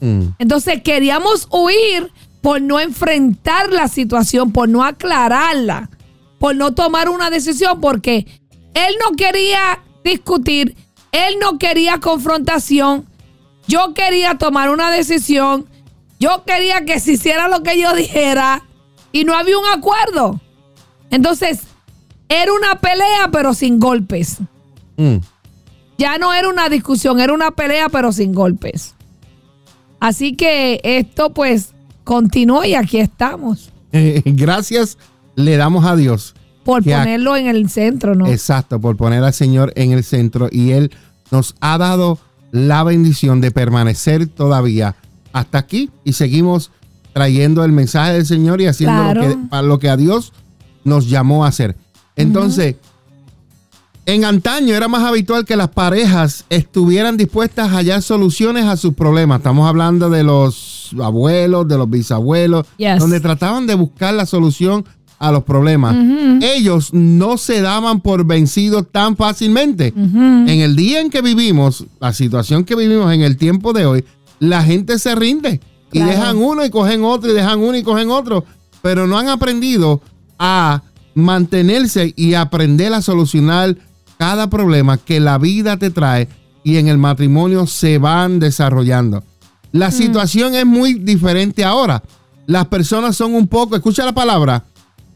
Mm. 0.00 0.28
Entonces 0.38 0.80
queríamos 0.84 1.48
huir 1.50 2.12
por 2.40 2.62
no 2.62 2.78
enfrentar 2.78 3.72
la 3.72 3.88
situación, 3.88 4.52
por 4.52 4.68
no 4.68 4.84
aclararla, 4.84 5.90
por 6.38 6.54
no 6.54 6.72
tomar 6.72 7.08
una 7.08 7.30
decisión, 7.30 7.80
porque 7.80 8.26
él 8.74 8.94
no 9.04 9.16
quería 9.16 9.80
discutir, 10.04 10.76
él 11.10 11.34
no 11.40 11.58
quería 11.58 11.98
confrontación, 11.98 13.06
yo 13.66 13.92
quería 13.92 14.38
tomar 14.38 14.70
una 14.70 14.92
decisión, 14.92 15.66
yo 16.20 16.44
quería 16.44 16.84
que 16.84 17.00
se 17.00 17.14
hiciera 17.14 17.48
lo 17.48 17.64
que 17.64 17.76
yo 17.76 17.92
dijera 17.92 18.62
y 19.10 19.24
no 19.24 19.34
había 19.34 19.58
un 19.58 19.66
acuerdo. 19.66 20.40
Entonces, 21.10 21.62
era 22.28 22.52
una 22.52 22.80
pelea 22.80 23.30
pero 23.32 23.54
sin 23.54 23.78
golpes. 23.78 24.38
Mm. 24.96 25.16
Ya 25.96 26.18
no 26.18 26.32
era 26.32 26.48
una 26.48 26.68
discusión, 26.68 27.20
era 27.20 27.32
una 27.32 27.50
pelea 27.50 27.88
pero 27.88 28.12
sin 28.12 28.32
golpes. 28.32 28.94
Así 30.00 30.34
que 30.34 30.80
esto 30.84 31.30
pues 31.30 31.72
continuó 32.04 32.64
y 32.64 32.74
aquí 32.74 32.98
estamos. 32.98 33.72
Eh, 33.92 34.22
gracias 34.24 34.98
le 35.34 35.56
damos 35.56 35.84
a 35.84 35.96
Dios. 35.96 36.34
Por 36.64 36.84
ponerlo 36.84 37.34
en 37.36 37.46
el 37.46 37.70
centro, 37.70 38.14
¿no? 38.14 38.26
Exacto, 38.26 38.78
por 38.78 38.96
poner 38.96 39.24
al 39.24 39.32
Señor 39.32 39.72
en 39.74 39.92
el 39.92 40.04
centro 40.04 40.48
y 40.52 40.72
Él 40.72 40.90
nos 41.30 41.54
ha 41.60 41.78
dado 41.78 42.18
la 42.50 42.84
bendición 42.84 43.40
de 43.40 43.50
permanecer 43.50 44.26
todavía 44.26 44.96
hasta 45.32 45.58
aquí 45.58 45.90
y 46.04 46.12
seguimos 46.12 46.70
trayendo 47.12 47.64
el 47.64 47.72
mensaje 47.72 48.12
del 48.12 48.26
Señor 48.26 48.60
y 48.60 48.66
haciendo 48.66 49.14
lo, 49.14 49.20
que, 49.20 49.36
para 49.48 49.62
lo 49.62 49.78
que 49.78 49.88
a 49.88 49.96
Dios 49.96 50.32
nos 50.84 51.08
llamó 51.08 51.44
a 51.44 51.48
hacer. 51.48 51.76
Entonces, 52.18 52.76
en 54.06 54.24
antaño 54.24 54.74
era 54.74 54.88
más 54.88 55.02
habitual 55.04 55.44
que 55.44 55.56
las 55.56 55.68
parejas 55.68 56.44
estuvieran 56.48 57.16
dispuestas 57.16 57.68
a 57.70 57.76
hallar 57.78 58.00
soluciones 58.02 58.64
a 58.64 58.76
sus 58.76 58.94
problemas. 58.94 59.38
Estamos 59.38 59.68
hablando 59.68 60.08
de 60.08 60.22
los 60.22 60.90
abuelos, 61.02 61.68
de 61.68 61.76
los 61.76 61.90
bisabuelos, 61.90 62.66
Yes. 62.78 62.98
donde 62.98 63.20
trataban 63.20 63.66
de 63.66 63.74
buscar 63.74 64.14
la 64.14 64.24
solución 64.24 64.84
a 65.18 65.30
los 65.32 65.42
problemas. 65.44 65.96
Ellos 66.42 66.94
no 66.94 67.36
se 67.38 67.60
daban 67.60 68.00
por 68.00 68.24
vencidos 68.24 68.86
tan 68.90 69.16
fácilmente. 69.16 69.92
En 69.96 70.48
el 70.48 70.74
día 70.76 71.00
en 71.00 71.10
que 71.10 71.20
vivimos, 71.22 71.84
la 72.00 72.12
situación 72.12 72.64
que 72.64 72.76
vivimos 72.76 73.12
en 73.12 73.22
el 73.22 73.36
tiempo 73.36 73.72
de 73.72 73.84
hoy, 73.84 74.04
la 74.38 74.62
gente 74.62 74.98
se 75.00 75.14
rinde 75.16 75.60
y 75.92 75.98
Claro. 75.98 76.10
dejan 76.12 76.36
uno 76.38 76.64
y 76.64 76.70
cogen 76.70 77.02
otro 77.04 77.30
y 77.30 77.34
dejan 77.34 77.58
uno 77.58 77.76
y 77.76 77.82
cogen 77.82 78.10
otro, 78.10 78.44
pero 78.80 79.06
no 79.08 79.18
han 79.18 79.28
aprendido 79.28 80.00
a 80.38 80.82
mantenerse 81.18 82.12
y 82.16 82.34
aprender 82.34 82.92
a 82.94 83.02
solucionar 83.02 83.76
cada 84.18 84.48
problema 84.50 84.96
que 84.98 85.20
la 85.20 85.38
vida 85.38 85.76
te 85.76 85.90
trae 85.90 86.28
y 86.64 86.76
en 86.76 86.88
el 86.88 86.98
matrimonio 86.98 87.66
se 87.66 87.98
van 87.98 88.38
desarrollando. 88.40 89.22
La 89.72 89.90
situación 89.90 90.54
es 90.54 90.64
muy 90.66 90.94
diferente 90.94 91.64
ahora. 91.64 92.02
Las 92.46 92.66
personas 92.66 93.16
son 93.16 93.34
un 93.34 93.46
poco, 93.46 93.76
escucha 93.76 94.04
la 94.04 94.14
palabra, 94.14 94.64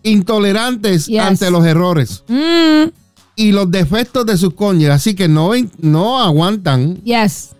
intolerantes 0.03 1.07
Yes. 1.07 1.21
ante 1.21 1.51
los 1.51 1.65
errores 1.65 2.23
Mm, 2.29 2.91
y 3.37 3.53
los 3.53 3.71
defectos 3.71 4.27
de 4.27 4.37
sus 4.37 4.55
cónyuges, 4.55 4.95
así 4.95 5.15
que 5.15 5.29
no, 5.29 5.51
no 5.81 6.21
aguantan 6.21 6.97
yes. 7.03 7.51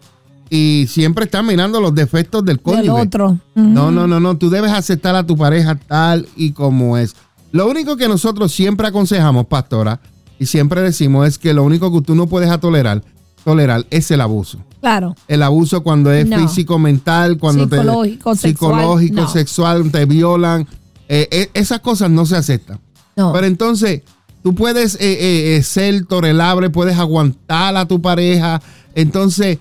y 0.51 0.87
siempre 0.89 1.25
están 1.25 1.47
mirando 1.47 1.81
los 1.81 1.95
defectos 1.95 2.45
del 2.45 2.57
Del 2.57 2.63
cónyuge. 2.63 2.91
otro. 3.03 3.39
No, 3.55 3.91
no, 3.91 4.07
no, 4.07 4.21
no. 4.21 4.37
Tú 4.37 4.51
debes 4.51 4.71
aceptar 4.73 5.15
a 5.17 5.25
tu 5.27 5.37
pareja 5.37 5.75
tal 5.77 6.29
y 6.37 6.53
como 6.53 6.99
es. 6.99 7.15
Lo 7.53 7.69
único 7.69 7.97
que 7.97 8.09
nosotros 8.09 8.51
siempre 8.53 8.87
aconsejamos, 8.89 9.47
pastora, 9.47 10.01
y 10.39 10.47
siempre 10.47 10.81
decimos 10.83 11.29
es 11.29 11.39
que 11.39 11.55
lo 11.55 11.63
único 11.65 11.93
que 11.93 12.01
tú 12.05 12.15
no 12.15 12.27
puedes 12.27 12.59
tolerar, 12.61 13.03
tolerar 13.45 13.87
es 13.91 14.11
el 14.11 14.21
abuso. 14.21 14.59
Claro. 14.81 15.15
El 15.29 15.43
abuso 15.43 15.83
cuando 15.83 16.11
es 16.13 16.27
No. 16.27 16.39
físico, 16.39 16.79
mental, 16.79 17.39
cuando 17.39 17.65
Psicológico, 17.69 18.33
te 18.33 18.39
sexual, 18.41 18.73
psicológico, 18.81 19.15
no. 19.21 19.29
sexual, 19.29 19.91
te 19.93 20.05
violan. 20.07 20.67
Eh, 21.09 21.29
eh, 21.31 21.51
esas 21.55 21.81
cosas 21.81 22.11
no 22.11 22.27
se 22.27 22.37
aceptan. 22.37 22.81
No. 23.15 23.33
Pero 23.33 23.47
entonces, 23.47 24.03
tú 24.43 24.55
puedes 24.55 24.97
eh, 25.01 25.61
ser 25.63 26.07
tolerable, 26.07 26.71
puedes 26.71 26.99
aguantar 26.99 27.77
a 27.77 27.87
tu 27.87 28.01
pareja. 28.03 28.61
Entonces, 28.95 29.59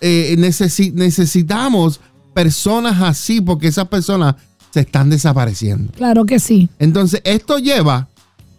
necesi- 0.00 0.92
necesitamos 0.92 2.00
personas 2.34 3.00
así 3.02 3.40
porque 3.40 3.68
esas 3.68 3.88
personas 3.88 4.36
se 4.78 4.86
están 4.86 5.10
desapareciendo. 5.10 5.92
Claro 5.92 6.24
que 6.24 6.38
sí. 6.38 6.68
Entonces, 6.78 7.20
esto 7.24 7.58
lleva 7.58 8.08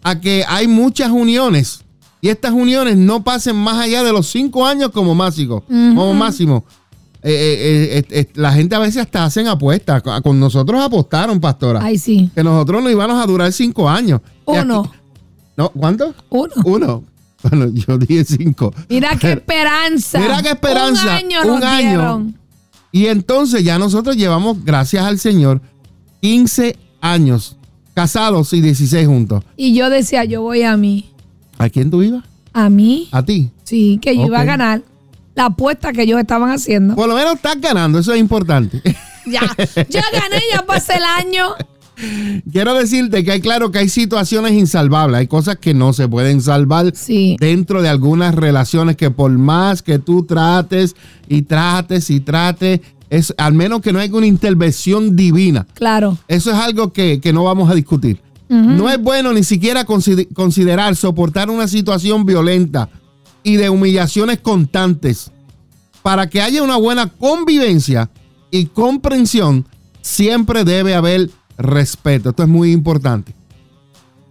a 0.04 0.20
que 0.20 0.44
hay 0.48 0.68
muchas 0.68 1.10
uniones 1.12 1.82
y 2.22 2.28
estas 2.30 2.52
uniones 2.52 2.98
no 2.98 3.24
pasen 3.24 3.56
más 3.56 3.78
allá 3.80 4.04
de 4.04 4.12
los 4.12 4.28
cinco 4.28 4.66
años 4.66 4.92
como 4.92 5.16
máximo. 5.16 5.62
Como 5.68 6.14
máximo. 6.14 6.66
Eh, 7.22 8.02
eh, 8.02 8.06
eh, 8.10 8.30
la 8.36 8.52
gente 8.54 8.76
a 8.76 8.80
veces 8.80 8.98
hasta 9.02 9.26
hacen 9.26 9.48
apuestas. 9.48 10.02
Con- 10.24 10.40
nosotros 10.40 10.82
apostaron, 10.82 11.40
pastora. 11.40 11.80
Ay, 11.84 11.98
sí. 11.98 12.30
Que 12.36 12.44
nosotros 12.44 12.84
no 12.84 12.90
íbamos 12.90 13.22
a 13.22 13.26
durar 13.26 13.52
cinco 13.54 13.90
años. 13.90 14.22
Aquí- 14.48 14.60
Uno. 14.60 14.92
no, 15.58 15.70
¿Cuánto? 15.70 16.14
Uno. 16.30 16.54
Uno. 16.66 17.04
Bueno, 17.42 17.68
yo 17.70 17.98
dije 17.98 18.26
cinco. 18.26 18.74
Mira 18.90 19.16
qué 19.18 19.32
esperanza. 19.32 20.20
Mira 20.20 20.42
qué 20.42 20.50
esperanza. 20.50 21.04
Un 21.04 21.10
año 21.10 21.42
Un 21.44 21.48
nos 21.48 21.64
año. 21.64 21.88
dieron. 21.88 22.36
Y 22.92 23.06
entonces 23.06 23.64
ya 23.64 23.80
nosotros 23.80 24.18
llevamos, 24.18 24.58
gracias 24.66 25.06
al 25.06 25.20
Señor, 25.20 25.62
15 26.22 26.78
años 27.02 27.56
casados 27.94 28.54
y 28.54 28.62
16 28.62 29.08
juntos. 29.08 29.44
Y 29.58 29.74
yo 29.74 29.90
decía, 29.90 30.24
yo 30.26 30.42
voy 30.42 30.64
a 30.64 30.78
mí. 30.78 31.10
¿A 31.58 31.70
quién 31.70 31.90
tú 31.92 32.02
ibas? 32.02 32.24
A 32.54 32.70
mí. 32.70 33.08
A 33.12 33.24
ti. 33.24 33.50
Sí, 33.64 34.00
que 34.02 34.16
yo 34.16 34.26
iba 34.28 34.40
a 34.40 34.46
ganar 34.46 34.82
la 35.36 35.46
apuesta 35.46 35.94
que 35.94 36.04
ellos 36.04 36.20
estaban 36.20 36.50
haciendo. 36.52 36.96
Por 36.96 37.08
lo 37.08 37.16
menos 37.16 37.36
estás 37.36 37.60
ganando, 37.62 38.00
eso 38.00 38.14
es 38.14 38.20
importante. 38.20 38.82
Ya, 39.26 39.42
ya 39.90 40.02
gané, 40.12 40.42
ya 40.52 40.66
pasé 40.66 40.94
el 40.96 41.04
año. 41.04 41.50
Quiero 42.52 42.74
decirte 42.74 43.24
que 43.24 43.34
hay 43.34 43.42
claro 43.42 43.70
que 43.70 43.78
hay 43.78 43.90
situaciones 43.90 44.54
insalvables, 44.54 45.20
hay 45.20 45.28
cosas 45.28 45.58
que 45.58 45.76
no 45.76 45.94
se 45.94 46.08
pueden 46.08 46.42
salvar 46.42 46.94
Sí. 46.96 47.36
dentro 47.40 47.84
de 47.84 47.90
algunas 47.90 48.34
relaciones 48.34 48.96
que 48.96 49.12
por 49.12 49.30
más 49.32 49.84
que 49.84 50.00
tú 50.00 50.24
trates 50.26 50.96
y 51.28 51.44
trates 51.44 52.10
y 52.10 52.22
trates, 52.22 52.80
es 53.10 53.34
al 53.38 53.54
menos 53.54 53.82
que 53.82 53.92
no 53.94 54.00
haya 54.00 54.14
una 54.16 54.28
intervención 54.28 55.16
divina. 55.16 55.66
Claro. 55.74 56.18
Eso 56.28 56.52
es 56.52 56.58
algo 56.58 56.94
que, 56.94 57.20
que 57.20 57.34
no 57.34 57.44
vamos 57.44 57.70
a 57.70 57.76
discutir. 57.76 58.22
No 58.48 58.90
es 58.90 59.00
bueno 59.00 59.32
ni 59.32 59.44
siquiera 59.44 59.86
consider- 59.86 60.28
considerar 60.34 60.96
soportar 60.96 61.52
una 61.52 61.68
situación 61.68 62.26
violenta 62.26 62.90
y 63.44 63.58
de 63.58 63.70
humillaciones 63.70 64.40
constantes. 64.40 65.32
Para 66.02 66.30
que 66.30 66.42
haya 66.42 66.64
una 66.64 66.78
buena 66.78 67.08
convivencia 67.08 68.10
y 68.50 68.66
comprensión, 68.66 69.66
siempre 70.02 70.64
debe 70.64 70.96
haber 70.96 71.30
respeto. 71.60 72.30
Esto 72.30 72.42
es 72.44 72.50
muy 72.50 72.72
importante. 72.72 73.36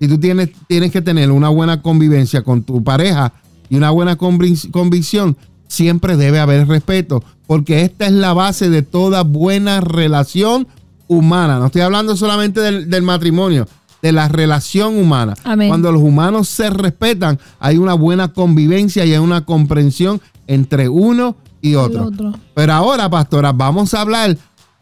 Si 0.01 0.09
tú 0.09 0.19
tienes, 0.19 0.51
tienes 0.67 0.91
que 0.91 1.03
tener 1.03 1.31
una 1.31 1.49
buena 1.49 1.81
convivencia 1.83 2.43
con 2.43 2.63
tu 2.63 2.83
pareja 2.83 3.33
y 3.69 3.77
una 3.77 3.91
buena 3.91 4.17
convic- 4.19 4.71
convicción, 4.73 5.37
siempre 5.69 6.17
debe 6.17 6.41
haber 6.41 6.67
respeto, 6.67 7.23
porque 7.47 7.83
esta 7.83 8.07
es 8.07 8.13
la 8.13 8.33
base 8.33 8.69
de 8.71 8.83
toda 8.83 9.23
buena 9.23 9.81
relación 9.81 10.67
humana. 11.07 11.59
No 11.59 11.67
estoy 11.67 11.83
hablando 11.83 12.17
solamente 12.17 12.61
del, 12.61 12.91
del 12.91 13.03
matrimonio, 13.03 13.69
de 14.03 14.13
la 14.13 14.29
relación 14.29 14.99
humana. 14.99 15.35
Amén. 15.45 15.69
Cuando 15.69 15.93
los 15.93 16.03
humanos 16.03 16.49
se 16.49 16.71
respetan, 16.71 17.39
hay 17.61 17.77
una 17.79 17.95
buena 17.95 18.33
convivencia 18.33 19.05
y 19.05 19.13
hay 19.13 19.19
una 19.19 19.45
comprensión 19.45 20.21
entre 20.47 20.89
uno 20.89 21.37
y 21.61 21.75
otro. 21.75 22.07
otro. 22.07 22.35
Pero 22.55 22.73
ahora, 22.73 23.09
pastora, 23.09 23.53
vamos 23.53 23.95
a 23.95 24.01
hablar 24.01 24.37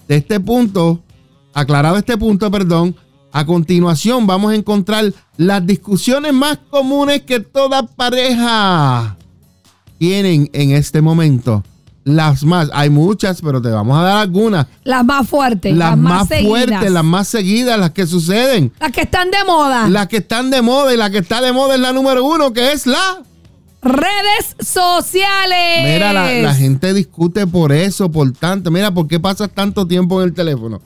de 0.08 0.16
este 0.16 0.40
punto, 0.40 1.02
aclarado 1.52 1.96
este 1.96 2.16
punto, 2.16 2.50
perdón. 2.50 2.96
A 3.32 3.44
continuación 3.44 4.26
vamos 4.26 4.52
a 4.52 4.54
encontrar 4.54 5.12
las 5.36 5.66
discusiones 5.66 6.32
más 6.32 6.58
comunes 6.70 7.22
que 7.22 7.40
toda 7.40 7.82
pareja 7.82 9.15
tienen 9.98 10.50
en 10.52 10.72
este 10.72 11.00
momento 11.02 11.62
las 12.04 12.44
más. 12.44 12.70
Hay 12.72 12.88
muchas, 12.88 13.42
pero 13.42 13.60
te 13.60 13.68
vamos 13.68 13.98
a 13.98 14.02
dar 14.02 14.16
algunas. 14.18 14.66
Las 14.84 15.04
más 15.04 15.28
fuertes. 15.28 15.74
Las, 15.76 15.90
Las, 15.90 15.98
más, 15.98 16.28
seguidas. 16.28 16.48
fuertes, 16.48 16.90
las 16.92 17.04
más 17.04 17.28
seguidas, 17.28 17.78
las 17.80 17.90
que 17.90 18.06
suceden. 18.06 18.72
Las 18.78 18.92
que 18.92 19.00
están 19.02 19.30
de 19.30 19.38
moda. 19.44 19.88
Las 19.88 20.06
que 20.06 20.18
están 20.18 20.50
de 20.50 20.62
moda 20.62 20.94
y 20.94 20.96
la 20.96 21.10
que 21.10 21.18
está 21.18 21.40
de 21.40 21.52
moda 21.52 21.74
es 21.74 21.80
la 21.80 21.92
número 21.92 22.24
uno, 22.24 22.52
que 22.52 22.72
es 22.72 22.86
la... 22.86 23.22
Redes 23.82 24.56
sociales. 24.60 25.82
Mira, 25.84 26.12
la, 26.12 26.32
la 26.32 26.54
gente 26.54 26.92
discute 26.92 27.46
por 27.46 27.72
eso, 27.72 28.10
por 28.10 28.32
tanto. 28.32 28.70
Mira, 28.70 28.92
¿por 28.92 29.06
qué 29.06 29.20
pasas 29.20 29.50
tanto 29.50 29.86
tiempo 29.86 30.20
en 30.22 30.28
el 30.28 30.34
teléfono? 30.34 30.80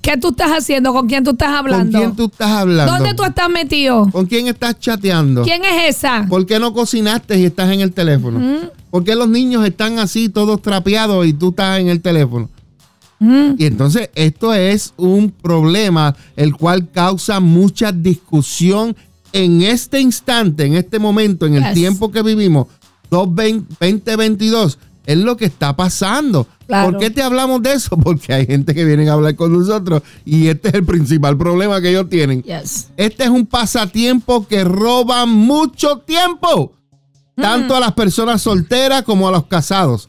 ¿Qué 0.00 0.16
tú 0.16 0.28
estás 0.28 0.50
haciendo? 0.50 0.92
¿Con 0.92 1.06
quién 1.06 1.24
tú 1.24 1.30
estás 1.32 1.48
¿Con 1.48 1.56
hablando? 1.58 1.98
quién 1.98 2.16
tú 2.16 2.24
estás 2.24 2.48
hablando? 2.50 2.92
¿Dónde 2.92 3.14
tú 3.14 3.22
estás 3.24 3.50
metido? 3.50 4.08
¿Con 4.10 4.26
quién 4.26 4.46
estás 4.46 4.78
chateando? 4.78 5.42
¿Quién 5.42 5.62
es 5.64 5.96
esa? 5.96 6.26
¿Por 6.28 6.46
qué 6.46 6.58
no 6.58 6.72
cocinaste 6.72 7.38
y 7.38 7.44
estás 7.44 7.70
en 7.70 7.80
el 7.80 7.92
teléfono? 7.92 8.40
¿Por 8.90 9.04
qué 9.04 9.14
los 9.14 9.28
niños 9.28 9.64
están 9.66 9.98
así, 9.98 10.28
todos 10.30 10.62
trapeados 10.62 11.26
y 11.26 11.32
tú 11.34 11.50
estás 11.50 11.78
en 11.80 11.88
el 11.88 12.00
teléfono? 12.00 12.48
Mm. 13.18 13.52
Y 13.58 13.66
entonces 13.66 14.08
esto 14.14 14.54
es 14.54 14.94
un 14.96 15.30
problema 15.30 16.16
el 16.36 16.56
cual 16.56 16.88
causa 16.90 17.38
mucha 17.38 17.92
discusión 17.92 18.96
en 19.32 19.60
este 19.62 20.00
instante, 20.00 20.64
en 20.64 20.74
este 20.74 20.98
momento, 20.98 21.44
en 21.44 21.56
el 21.56 21.64
Yes. 21.64 21.74
tiempo 21.74 22.10
que 22.10 22.22
vivimos, 22.22 22.66
2022, 23.10 24.78
es 25.06 25.18
lo 25.18 25.36
que 25.36 25.46
está 25.46 25.76
pasando. 25.76 26.46
Claro. 26.66 26.92
¿Por 26.92 27.00
qué 27.00 27.10
te 27.10 27.22
hablamos 27.22 27.62
de 27.62 27.72
eso? 27.72 27.96
Porque 27.96 28.32
hay 28.32 28.46
gente 28.46 28.74
que 28.74 28.84
viene 28.84 29.08
a 29.08 29.14
hablar 29.14 29.34
con 29.36 29.52
nosotros 29.52 30.02
y 30.24 30.48
este 30.48 30.68
es 30.68 30.74
el 30.74 30.84
principal 30.84 31.36
problema 31.36 31.80
que 31.80 31.90
ellos 31.90 32.08
tienen. 32.08 32.42
Yes. 32.42 32.88
Este 32.96 33.24
es 33.24 33.30
un 33.30 33.46
pasatiempo 33.46 34.46
que 34.46 34.64
roba 34.64 35.26
mucho 35.26 35.98
tiempo, 35.98 36.72
tanto 37.34 37.74
a 37.74 37.80
las 37.80 37.92
personas 37.92 38.42
solteras 38.42 39.02
como 39.02 39.28
a 39.28 39.32
los 39.32 39.46
casados. 39.46 40.08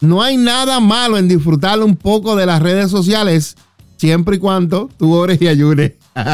No 0.00 0.22
hay 0.22 0.38
nada 0.38 0.80
malo 0.80 1.18
en 1.18 1.28
disfrutar 1.28 1.78
un 1.80 1.96
poco 1.96 2.34
de 2.34 2.46
las 2.46 2.62
redes 2.62 2.90
sociales, 2.90 3.56
siempre 3.96 4.36
y 4.36 4.38
cuando 4.38 4.88
tú 4.96 5.12
ores 5.12 5.40
y 5.42 5.48
ayunes. 5.48 5.92
pero 6.14 6.30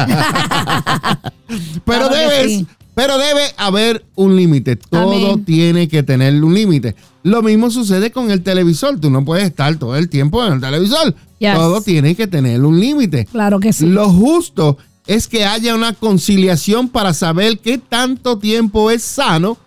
Claro 1.83 2.09
debes, 2.09 2.51
sí. 2.51 2.67
Pero 2.97 3.19
debe 3.19 3.43
haber 3.57 4.03
un 4.15 4.35
límite. 4.35 4.75
Todo 4.75 5.13
Amén. 5.13 5.45
tiene 5.45 5.87
que 5.87 6.01
tener 6.01 6.43
un 6.43 6.55
límite. 6.55 6.95
Lo 7.21 7.43
mismo 7.43 7.69
sucede 7.69 8.09
con 8.09 8.31
el 8.31 8.41
televisor. 8.41 8.99
Tú 8.99 9.11
no 9.11 9.23
puedes 9.23 9.45
estar 9.45 9.75
todo 9.75 9.95
el 9.95 10.09
tiempo 10.09 10.43
en 10.43 10.53
el 10.53 10.61
televisor. 10.61 11.13
Yes. 11.37 11.53
Todo 11.53 11.81
tiene 11.81 12.15
que 12.15 12.25
tener 12.25 12.65
un 12.65 12.79
límite. 12.79 13.25
Claro 13.25 13.59
que 13.59 13.71
sí. 13.71 13.85
Lo 13.85 14.09
justo 14.09 14.79
es 15.05 15.27
que 15.27 15.45
haya 15.45 15.75
una 15.75 15.93
conciliación 15.93 16.89
para 16.89 17.13
saber 17.13 17.59
qué 17.59 17.77
tanto 17.77 18.39
tiempo 18.39 18.89
es 18.89 19.03
sano 19.03 19.59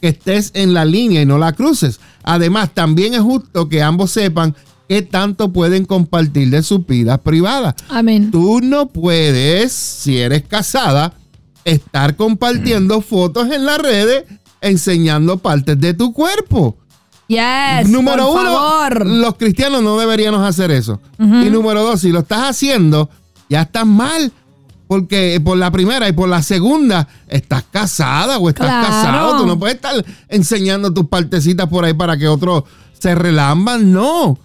que 0.00 0.06
estés 0.06 0.52
en 0.54 0.72
la 0.72 0.84
línea 0.84 1.22
y 1.22 1.26
no 1.26 1.36
la 1.36 1.54
cruces. 1.54 1.98
Además, 2.22 2.70
también 2.74 3.12
es 3.12 3.20
justo 3.22 3.68
que 3.68 3.82
ambos 3.82 4.12
sepan 4.12 4.54
qué 4.88 5.02
tanto 5.02 5.52
pueden 5.52 5.84
compartir 5.84 6.50
de 6.50 6.62
sus 6.62 6.86
vidas 6.86 7.18
privadas. 7.18 7.74
Amén. 7.88 8.30
Tú 8.30 8.60
no 8.60 8.86
puedes, 8.86 9.72
si 9.72 10.18
eres 10.18 10.44
casada, 10.44 11.14
estar 11.70 12.16
compartiendo 12.16 13.00
fotos 13.00 13.50
en 13.50 13.64
las 13.64 13.78
redes 13.78 14.24
enseñando 14.60 15.38
partes 15.38 15.78
de 15.80 15.94
tu 15.94 16.12
cuerpo. 16.12 16.76
Yes. 17.28 17.88
Número 17.88 18.26
por 18.32 18.40
uno, 18.40 18.52
favor. 18.54 19.06
los 19.06 19.34
cristianos 19.36 19.82
no 19.82 19.98
deberíamos 19.98 20.42
hacer 20.46 20.70
eso. 20.70 21.00
Y 21.18 21.50
número 21.50 21.82
dos, 21.82 22.00
si 22.00 22.10
lo 22.10 22.20
estás 22.20 22.48
haciendo, 22.50 23.10
ya 23.48 23.62
estás 23.62 23.86
mal. 23.86 24.32
Porque 24.86 25.38
por 25.44 25.58
la 25.58 25.70
primera 25.70 26.08
y 26.08 26.12
por 26.12 26.30
la 26.30 26.40
segunda, 26.42 27.06
estás 27.28 27.62
casada 27.70 28.38
o 28.38 28.48
estás 28.48 28.66
Claro. 28.68 28.86
casado. 28.86 29.36
Tú 29.36 29.46
no 29.46 29.58
puedes 29.58 29.74
estar 29.76 30.02
enseñando 30.30 30.94
tus 30.94 31.06
partecitas 31.08 31.66
por 31.68 31.84
ahí 31.84 31.92
para 31.92 32.16
que 32.16 32.26
otros 32.26 32.64
se 32.98 33.14
relamban. 33.14 33.92
No. 33.92 34.38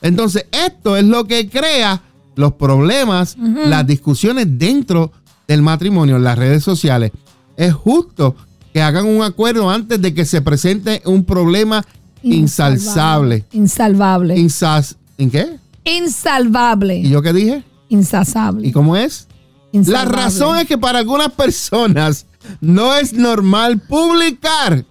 Entonces, 0.00 0.46
esto 0.50 0.96
es 0.96 1.04
lo 1.04 1.26
que 1.26 1.50
crea 1.50 2.00
los 2.36 2.54
problemas, 2.54 3.36
las 3.38 3.86
discusiones 3.86 4.46
dentro 4.58 5.12
del 5.50 5.62
matrimonio 5.62 6.14
en 6.14 6.22
las 6.22 6.38
redes 6.38 6.62
sociales. 6.62 7.10
Es 7.56 7.74
justo 7.74 8.36
que 8.72 8.82
hagan 8.82 9.04
un 9.04 9.24
acuerdo 9.24 9.68
antes 9.68 10.00
de 10.00 10.14
que 10.14 10.24
se 10.24 10.42
presente 10.42 11.02
un 11.04 11.24
problema 11.24 11.84
insalzable. 12.22 13.44
Insalvable. 13.50 14.38
Insas 14.38 14.96
¿En 15.18 15.28
qué? 15.28 15.56
Insalvable. 15.82 17.00
¿Y 17.00 17.08
yo 17.08 17.20
qué 17.20 17.32
dije? 17.32 17.64
Insasable. 17.88 18.68
¿Y 18.68 18.70
cómo 18.70 18.96
es? 18.96 19.26
La 19.72 20.04
razón 20.04 20.56
es 20.56 20.66
que 20.66 20.78
para 20.78 21.00
algunas 21.00 21.32
personas 21.32 22.26
no 22.60 22.94
es 22.94 23.12
normal 23.12 23.80
publicar 23.80 24.84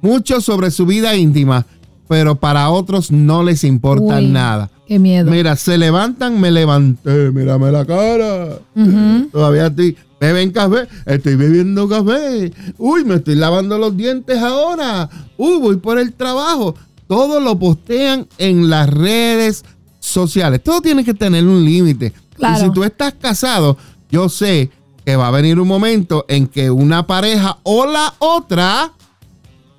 mucho 0.00 0.40
sobre 0.40 0.72
su 0.72 0.84
vida 0.84 1.14
íntima, 1.14 1.64
pero 2.12 2.34
para 2.34 2.68
otros 2.68 3.10
no 3.10 3.42
les 3.42 3.64
importa 3.64 4.18
Uy, 4.18 4.26
nada. 4.26 4.70
Qué 4.86 4.98
miedo. 4.98 5.30
Mira, 5.30 5.56
se 5.56 5.78
levantan, 5.78 6.38
me 6.38 6.50
levanté, 6.50 7.30
mírame 7.30 7.72
la 7.72 7.86
cara. 7.86 8.58
Todavía 9.32 9.68
estoy, 9.68 9.96
beben 10.20 10.50
café, 10.50 10.88
estoy 11.06 11.36
bebiendo 11.36 11.88
café. 11.88 12.52
Uy, 12.76 13.06
me 13.06 13.14
estoy 13.14 13.36
lavando 13.36 13.78
los 13.78 13.96
dientes 13.96 14.36
ahora. 14.42 15.08
Uy, 15.38 15.56
voy 15.58 15.76
por 15.76 15.98
el 15.98 16.12
trabajo. 16.12 16.74
Todo 17.06 17.40
lo 17.40 17.58
postean 17.58 18.26
en 18.36 18.68
las 18.68 18.90
redes 18.90 19.64
sociales. 19.98 20.62
Todo 20.62 20.82
tiene 20.82 21.06
que 21.06 21.14
tener 21.14 21.46
un 21.46 21.64
límite. 21.64 22.12
Claro. 22.36 22.58
Y 22.58 22.66
si 22.66 22.72
tú 22.74 22.84
estás 22.84 23.14
casado, 23.14 23.78
yo 24.10 24.28
sé 24.28 24.70
que 25.06 25.16
va 25.16 25.28
a 25.28 25.30
venir 25.30 25.58
un 25.58 25.66
momento 25.66 26.26
en 26.28 26.46
que 26.46 26.70
una 26.70 27.06
pareja 27.06 27.56
o 27.62 27.86
la 27.86 28.12
otra 28.18 28.92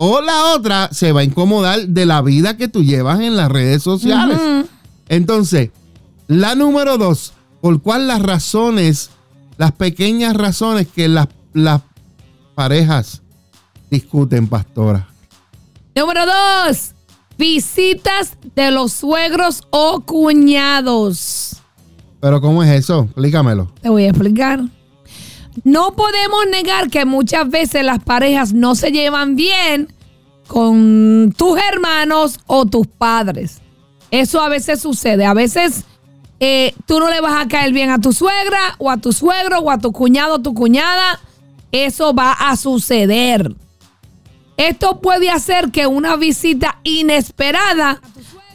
o 0.06 0.20
la 0.20 0.48
otra 0.48 0.90
se 0.92 1.14
va 1.14 1.22
a 1.22 1.24
incomodar 1.24 1.88
de 1.88 2.06
la 2.06 2.22
vida 2.22 2.58
que 2.58 2.68
tú 2.68 2.84
llevas 2.84 3.22
en 3.22 3.38
las 3.38 3.50
redes 3.50 3.82
sociales. 3.82 4.38
Entonces, 5.08 5.70
la 6.28 6.56
número 6.56 6.98
dos, 6.98 7.32
¿por 7.62 7.82
cuál 7.82 8.10
las 8.10 8.22
razones, 8.22 9.12
las 9.56 9.72
pequeñas 9.72 10.36
razones 10.36 10.90
que 10.94 11.08
las, 11.08 11.30
las 11.54 11.84
parejas 12.54 13.22
discuten, 13.90 14.48
pastora? 14.48 15.08
Número 15.96 16.26
dos. 16.26 16.92
Visitas 17.38 18.34
de 18.56 18.72
los 18.72 18.92
suegros 18.92 19.64
o 19.70 20.02
cuñados. 20.02 21.62
Pero 22.20 22.42
¿cómo 22.42 22.62
es 22.62 22.72
eso? 22.72 23.04
Explícamelo. 23.04 23.72
Te 23.82 23.88
voy 23.88 24.04
a 24.04 24.10
explicar. 24.10 24.60
No 25.64 25.96
podemos 25.96 26.46
negar 26.52 26.90
que 26.90 27.06
muchas 27.06 27.50
veces 27.50 27.86
las 27.86 28.04
parejas 28.04 28.54
no 28.54 28.76
se 28.76 28.92
llevan 28.92 29.36
bien 29.36 29.93
con 30.48 31.34
tus 31.38 31.60
hermanos 31.60 32.40
o 32.48 32.66
tus 32.66 32.88
padres. 32.88 33.62
Eso 34.12 34.42
a 34.42 34.50
veces 34.50 34.82
sucede. 34.82 35.26
A 35.26 35.34
veces 35.34 35.86
eh, 36.40 36.74
tú 36.86 37.00
no 37.00 37.10
le 37.10 37.22
vas 37.22 37.42
a 37.42 37.48
caer 37.48 37.74
bien 37.74 37.90
a 37.90 38.00
tu 38.00 38.14
suegra 38.14 38.76
o 38.78 38.92
a 38.92 38.98
tu 38.98 39.12
suegro 39.14 39.60
o 39.60 39.72
a 39.72 39.78
tu 39.78 39.92
cuñado 39.92 40.36
o 40.36 40.40
tu 40.40 40.54
cuñada. 40.54 41.20
Eso 41.72 42.14
va 42.14 42.34
a 42.34 42.56
suceder. 42.56 43.56
Esto 44.58 45.02
puede 45.02 45.30
hacer 45.30 45.72
que 45.72 45.88
una 45.88 46.16
visita 46.16 46.80
inesperada 46.84 48.00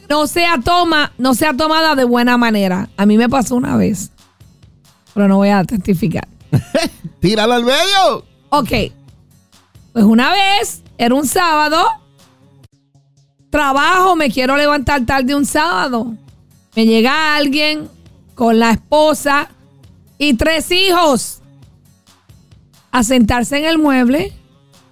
no 0.09 0.25
sea, 0.27 0.59
toma, 0.63 1.11
no 1.17 1.35
sea 1.35 1.53
tomada 1.55 1.95
de 1.95 2.03
buena 2.03 2.37
manera. 2.37 2.89
A 2.97 3.05
mí 3.05 3.17
me 3.17 3.29
pasó 3.29 3.55
una 3.55 3.75
vez, 3.77 4.11
pero 5.13 5.27
no 5.27 5.37
voy 5.37 5.49
a 5.49 5.63
testificar. 5.63 6.27
¡Tíralo 7.19 7.53
al 7.53 7.65
medio! 7.65 8.25
Ok, 8.49 8.71
pues 9.93 10.05
una 10.05 10.31
vez, 10.31 10.81
era 10.99 11.15
un 11.15 11.25
sábado, 11.25 11.77
trabajo, 13.49 14.17
me 14.17 14.29
quiero 14.29 14.57
levantar 14.57 15.05
tarde 15.05 15.33
un 15.33 15.45
sábado. 15.45 16.13
Me 16.75 16.85
llega 16.85 17.37
alguien 17.37 17.87
con 18.35 18.59
la 18.59 18.71
esposa 18.71 19.49
y 20.17 20.33
tres 20.33 20.69
hijos 20.71 21.41
a 22.91 23.03
sentarse 23.03 23.59
en 23.59 23.65
el 23.65 23.77
mueble 23.79 24.33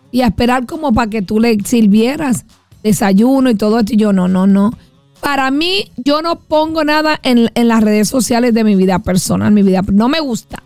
y 0.09 0.21
a 0.21 0.27
esperar 0.27 0.65
como 0.65 0.93
para 0.93 1.09
que 1.09 1.21
tú 1.21 1.41
le 1.41 1.57
sirvieras 1.65 2.45
desayuno 2.83 3.49
y 3.49 3.55
todo 3.55 3.79
esto. 3.79 3.93
Y 3.93 3.97
yo, 3.97 4.13
no, 4.13 4.29
no, 4.29 4.47
no. 4.47 4.71
Para 5.19 5.51
mí, 5.51 5.91
yo 5.97 6.21
no 6.21 6.39
pongo 6.39 6.85
nada 6.85 7.19
en, 7.21 7.51
en 7.53 7.67
las 7.67 7.83
redes 7.83 8.07
sociales 8.07 8.53
de 8.53 8.63
mi 8.63 8.75
vida 8.75 8.99
personal, 8.99 9.51
mi 9.51 9.61
vida. 9.61 9.81
No 9.91 10.07
me 10.07 10.21
gusta. 10.21 10.63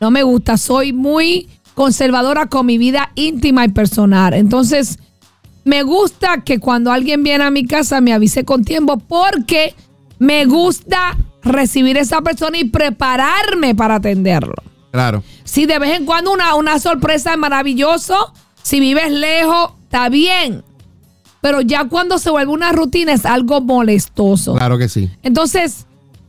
No 0.00 0.12
me 0.12 0.22
gusta. 0.22 0.56
Soy 0.58 0.92
muy 0.92 1.48
conservadora 1.74 2.46
con 2.46 2.66
mi 2.66 2.78
vida 2.78 3.10
íntima 3.14 3.64
y 3.64 3.68
personal. 3.68 4.34
Entonces, 4.34 4.98
me 5.64 5.82
gusta 5.82 6.42
que 6.44 6.58
cuando 6.58 6.92
alguien 6.92 7.22
viene 7.22 7.44
a 7.44 7.50
mi 7.50 7.66
casa 7.66 8.00
me 8.00 8.12
avise 8.12 8.44
con 8.44 8.64
tiempo 8.64 8.98
porque 8.98 9.74
me 10.18 10.44
gusta 10.44 11.16
recibir 11.42 11.98
a 11.98 12.02
esa 12.02 12.20
persona 12.22 12.58
y 12.58 12.64
prepararme 12.64 13.74
para 13.74 13.96
atenderlo. 13.96 14.54
Claro. 14.92 15.22
Si 15.42 15.66
de 15.66 15.78
vez 15.78 15.98
en 15.98 16.06
cuando 16.06 16.32
una, 16.32 16.54
una 16.54 16.78
sorpresa 16.78 17.32
es 17.32 17.38
maravilloso, 17.38 18.32
si 18.62 18.80
vives 18.80 19.10
lejos, 19.10 19.72
está 19.84 20.08
bien. 20.08 20.62
Pero 21.40 21.60
ya 21.60 21.88
cuando 21.88 22.18
se 22.18 22.30
vuelve 22.30 22.52
una 22.52 22.72
rutina 22.72 23.12
es 23.12 23.26
algo 23.26 23.60
molestoso. 23.60 24.54
Claro 24.54 24.78
que 24.78 24.88
sí. 24.88 25.10
Entonces, 25.22 25.86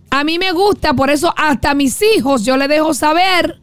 a 0.10 0.24
mí 0.24 0.40
me 0.40 0.52
gusta, 0.52 0.94
por 0.94 1.10
eso 1.10 1.34
hasta 1.38 1.72
a 1.72 1.74
mis 1.74 2.02
hijos 2.02 2.44
yo 2.44 2.58
les 2.58 2.68
dejo 2.68 2.94
saber 2.94 3.60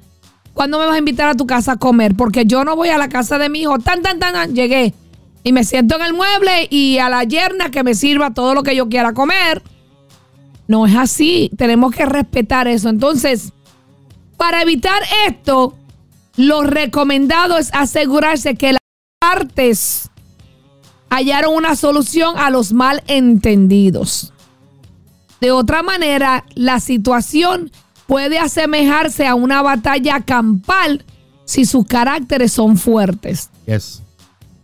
cuándo 0.54 0.78
me 0.78 0.86
vas 0.86 0.94
a 0.94 0.98
invitar 0.98 1.28
a 1.28 1.34
tu 1.34 1.46
casa 1.46 1.72
a 1.72 1.76
comer, 1.76 2.14
porque 2.16 2.44
yo 2.44 2.64
no 2.64 2.76
voy 2.76 2.88
a 2.88 2.98
la 2.98 3.08
casa 3.08 3.38
de 3.38 3.48
mi 3.48 3.62
hijo, 3.62 3.78
tan, 3.78 4.02
tan, 4.02 4.18
tan, 4.18 4.32
tan, 4.32 4.54
llegué. 4.54 4.94
y 5.44 5.52
me 5.52 5.64
siento 5.64 5.96
en 5.96 6.02
el 6.02 6.12
mueble 6.12 6.68
y 6.70 6.98
a 6.98 7.08
la 7.08 7.24
yerna 7.24 7.70
que 7.70 7.82
me 7.82 7.94
sirva 7.94 8.32
todo 8.32 8.54
lo 8.54 8.62
que 8.62 8.76
yo 8.76 8.88
quiera 8.88 9.12
comer. 9.12 9.62
No 10.68 10.86
es 10.86 10.94
así, 10.94 11.50
tenemos 11.56 11.92
que 11.94 12.06
respetar 12.06 12.68
eso. 12.68 12.88
Entonces, 12.88 13.52
para 14.36 14.62
evitar 14.62 15.02
esto, 15.28 15.76
lo 16.36 16.62
recomendado 16.62 17.58
es 17.58 17.70
asegurarse 17.74 18.54
que 18.54 18.72
las 18.72 18.80
partes 19.20 20.10
hallaron 21.10 21.54
una 21.54 21.76
solución 21.76 22.38
a 22.38 22.50
los 22.50 22.72
malentendidos. 22.72 24.32
De 25.40 25.50
otra 25.50 25.82
manera, 25.82 26.44
la 26.54 26.80
situación 26.80 27.70
puede 28.06 28.38
asemejarse 28.38 29.26
a 29.26 29.34
una 29.34 29.62
batalla 29.62 30.20
campal 30.20 31.04
si 31.44 31.64
sus 31.64 31.86
caracteres 31.86 32.52
son 32.52 32.76
fuertes. 32.76 33.50
Yes. 33.66 34.02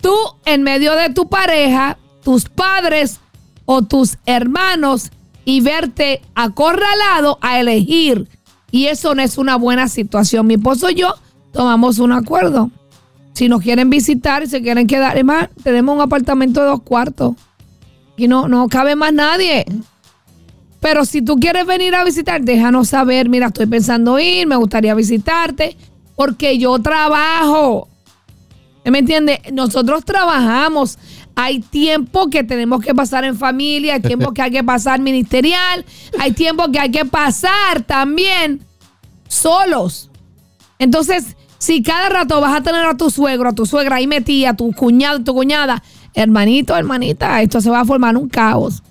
Tú, 0.01 0.15
en 0.45 0.63
medio 0.63 0.95
de 0.95 1.11
tu 1.11 1.29
pareja, 1.29 1.99
tus 2.23 2.49
padres 2.49 3.21
o 3.65 3.83
tus 3.83 4.17
hermanos 4.27 5.11
y 5.45 5.61
verte 5.61 6.23
acorralado 6.35 7.39
a 7.41 7.59
elegir. 7.59 8.29
Y 8.71 8.87
eso 8.87 9.15
no 9.15 9.23
es 9.23 9.39
una 9.39 9.57
buena 9.57 9.89
situación. 9.89 10.47
Mi 10.47 10.55
esposo 10.55 10.91
y 10.91 10.97
yo 10.97 11.15
tomamos 11.53 11.99
un 11.99 12.13
acuerdo. 12.13 12.71
Si 13.33 13.49
nos 13.49 13.63
quieren 13.63 13.89
visitar 13.89 14.43
y 14.43 14.47
se 14.47 14.61
quieren 14.61 14.87
quedar, 14.87 15.17
es 15.17 15.25
más, 15.25 15.49
tenemos 15.63 15.95
un 15.95 16.03
apartamento 16.03 16.61
de 16.61 16.67
dos 16.67 16.83
cuartos. 16.83 17.35
Y 18.17 18.29
no, 18.29 18.49
no 18.49 18.69
cabe 18.69 18.97
más 18.97 19.13
nadie. 19.13 19.65
Pero 20.81 21.05
si 21.05 21.23
tú 21.23 21.37
quieres 21.37 21.67
venir 21.67 21.95
a 21.95 22.05
visitar, 22.05 22.41
déjanos 22.43 22.89
saber. 22.89 23.29
Mira, 23.29 23.47
estoy 23.49 23.67
pensando 23.67 24.19
ir, 24.19 24.47
me 24.47 24.57
gustaría 24.57 24.95
visitarte, 24.95 25.77
porque 26.15 26.59
yo 26.59 26.79
trabajo. 26.79 27.89
¿Me 28.85 29.01
entiendes? 29.01 29.39
Nosotros 29.53 30.05
trabajamos. 30.05 30.99
Hay 31.35 31.61
tiempo 31.61 32.31
que 32.31 32.43
tenemos 32.43 32.81
que 32.81 32.95
pasar 32.95 33.25
en 33.25 33.37
familia, 33.37 33.95
hay 33.95 34.01
tiempo 34.01 34.33
que 34.33 34.43
hay 34.43 34.51
que 34.51 34.65
pasar 34.65 35.01
ministerial, 35.01 35.85
hay 36.19 36.33
tiempo 36.33 36.71
que 36.73 36.81
hay 36.81 36.91
que 36.91 37.05
pasar 37.05 37.83
también 37.87 38.65
solos. 39.29 40.11
Entonces, 40.81 41.37
si 41.59 41.83
cada 41.83 42.09
rato 42.09 42.41
vas 42.41 42.57
a 42.57 42.63
tener 42.63 42.85
a 42.85 42.97
tu 42.97 43.11
suegro, 43.11 43.51
a 43.51 43.53
tu 43.53 43.67
suegra 43.67 43.97
ahí 43.97 44.07
metida, 44.07 44.51
a 44.51 44.57
tu 44.57 44.73
cuñado, 44.73 45.23
tu 45.23 45.35
cuñada, 45.35 45.83
hermanito, 46.15 46.77
hermanita, 46.77 47.41
esto 47.43 47.61
se 47.61 47.71
va 47.71 47.81
a 47.81 47.85
formar 47.85 48.17
un 48.17 48.29
caos. 48.29 48.83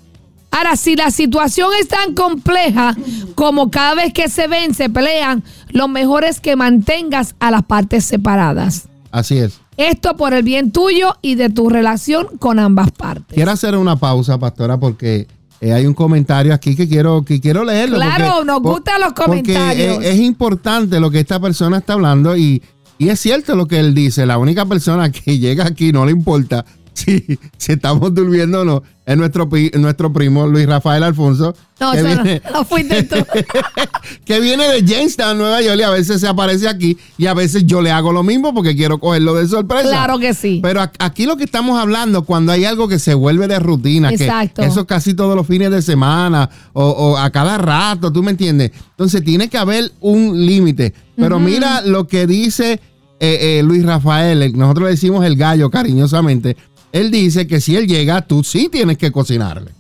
Ahora, 0.58 0.76
si 0.76 0.96
la 0.96 1.12
situación 1.12 1.70
es 1.80 1.88
tan 1.88 2.14
compleja 2.14 2.96
como 3.36 3.70
cada 3.70 3.96
vez 3.96 4.14
que 4.14 4.28
se 4.30 4.48
ven, 4.48 4.74
se 4.74 4.90
pelean, 4.90 5.44
lo 5.70 5.88
mejor 5.88 6.24
es 6.24 6.40
que 6.40 6.56
mantengas 6.56 7.36
a 7.40 7.52
las 7.52 7.64
partes 7.64 8.06
separadas. 8.06 8.88
Así 9.12 9.38
es. 9.38 9.60
Esto 9.78 10.18
por 10.18 10.34
el 10.34 10.42
bien 10.44 10.72
tuyo 10.72 11.16
y 11.22 11.36
de 11.36 11.50
tu 11.50 11.70
relación 11.70 12.28
con 12.40 12.58
ambas 12.60 12.92
partes. 12.92 13.36
Quiero 13.36 13.52
hacer 13.52 13.76
una 13.78 13.96
pausa, 13.98 14.40
pastora, 14.40 14.80
porque 14.80 15.28
eh, 15.62 15.74
hay 15.74 15.86
un 15.86 15.94
comentario 15.94 16.54
aquí 16.54 16.76
que 16.76 16.88
quiero, 16.88 17.24
que 17.24 17.40
quiero 17.40 17.64
leerlo. 17.64 17.98
Claro, 17.98 18.26
porque- 18.38 18.46
nos 18.48 18.62
gustan 18.62 19.00
los 19.02 19.14
porque 19.14 19.26
comentarios. 19.54 20.04
es, 20.04 20.16
es 20.16 20.20
importante 20.20 21.00
lo 21.00 21.12
que 21.12 21.20
esta 21.20 21.40
persona 21.40 21.78
está 21.78 21.94
hablando 21.94 22.36
y, 22.36 22.62
y 22.98 23.10
es 23.10 23.20
cierto 23.20 23.56
lo 23.56 23.68
que 23.68 23.80
él 23.80 23.94
dice. 23.94 24.26
La 24.26 24.40
única 24.40 24.66
persona 24.66 25.12
que 25.12 25.38
llega 25.40 25.66
aquí 25.68 25.92
no 25.92 26.06
le 26.06 26.12
importa 26.12 26.66
si, 26.98 27.40
si 27.58 27.72
estamos 27.74 28.14
durmiendo 28.14 28.62
o 28.62 28.66
no 28.66 28.84
es 29.06 29.16
nuestro, 29.16 29.48
nuestro 29.80 30.12
primo 30.12 30.48
Luis 30.48 30.66
Rafael 30.66 31.02
Alfonso. 31.02 31.56
no, 31.80 31.92
que 31.94 32.02
no, 32.02 32.08
viene- 32.24 32.42
no 32.52 32.66
fuiste 32.66 33.04
tú. 33.04 33.16
que 34.26 34.40
viene 34.42 34.68
de 34.68 34.84
Jamestown, 34.86 35.38
Nueva 35.38 35.62
York, 35.62 35.78
y 35.80 35.84
a 35.84 35.90
veces 35.92 36.20
se 36.20 36.28
aparece 36.28 36.68
aquí 36.68 36.98
y 37.18 37.28
a 37.28 37.34
veces 37.34 37.66
yo 37.66 37.82
le 37.82 37.90
hago 37.92 38.12
lo 38.12 38.24
mismo 38.24 38.54
porque 38.54 38.76
quiero 38.76 38.98
cogerlo 39.00 39.34
de 39.36 39.48
sorpresa. 39.48 39.88
Claro 39.88 40.20
que 40.20 40.34
sí. 40.34 40.60
Pero 40.62 40.82
aquí 41.00 41.26
lo 41.26 41.38
que 41.38 41.46
estamos 41.46 41.80
hablando, 41.80 42.24
cuando 42.26 42.52
hay 42.52 42.66
algo 42.66 42.88
que 42.90 43.00
se 43.00 43.14
vuelve 43.14 43.48
de 43.48 43.60
rutina, 43.60 44.10
que 44.10 44.26
eso 44.66 44.86
casi 44.86 45.14
todos 45.14 45.36
los 45.38 45.48
fines 45.48 45.72
de 45.72 45.82
semana 45.82 46.50
o, 46.74 46.84
o 46.84 47.18
a 47.18 47.30
cada 47.30 47.58
rato, 47.58 48.12
¿tú 48.12 48.22
me 48.24 48.32
entiendes? 48.32 48.72
Entonces 48.90 49.24
tiene 49.24 49.48
que 49.48 49.58
haber 49.58 49.92
un 50.02 50.46
límite. 50.46 50.94
Pero 51.16 51.40
mira 51.40 51.82
lo 51.82 52.08
que 52.08 52.28
dice 52.28 52.74
eh, 53.20 53.60
eh, 53.60 53.62
Luis 53.64 53.86
Rafael, 53.86 54.42
el- 54.44 54.58
nosotros 54.58 54.86
le 54.86 54.92
decimos 54.92 55.24
el 55.26 55.36
gallo 55.38 55.70
cariñosamente. 55.70 56.58
Él 57.00 57.12
dice 57.12 57.48
que 57.48 57.62
si 57.62 57.76
él 57.76 57.88
llega, 57.88 58.22
tú 58.22 58.44
sí 58.44 58.70
tienes 58.72 58.98
que 58.98 59.12
cocinarle. 59.12 59.72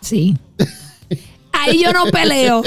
Sí. 0.00 0.36
Ahí 1.52 1.82
yo 1.82 1.92
no 1.92 2.04
peleo. 2.06 2.62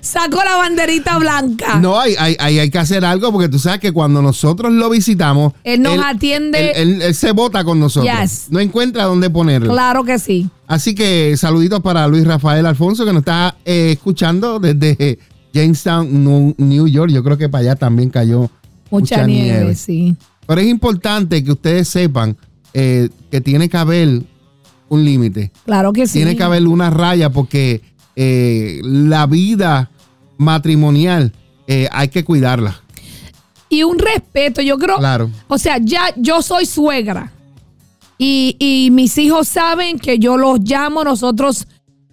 Saco 0.00 0.36
la 0.44 0.56
banderita 0.56 1.18
blanca. 1.18 1.76
No, 1.80 1.98
hay, 1.98 2.14
hay, 2.18 2.36
hay, 2.38 2.58
hay 2.60 2.70
que 2.70 2.78
hacer 2.78 3.04
algo 3.04 3.32
porque 3.32 3.48
tú 3.48 3.58
sabes 3.58 3.80
que 3.80 3.90
cuando 3.92 4.22
nosotros 4.22 4.72
lo 4.72 4.90
visitamos, 4.90 5.52
Él 5.64 5.82
nos 5.82 5.98
atiende- 5.98 6.70
Él, 6.76 6.92
él- 6.94 7.02
él 7.02 7.14
se 7.14 7.32
vota 7.32 7.64
con 7.64 7.80
nosotros. 7.80 8.12
Yes. 8.20 8.46
No 8.50 8.60
encuentra 8.60 9.04
dónde 9.04 9.28
ponerlo. 9.28 9.72
Claro 9.72 10.04
que 10.04 10.18
sí. 10.18 10.48
Así 10.66 10.94
que 10.94 11.36
saluditos 11.36 11.80
para 11.80 12.06
Luis 12.06 12.24
Rafael 12.26 12.64
Alfonso 12.66 13.04
que 13.04 13.12
nos 13.12 13.20
está 13.22 13.56
eh, 13.64 13.92
escuchando 13.92 14.60
desde 14.60 15.18
Jamestown, 15.52 16.24
New, 16.24 16.54
New 16.58 16.86
York. 16.86 17.10
Yo 17.10 17.24
creo 17.24 17.36
que 17.36 17.48
para 17.48 17.62
allá 17.62 17.74
también 17.76 18.10
cayó 18.10 18.50
Mucha, 18.90 19.26
nieve, 19.26 19.74
sí. 19.74 20.14
Pero 20.46 20.60
es 20.60 20.66
importante 20.68 21.42
que 21.42 21.52
ustedes 21.52 21.88
sepan 21.88 22.36
eh, 22.74 23.08
que 23.30 23.40
tiene 23.40 23.68
que 23.68 23.76
haber 23.76 24.22
un 24.88 25.04
límite. 25.04 25.50
Claro 25.64 25.92
que 25.92 26.06
sí. 26.06 26.14
Tiene 26.14 26.36
que 26.36 26.42
haber 26.42 26.66
una 26.66 26.90
raya 26.90 27.30
porque 27.30 27.82
eh, 28.16 28.80
la 28.82 29.26
vida 29.26 29.90
matrimonial 30.38 31.32
eh, 31.66 31.88
hay 31.92 32.08
que 32.08 32.24
cuidarla. 32.24 32.80
Y 33.68 33.82
un 33.82 33.98
respeto, 33.98 34.62
yo 34.62 34.78
creo. 34.78 34.96
Claro. 34.98 35.30
O 35.46 35.58
sea, 35.58 35.78
ya 35.78 36.12
yo 36.16 36.40
soy 36.42 36.64
suegra. 36.64 37.32
Y, 38.16 38.56
y 38.58 38.90
mis 38.90 39.16
hijos 39.18 39.46
saben 39.46 39.98
que 39.98 40.18
yo 40.18 40.36
los 40.36 40.60
llamo. 40.60 41.04
Nosotros 41.04 41.66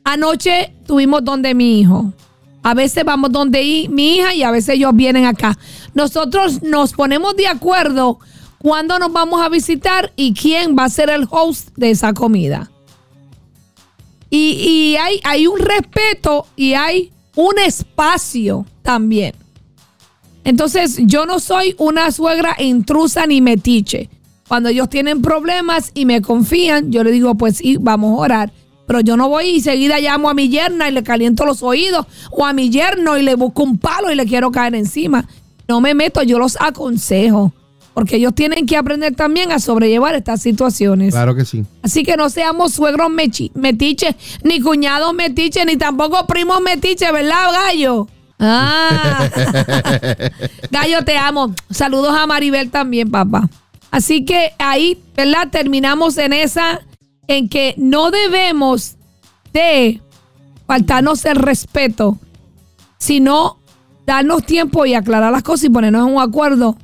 anoche 0.03 0.73
tuvimos 0.85 1.23
donde 1.23 1.53
mi 1.53 1.79
hijo. 1.79 2.13
A 2.61 2.73
veces 2.73 3.05
vamos 3.05 3.31
donde 3.31 3.87
mi 3.89 4.15
hija 4.17 4.33
y 4.33 4.43
a 4.43 4.51
veces 4.51 4.75
ellos 4.75 4.91
vienen 4.95 5.25
acá. 5.25 5.57
Nosotros 5.93 6.63
nos 6.63 6.93
ponemos 6.93 7.35
de 7.35 7.47
acuerdo 7.47 8.19
cuándo 8.65 8.97
nos 8.97 9.13
vamos 9.13 9.43
a 9.43 9.49
visitar 9.49 10.11
y 10.15 10.33
quién 10.33 10.75
va 10.75 10.85
a 10.85 10.89
ser 10.89 11.11
el 11.11 11.27
host 11.29 11.69
de 11.75 11.91
esa 11.91 12.13
comida. 12.13 12.71
Y, 14.31 14.53
y 14.53 14.97
hay, 14.97 15.19
hay 15.23 15.45
un 15.45 15.59
respeto 15.59 16.47
y 16.55 16.73
hay 16.73 17.11
un 17.35 17.59
espacio 17.59 18.65
también. 18.81 19.35
Entonces, 20.43 20.97
yo 21.01 21.27
no 21.27 21.39
soy 21.39 21.75
una 21.77 22.11
suegra 22.11 22.55
intrusa 22.57 23.27
ni 23.27 23.39
metiche. 23.39 24.09
Cuando 24.47 24.69
ellos 24.69 24.89
tienen 24.89 25.21
problemas 25.21 25.91
y 25.93 26.05
me 26.05 26.23
confían, 26.23 26.91
yo 26.91 27.03
le 27.03 27.11
digo, 27.11 27.35
pues 27.35 27.57
sí, 27.57 27.77
vamos 27.79 28.17
a 28.17 28.21
orar. 28.23 28.53
Pero 28.87 28.99
yo 29.01 29.15
no 29.15 29.29
voy 29.29 29.45
y 29.45 29.61
seguida 29.61 29.99
llamo 29.99 30.27
a 30.27 30.33
mi 30.33 30.49
yerna 30.49 30.89
y 30.89 30.91
le 30.91 31.03
caliento 31.03 31.45
los 31.45 31.61
oídos, 31.61 32.07
o 32.31 32.43
a 32.43 32.53
mi 32.53 32.71
yerno 32.71 33.15
y 33.15 33.21
le 33.21 33.35
busco 33.35 33.61
un 33.61 33.77
palo 33.77 34.11
y 34.11 34.15
le 34.15 34.25
quiero 34.25 34.49
caer 34.49 34.73
encima. 34.73 35.29
No 35.67 35.81
me 35.81 35.93
meto, 35.93 36.23
yo 36.23 36.39
los 36.39 36.59
aconsejo. 36.59 37.53
Porque 37.95 38.17
ellos 38.17 38.35
tienen 38.35 38.65
que 38.65 38.75
aprender 38.75 39.15
también 39.15 39.53
a 39.53 39.59
sobrellevar 39.59 40.15
estas 40.15 40.41
situaciones. 40.41 41.13
Claro 41.13 41.33
que 41.33 41.45
sí. 41.45 41.63
Así 41.81 42.03
que 42.03 42.17
no 42.17 42.29
seamos 42.29 42.73
suegros 42.73 43.09
metiches, 43.09 44.15
ni 44.43 44.59
cuñados 44.59 45.13
metiches, 45.13 45.65
ni 45.65 45.77
tampoco 45.77 46.27
primos 46.27 46.59
metiches, 46.59 47.09
¿verdad, 47.13 47.53
Gallo? 47.53 48.09
Ah. 48.37 49.29
Gallo, 50.71 51.05
te 51.05 51.17
amo. 51.17 51.55
Saludos 51.69 52.13
a 52.13 52.27
Maribel 52.27 52.69
también, 52.69 53.09
papá. 53.09 53.49
Así 53.91 54.25
que 54.25 54.51
ahí, 54.59 55.01
¿verdad? 55.15 55.47
Terminamos 55.49 56.17
en 56.17 56.33
esa, 56.33 56.81
en 57.29 57.47
que 57.47 57.75
no 57.77 58.11
debemos 58.11 58.97
de 59.53 60.01
faltarnos 60.67 61.23
el 61.23 61.37
respeto, 61.37 62.17
sino 62.97 63.57
darnos 64.05 64.45
tiempo 64.45 64.85
y 64.85 64.95
aclarar 64.95 65.31
las 65.31 65.43
cosas 65.43 65.63
y 65.63 65.69
ponernos 65.69 66.09
en 66.09 66.15
un 66.15 66.21
acuerdo 66.21 66.75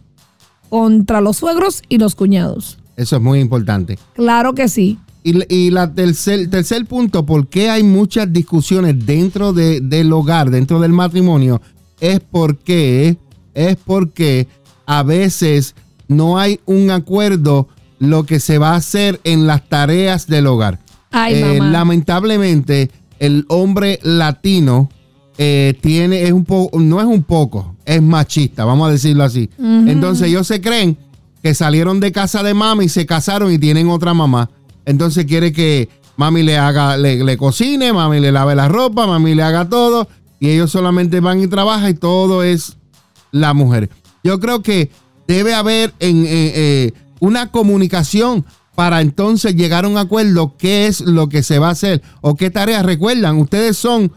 contra 0.71 1.19
los 1.19 1.35
suegros 1.37 1.83
y 1.89 1.97
los 1.97 2.15
cuñados. 2.15 2.77
Eso 2.95 3.17
es 3.17 3.21
muy 3.21 3.39
importante. 3.41 3.99
Claro 4.13 4.53
que 4.55 4.67
sí. 4.69 4.97
Y, 5.23 5.33
y 5.53 5.69
la 5.69 5.93
tercer, 5.93 6.49
tercer 6.49 6.85
punto, 6.85 7.25
¿por 7.25 7.47
qué 7.47 7.69
hay 7.69 7.83
muchas 7.83 8.31
discusiones 8.31 9.05
dentro 9.05 9.51
de- 9.53 9.81
del 9.81 10.11
hogar, 10.13 10.49
dentro 10.49 10.79
del 10.79 10.93
matrimonio? 10.93 11.61
Es 11.99 12.21
porque, 12.21 13.17
es 13.53 13.75
porque 13.85 14.47
a 14.85 15.03
veces 15.03 15.75
no 16.07 16.39
hay 16.39 16.59
un 16.65 16.89
acuerdo 16.89 17.67
lo 17.99 18.25
que 18.25 18.39
se 18.39 18.57
va 18.57 18.69
a 18.71 18.77
hacer 18.77 19.19
en 19.25 19.45
las 19.47 19.67
tareas 19.67 20.25
del 20.27 20.47
hogar. 20.47 20.79
Ay, 21.11 21.35
Eh, 21.35 21.57
mamá. 21.59 21.69
lamentablemente, 21.71 22.89
el 23.19 23.45
hombre 23.49 23.99
latino 24.03 24.89
eh, 25.37 25.75
tiene, 25.81 26.23
es 26.23 26.31
un 26.31 26.45
poco, 26.45 26.79
no 26.79 26.99
es 26.99 27.05
un 27.07 27.23
poco, 27.23 27.75
es 27.95 28.01
machista, 28.01 28.63
vamos 28.63 28.87
a 28.87 28.91
decirlo 28.91 29.23
así. 29.23 29.49
Entonces 29.59 30.29
ellos 30.29 30.47
se 30.47 30.61
creen 30.61 30.97
que 31.43 31.53
salieron 31.53 31.99
de 31.99 32.13
casa 32.13 32.41
de 32.41 32.53
mami, 32.53 32.87
se 32.87 33.05
casaron 33.05 33.51
y 33.51 33.59
tienen 33.59 33.89
otra 33.89 34.13
mamá. 34.13 34.49
Entonces 34.85 35.25
quiere 35.25 35.51
que 35.51 35.89
mami 36.15 36.41
le 36.41 36.57
haga, 36.57 36.95
le, 36.95 37.21
le 37.21 37.37
cocine, 37.37 37.91
mami 37.91 38.21
le 38.21 38.31
lave 38.31 38.55
la 38.55 38.69
ropa, 38.69 39.07
mami 39.07 39.35
le 39.35 39.43
haga 39.43 39.67
todo. 39.67 40.07
Y 40.39 40.49
ellos 40.49 40.71
solamente 40.71 41.19
van 41.19 41.41
y 41.41 41.47
trabajan 41.47 41.89
y 41.89 41.93
todo 41.93 42.43
es 42.43 42.77
la 43.31 43.53
mujer. 43.53 43.89
Yo 44.23 44.39
creo 44.39 44.63
que 44.63 44.89
debe 45.27 45.53
haber 45.53 45.93
en, 45.99 46.25
eh, 46.25 46.29
eh, 46.29 46.93
una 47.19 47.51
comunicación 47.51 48.45
para 48.73 49.01
entonces 49.01 49.53
llegar 49.53 49.83
a 49.83 49.89
un 49.89 49.97
acuerdo 49.97 50.55
qué 50.57 50.87
es 50.87 51.01
lo 51.01 51.27
que 51.27 51.43
se 51.43 51.59
va 51.59 51.67
a 51.67 51.71
hacer 51.71 52.01
o 52.21 52.35
qué 52.35 52.49
tareas. 52.49 52.85
Recuerdan, 52.85 53.37
ustedes 53.37 53.75
son, 53.75 54.13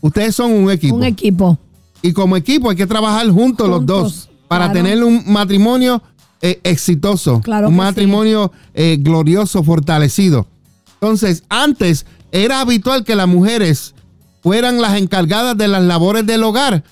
ustedes 0.00 0.34
son 0.34 0.52
un 0.52 0.70
equipo. 0.70 0.96
Un 0.96 1.04
equipo. 1.04 1.58
Y 2.02 2.12
como 2.12 2.36
equipo 2.36 2.70
hay 2.70 2.76
que 2.76 2.86
trabajar 2.86 3.28
juntos, 3.30 3.68
los 3.68 3.84
dos 3.84 4.28
para 4.46 4.72
tener 4.72 5.02
un 5.04 5.24
matrimonio 5.26 6.02
eh, 6.40 6.60
exitoso, 6.62 7.40
claro 7.40 7.68
un 7.68 7.76
matrimonio 7.76 8.52
eh, 8.74 8.96
glorioso, 8.98 9.62
fortalecido. 9.62 10.46
Entonces, 10.94 11.44
antes 11.48 12.06
era 12.32 12.60
habitual 12.60 13.04
que 13.04 13.14
las 13.14 13.28
mujeres 13.28 13.94
fueran 14.42 14.80
las 14.80 14.96
encargadas 14.96 15.56
de 15.56 15.68
las 15.68 15.82
labores 15.82 16.24
del 16.26 16.42
hogar, 16.44 16.82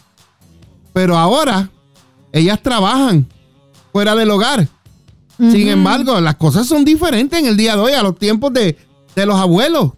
pero 0.93 1.17
ahora 1.17 1.71
ellas 2.33 2.63
trabajan 2.63 3.27
fuera 3.93 4.15
del 4.15 4.31
hogar. 4.31 4.69
Sin 5.39 5.69
embargo, 5.69 6.19
las 6.21 6.37
cosas 6.37 6.67
son 6.67 6.83
diferentes 6.85 7.39
en 7.39 7.45
el 7.45 7.59
día 7.59 7.77
de 7.77 7.83
hoy 7.83 7.93
a 7.93 8.03
los 8.03 8.19
tiempos 8.19 8.55
de, 8.55 8.79
de 9.15 9.27
los 9.27 9.37
abuelos, 9.37 9.93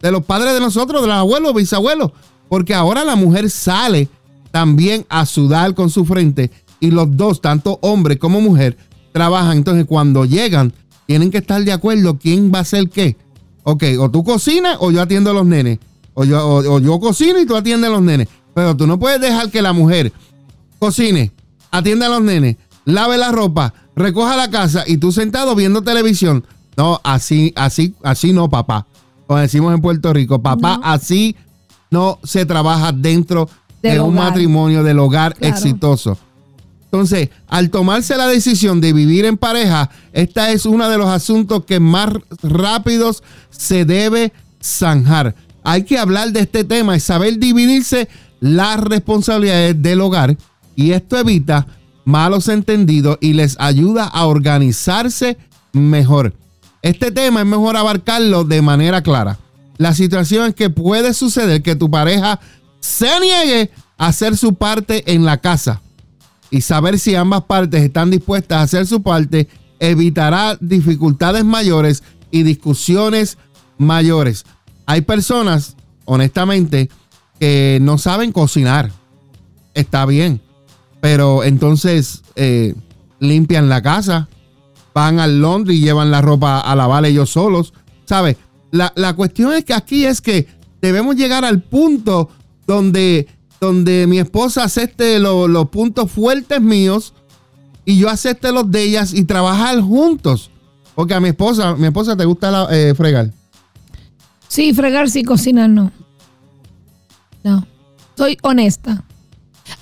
de 0.00 0.12
los 0.12 0.24
padres 0.24 0.54
de 0.54 0.60
nosotros, 0.60 1.02
de 1.02 1.08
los 1.08 1.16
abuelos, 1.16 1.52
bisabuelos, 1.52 2.12
porque 2.48 2.74
ahora 2.74 3.04
la 3.04 3.16
mujer 3.16 3.50
sale 3.50 4.08
también 4.54 5.04
a 5.08 5.26
sudar 5.26 5.74
con 5.74 5.90
su 5.90 6.04
frente 6.04 6.48
y 6.78 6.92
los 6.92 7.16
dos, 7.16 7.40
tanto 7.40 7.80
hombre 7.82 8.20
como 8.20 8.40
mujer, 8.40 8.76
trabajan. 9.10 9.56
Entonces, 9.56 9.84
cuando 9.84 10.24
llegan, 10.24 10.72
tienen 11.08 11.32
que 11.32 11.38
estar 11.38 11.64
de 11.64 11.72
acuerdo 11.72 12.20
quién 12.20 12.52
va 12.54 12.58
a 12.58 12.62
hacer 12.62 12.88
qué. 12.88 13.16
Ok, 13.64 13.82
o 13.98 14.08
tú 14.12 14.22
cocinas 14.22 14.76
o 14.78 14.92
yo 14.92 15.02
atiendo 15.02 15.32
a 15.32 15.34
los 15.34 15.44
nenes. 15.44 15.80
O 16.14 16.22
yo, 16.22 16.46
o, 16.46 16.78
yo 16.78 17.00
cocino 17.00 17.40
y 17.40 17.46
tú 17.46 17.56
atiendes 17.56 17.90
a 17.90 17.94
los 17.94 18.02
nenes. 18.02 18.28
Pero 18.54 18.76
tú 18.76 18.86
no 18.86 18.96
puedes 18.96 19.20
dejar 19.20 19.50
que 19.50 19.60
la 19.60 19.72
mujer 19.72 20.12
cocine, 20.78 21.32
atienda 21.72 22.06
a 22.06 22.10
los 22.10 22.22
nenes, 22.22 22.54
lave 22.84 23.18
la 23.18 23.32
ropa, 23.32 23.74
recoja 23.96 24.36
la 24.36 24.50
casa 24.50 24.84
y 24.86 24.98
tú 24.98 25.10
sentado 25.10 25.56
viendo 25.56 25.82
televisión. 25.82 26.46
No, 26.76 27.00
así, 27.02 27.52
así, 27.56 27.96
así 28.04 28.32
no, 28.32 28.48
papá. 28.48 28.86
Como 29.26 29.40
decimos 29.40 29.74
en 29.74 29.80
Puerto 29.80 30.12
Rico, 30.12 30.40
papá, 30.40 30.78
así 30.84 31.34
no 31.90 32.20
se 32.22 32.46
trabaja 32.46 32.92
dentro 32.92 33.48
de 33.92 34.00
un 34.00 34.14
matrimonio, 34.14 34.82
del 34.82 34.98
hogar 34.98 35.36
exitoso. 35.40 36.18
Entonces, 36.84 37.30
al 37.48 37.70
tomarse 37.70 38.16
la 38.16 38.28
decisión 38.28 38.80
de 38.80 38.92
vivir 38.92 39.24
en 39.24 39.36
pareja, 39.36 39.90
esta 40.12 40.52
es 40.52 40.64
uno 40.64 40.88
de 40.88 40.96
los 40.96 41.08
asuntos 41.08 41.64
que 41.64 41.80
más 41.80 42.10
rápidos 42.42 43.22
se 43.50 43.84
debe 43.84 44.32
zanjar. 44.62 45.34
Hay 45.64 45.82
que 45.82 45.98
hablar 45.98 46.32
de 46.32 46.40
este 46.40 46.64
tema 46.64 46.96
y 46.96 47.00
saber 47.00 47.38
dividirse 47.38 48.08
las 48.40 48.78
responsabilidades 48.78 49.80
del 49.82 50.00
hogar 50.00 50.36
y 50.76 50.92
esto 50.92 51.18
evita 51.18 51.66
malos 52.04 52.48
entendidos 52.48 53.18
y 53.20 53.32
les 53.32 53.56
ayuda 53.58 54.04
a 54.04 54.26
organizarse 54.26 55.36
mejor. 55.72 56.34
Este 56.82 57.10
tema 57.10 57.40
es 57.40 57.46
mejor 57.46 57.76
abarcarlo 57.76 58.44
de 58.44 58.60
manera 58.62 59.02
clara. 59.02 59.38
La 59.78 59.94
situación 59.94 60.48
es 60.48 60.54
que 60.54 60.70
puede 60.70 61.14
suceder 61.14 61.62
que 61.62 61.74
tu 61.74 61.90
pareja 61.90 62.38
se 62.84 63.20
niegue 63.20 63.70
a 63.96 64.08
hacer 64.08 64.36
su 64.36 64.54
parte 64.54 65.12
en 65.12 65.24
la 65.24 65.38
casa 65.38 65.80
y 66.50 66.60
saber 66.60 66.98
si 66.98 67.14
ambas 67.14 67.44
partes 67.44 67.82
están 67.82 68.10
dispuestas 68.10 68.58
a 68.58 68.62
hacer 68.62 68.86
su 68.86 69.02
parte 69.02 69.48
evitará 69.80 70.56
dificultades 70.60 71.44
mayores 71.44 72.02
y 72.30 72.42
discusiones 72.42 73.38
mayores. 73.78 74.44
Hay 74.86 75.00
personas, 75.02 75.76
honestamente, 76.04 76.90
que 77.40 77.78
no 77.80 77.98
saben 77.98 78.32
cocinar. 78.32 78.90
Está 79.74 80.06
bien 80.06 80.40
pero 81.04 81.44
entonces 81.44 82.22
eh, 82.34 82.74
limpian 83.20 83.68
la 83.68 83.82
casa, 83.82 84.26
van 84.94 85.20
al 85.20 85.38
laundry 85.38 85.78
llevan 85.78 86.10
la 86.10 86.22
ropa 86.22 86.60
a 86.60 86.74
lavar 86.74 87.04
ellos 87.04 87.28
solos. 87.28 87.74
¿Sabes? 88.06 88.38
La, 88.70 89.12
cuestión 89.14 89.52
es 89.52 89.66
que 89.66 89.74
aquí 89.74 90.06
es 90.06 90.22
que 90.22 90.48
debemos 90.80 91.16
llegar 91.16 91.44
al 91.44 91.60
punto 91.60 92.30
donde, 92.66 93.28
donde 93.60 94.06
mi 94.06 94.18
esposa 94.18 94.64
acepte 94.64 95.18
los 95.18 95.68
puntos 95.68 96.10
fuertes 96.10 96.60
míos 96.60 97.14
y 97.84 97.98
yo 97.98 98.08
acepte 98.08 98.52
los 98.52 98.70
de 98.70 98.82
ellas 98.82 99.12
y 99.12 99.24
trabajar 99.24 99.80
juntos. 99.80 100.50
Porque 100.94 101.14
a 101.14 101.20
mi 101.20 101.28
esposa, 101.28 101.74
mi 101.74 101.86
esposa 101.86 102.16
te 102.16 102.24
gusta 102.24 102.68
eh, 102.70 102.94
fregar. 102.96 103.30
Sí, 104.48 104.72
fregar 104.72 105.10
sí, 105.10 105.24
cocinar 105.24 105.68
no. 105.68 105.90
No. 107.42 107.66
Soy 108.16 108.38
honesta. 108.42 109.02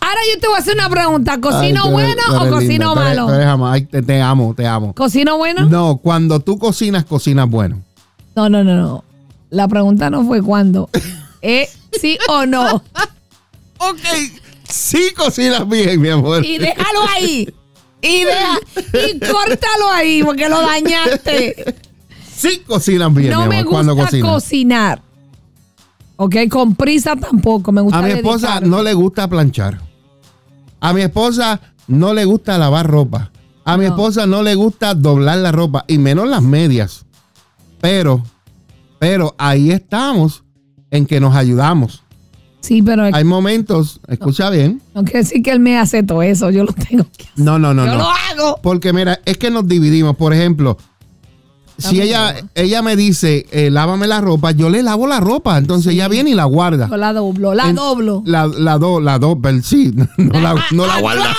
Ahora 0.00 0.20
yo 0.32 0.40
te 0.40 0.46
voy 0.46 0.56
a 0.56 0.58
hacer 0.60 0.74
una 0.74 0.88
pregunta. 0.88 1.40
¿Cocino 1.40 1.90
bueno 1.90 2.22
o 2.40 2.48
cocino 2.48 2.94
malo? 2.94 3.26
te, 3.26 4.20
amo, 4.20 4.54
te 4.54 4.66
amo. 4.66 4.94
¿Cocino 4.94 5.36
bueno? 5.36 5.66
No, 5.66 5.98
cuando 5.98 6.40
tú 6.40 6.58
cocinas, 6.58 7.04
cocinas 7.04 7.48
bueno. 7.48 7.82
No, 8.34 8.48
no, 8.48 8.64
no, 8.64 8.76
no. 8.76 9.04
La 9.50 9.68
pregunta 9.68 10.08
no 10.08 10.24
fue 10.24 10.40
cuándo. 10.40 10.88
¿Eh? 11.42 11.68
¿Sí 12.00 12.18
o 12.28 12.46
no? 12.46 12.76
ok, 13.78 13.98
sí 14.68 15.10
cocinas 15.16 15.68
bien, 15.68 16.00
mi 16.00 16.08
amor. 16.08 16.44
Y 16.44 16.58
déjalo 16.58 17.00
ahí. 17.14 17.52
Y, 18.04 18.24
deja, 18.24 18.58
y 18.94 19.20
córtalo 19.20 19.88
ahí 19.92 20.24
porque 20.24 20.48
lo 20.48 20.60
dañaste. 20.60 21.76
Sí 22.34 22.58
cocinas 22.66 23.14
bien, 23.14 23.30
no 23.30 23.46
mi 23.46 23.58
amor, 23.58 23.84
me 23.84 23.92
gusta 23.92 24.20
cocinar. 24.20 25.00
Ok, 26.16 26.34
con 26.50 26.74
prisa 26.74 27.14
tampoco. 27.14 27.70
Me 27.70 27.80
gusta 27.80 27.98
A 27.98 28.02
mi 28.02 28.10
esposa 28.10 28.60
no 28.60 28.82
le 28.82 28.92
gusta 28.94 29.28
planchar. 29.28 29.80
A 30.80 30.92
mi 30.92 31.02
esposa 31.02 31.60
no 31.86 32.12
le 32.12 32.24
gusta 32.24 32.58
lavar 32.58 32.88
ropa. 32.88 33.30
A 33.64 33.76
mi 33.76 33.84
esposa 33.84 34.26
no 34.26 34.42
le 34.42 34.56
gusta 34.56 34.94
doblar 34.94 35.38
la 35.38 35.52
ropa 35.52 35.84
y 35.86 35.98
menos 35.98 36.28
las 36.28 36.42
medias. 36.42 37.06
Pero, 37.80 38.24
pero 38.98 39.36
ahí 39.38 39.70
estamos 39.70 40.42
en 40.92 41.06
que 41.06 41.18
nos 41.18 41.34
ayudamos. 41.34 42.04
Sí, 42.60 42.80
pero 42.80 43.02
hay 43.12 43.24
momentos, 43.24 44.00
escucha 44.06 44.48
bien. 44.50 44.80
No 44.94 45.02
quiere 45.02 45.20
decir 45.20 45.42
que 45.42 45.50
él 45.50 45.58
me 45.58 45.76
hace 45.76 46.04
todo 46.04 46.22
eso, 46.22 46.50
yo 46.50 46.62
lo 46.62 46.72
tengo 46.72 47.04
que 47.16 47.24
hacer. 47.24 47.44
No, 47.44 47.58
no, 47.58 47.74
no. 47.74 47.84
Yo 47.84 47.96
lo 47.96 48.08
hago. 48.08 48.60
Porque 48.62 48.92
mira, 48.92 49.18
es 49.24 49.36
que 49.36 49.50
nos 49.50 49.66
dividimos. 49.66 50.14
Por 50.14 50.32
ejemplo, 50.32 50.76
si 51.76 52.00
ella, 52.00 52.36
ella 52.54 52.82
me 52.82 52.94
dice, 52.94 53.46
eh, 53.50 53.70
lávame 53.70 54.06
la 54.06 54.20
ropa, 54.20 54.52
yo 54.52 54.70
le 54.70 54.84
lavo 54.84 55.08
la 55.08 55.18
ropa. 55.18 55.58
Entonces 55.58 55.94
ella 55.94 56.06
viene 56.06 56.30
y 56.30 56.34
la 56.34 56.44
guarda. 56.44 56.88
Yo 56.88 56.96
la 56.96 57.12
doblo, 57.12 57.52
la 57.52 57.72
doblo. 57.72 58.22
La, 58.26 58.46
la, 58.46 58.78
do, 58.78 59.00
la 59.00 59.18
doblo, 59.18 59.50
sí, 59.64 59.92
no 60.18 60.40
la, 60.40 60.54
no 60.70 60.86
la 60.86 61.00
guarda. 61.00 61.34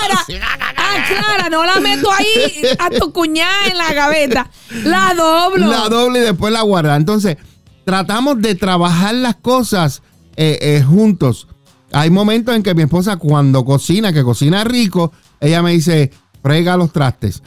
Ah, 0.75 1.05
Clara, 1.07 1.49
no 1.51 1.63
la 1.63 1.79
meto 1.79 2.11
ahí 2.11 2.65
a 2.79 2.89
tu 2.89 3.13
cuñada 3.13 3.67
en 3.71 3.77
la 3.77 3.93
gaveta. 3.93 4.49
La 4.83 5.13
doblo. 5.13 5.67
La 5.67 5.87
doblo 5.87 6.17
y 6.17 6.21
después 6.21 6.51
la 6.51 6.63
guarda. 6.63 6.97
Entonces, 6.97 7.37
tratamos 7.85 8.41
de 8.41 8.55
trabajar 8.55 9.15
las 9.15 9.35
cosas 9.35 10.01
eh, 10.35 10.57
eh, 10.61 10.83
juntos. 10.83 11.47
Hay 11.91 12.09
momentos 12.09 12.55
en 12.55 12.63
que 12.63 12.73
mi 12.73 12.83
esposa, 12.83 13.17
cuando 13.17 13.63
cocina, 13.65 14.13
que 14.13 14.23
cocina 14.23 14.63
rico, 14.63 15.11
ella 15.39 15.61
me 15.61 15.71
dice, 15.71 16.11
frega 16.41 16.77
los 16.77 16.91
trastes. 16.91 17.43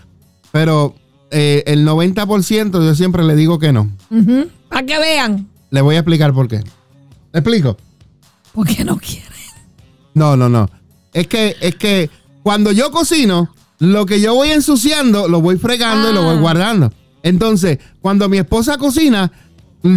Pero 0.53 0.95
eh, 1.31 1.65
el 1.67 1.87
90% 1.87 2.73
yo 2.73 2.95
siempre 2.95 3.25
le 3.25 3.35
digo 3.35 3.59
que 3.59 3.73
no. 3.73 3.91
Para 4.69 4.87
que 4.87 4.99
vean. 4.99 5.49
Le 5.71 5.81
voy 5.81 5.97
a 5.97 6.01
explicar 6.01 6.33
por 6.33 6.49
qué. 6.49 6.59
¿Le 7.33 7.41
explico? 7.41 7.77
Porque 8.53 8.85
no 8.85 8.97
quieren. 8.99 9.27
No, 10.15 10.35
no, 10.35 10.49
no. 10.49 10.71
Es 11.13 11.27
que, 11.27 11.57
es 11.61 11.75
que 11.75 12.09
cuando 12.43 12.73
yo 12.73 12.91
cocino, 12.91 13.55
lo 13.79 14.07
que 14.07 14.21
yo 14.21 14.35
voy 14.35 14.51
ensuciando, 14.51 15.29
lo 15.29 15.41
voy 15.43 15.59
fregando 15.59 16.11
y 16.11 16.15
lo 16.15 16.23
voy 16.23 16.37
ah. 16.37 16.41
guardando. 16.41 16.93
Entonces, 17.23 17.79
cuando 18.01 18.29
mi 18.29 18.39
esposa 18.39 18.79
cocina, 18.79 19.31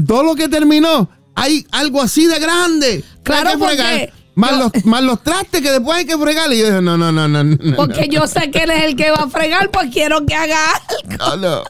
todo 0.08 0.24
lo 0.24 0.36
que 0.36 0.48
terminó, 0.48 1.10
hay 1.36 1.66
algo 1.72 2.02
así 2.02 2.26
de 2.26 2.40
grande. 2.40 3.04
Claro, 3.24 3.52
porque 3.58 4.12
más, 4.36 4.58
los, 4.58 4.86
más 4.86 5.04
los 5.04 5.22
trastes 5.24 5.62
que 5.62 5.72
después 5.72 5.98
hay 5.98 6.06
que 6.06 6.18
fregar. 6.18 6.52
Y 6.54 6.60
yo 6.60 6.66
dije, 6.66 6.82
no, 6.82 6.98
no, 6.98 7.12
no, 7.12 7.28
no. 7.28 7.58
Porque 7.76 8.08
yo 8.10 8.28
sé 8.28 8.52
que 8.52 8.64
él 8.64 8.72
es 8.72 8.84
el 8.86 8.96
que 8.96 9.12
va 9.12 9.24
a 9.24 9.30
fregar, 9.30 9.70
pues 9.72 9.90
quiero 9.92 10.26
que 10.26 10.36
haga 10.36 10.58
algo. 11.18 11.18
No, 11.18 11.38
no. 11.38 11.64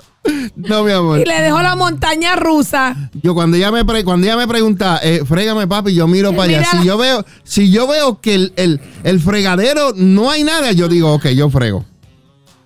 No, 0.56 0.84
mi 0.84 0.92
amor. 0.92 1.20
Y 1.20 1.26
le 1.26 1.42
dejo 1.42 1.62
la 1.62 1.76
montaña 1.76 2.36
rusa. 2.36 3.10
Yo 3.24 3.34
cuando 3.34 3.58
ella 3.58 3.72
me, 3.72 3.84
cuando 4.04 4.28
ella 4.28 4.38
me 4.38 4.48
pregunta, 4.48 5.00
eh, 5.02 5.24
frégame 5.26 5.66
papi, 5.68 5.94
yo 5.94 6.08
miro 6.08 6.32
para 6.32 6.44
allá. 6.44 6.66
Si 6.66 6.86
yo 6.86 6.98
veo, 6.98 7.26
si 7.44 7.72
yo 7.72 7.88
veo 7.88 8.20
que 8.20 8.36
el, 8.36 8.82
el, 9.04 9.20
fregadero 9.20 9.94
no 9.96 10.30
hay 10.30 10.44
nada, 10.44 10.72
yo 10.72 10.88
digo, 10.88 11.14
ok, 11.14 11.28
yo 11.30 11.50
frego. 11.50 11.86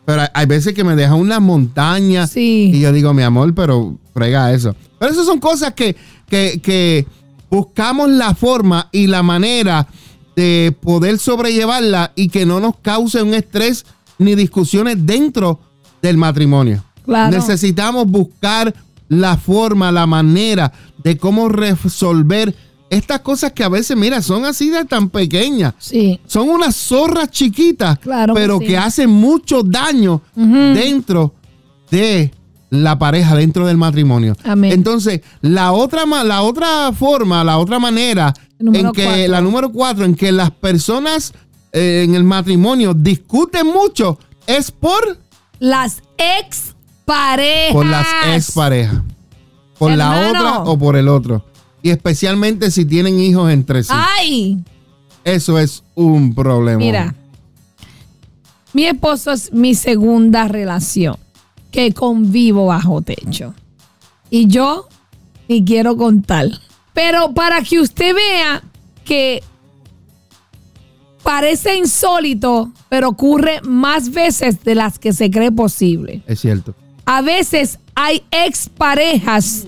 Pero 0.06 0.24
hay, 0.34 0.46
veces 0.48 0.74
que 0.74 0.84
me 0.84 0.96
deja 0.96 1.16
una 1.16 1.40
montaña. 1.40 2.28
Sí. 2.28 2.72
Y 2.74 2.82
yo 2.82 2.92
digo, 2.92 3.14
mi 3.14 3.24
amor, 3.24 3.54
pero 3.56 3.98
frega 4.14 4.52
eso. 4.54 4.76
Pero 5.00 5.12
esas 5.12 5.26
son 5.26 5.40
cosas 5.40 5.74
que, 5.74 5.96
que, 6.30 6.60
que 6.62 7.06
buscamos 7.50 8.10
la 8.10 8.34
forma 8.36 8.90
y 8.92 9.08
la 9.08 9.24
manera 9.24 9.88
de 10.36 10.76
poder 10.82 11.20
sobrellevarla 11.20 12.12
y 12.16 12.30
que 12.30 12.46
no 12.46 12.60
nos 12.60 12.78
cause 12.78 13.22
un 13.22 13.34
estrés 13.34 13.86
ni 14.18 14.36
discusiones 14.36 14.98
dentro 15.06 15.60
del 16.02 16.18
matrimonio. 16.18 16.84
Necesitamos 17.06 18.08
buscar 18.08 18.74
la 19.10 19.38
forma, 19.38 19.92
la 19.92 20.06
manera 20.06 20.72
de 21.04 21.18
cómo 21.18 21.50
resolver 21.50 22.56
estas 22.90 23.22
cosas 23.22 23.54
que 23.54 23.64
a 23.64 23.70
veces, 23.70 23.98
mira, 23.98 24.22
son 24.22 24.46
así 24.46 24.70
de 24.70 24.86
tan 24.86 25.10
pequeñas. 25.10 25.74
Sí. 25.80 26.20
Son 26.28 26.50
unas 26.50 26.76
zorras 26.76 27.30
chiquitas, 27.32 27.98
claro 28.00 28.34
pero 28.34 28.60
que, 28.60 28.78
hacen 28.78 29.10
mucho 29.10 29.64
daño 29.64 30.22
dentro 30.36 31.34
de 31.90 32.32
la 32.74 32.98
pareja 32.98 33.36
dentro 33.36 33.68
del 33.68 33.78
matrimonio. 33.78 34.36
Amén. 34.44 34.72
Entonces, 34.72 35.22
la 35.42 35.72
otra, 35.74 36.06
la 36.06 36.42
otra 36.42 36.92
forma, 36.92 37.44
la 37.44 37.60
otra 37.60 37.78
manera 37.78 38.34
Número 38.58 38.88
en 38.90 38.94
que, 38.94 39.04
cuatro. 39.04 39.28
la 39.28 39.42
número 39.42 39.72
cuatro, 39.72 40.06
en 40.06 40.16
que 40.16 40.32
las 40.32 40.50
personas 40.50 41.34
eh, 41.72 42.02
en 42.04 42.16
el 42.16 42.24
matrimonio 42.24 42.94
discuten 42.96 43.68
mucho 43.68 44.18
es 44.48 44.72
por, 44.72 45.20
Las 45.60 46.02
ex 46.18 46.74
parejas. 47.06 47.74
por 47.74 47.86
las 47.86 48.08
exparejas. 48.36 49.02
Por 49.78 49.92
la 49.92 50.30
otra 50.30 50.60
o 50.64 50.78
por 50.78 50.96
el 50.96 51.08
otro. 51.10 51.46
Y 51.84 51.92
especialmente 51.92 52.72
si 52.72 52.86
tienen 52.86 53.20
hijos 53.20 53.52
entre 53.52 53.84
sí. 53.84 53.90
Ay, 53.94 54.64
Eso 55.24 55.60
es 55.60 55.84
un 55.94 56.34
problema. 56.34 56.78
mira. 56.80 57.16
Mi 58.74 58.86
esposo 58.88 59.32
es 59.32 59.54
mi 59.54 59.76
segunda 59.76 60.48
relación 60.48 61.18
que 61.74 61.92
convivo 61.92 62.68
bajo 62.68 63.02
techo. 63.02 63.54
Y 64.30 64.48
yo 64.48 64.88
ni 65.50 65.66
quiero 65.66 65.98
contar. 65.98 66.48
Pero 66.94 67.34
para 67.34 67.62
que 67.64 67.80
usted 67.80 68.16
vea 68.16 68.64
que 69.04 69.44
parece 71.24 71.76
insólito, 71.76 72.72
pero 72.90 73.10
ocurre 73.10 73.60
más 73.64 74.12
veces 74.12 74.64
de 74.64 74.76
las 74.76 75.00
que 75.00 75.12
se 75.14 75.32
cree 75.32 75.52
posible. 75.52 76.24
Es 76.28 76.40
cierto. 76.40 76.76
a 77.06 77.22
veces 77.22 77.80
hay 77.96 78.24
exparejas 78.32 79.66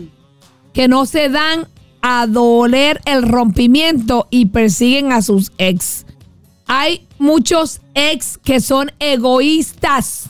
que 0.73 0.87
no 0.87 1.05
se 1.05 1.29
dan 1.29 1.67
a 2.01 2.27
doler 2.27 3.01
el 3.05 3.23
rompimiento 3.23 4.27
y 4.29 4.47
persiguen 4.47 5.11
a 5.11 5.21
sus 5.23 5.51
ex. 5.57 6.05
Hay 6.67 7.07
muchos 7.17 7.81
ex 7.95 8.37
que 8.37 8.59
son 8.59 8.91
egoístas. 8.99 10.29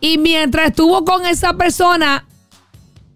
Y 0.00 0.18
mientras 0.18 0.68
estuvo 0.68 1.04
con 1.04 1.26
esa 1.26 1.54
persona, 1.54 2.26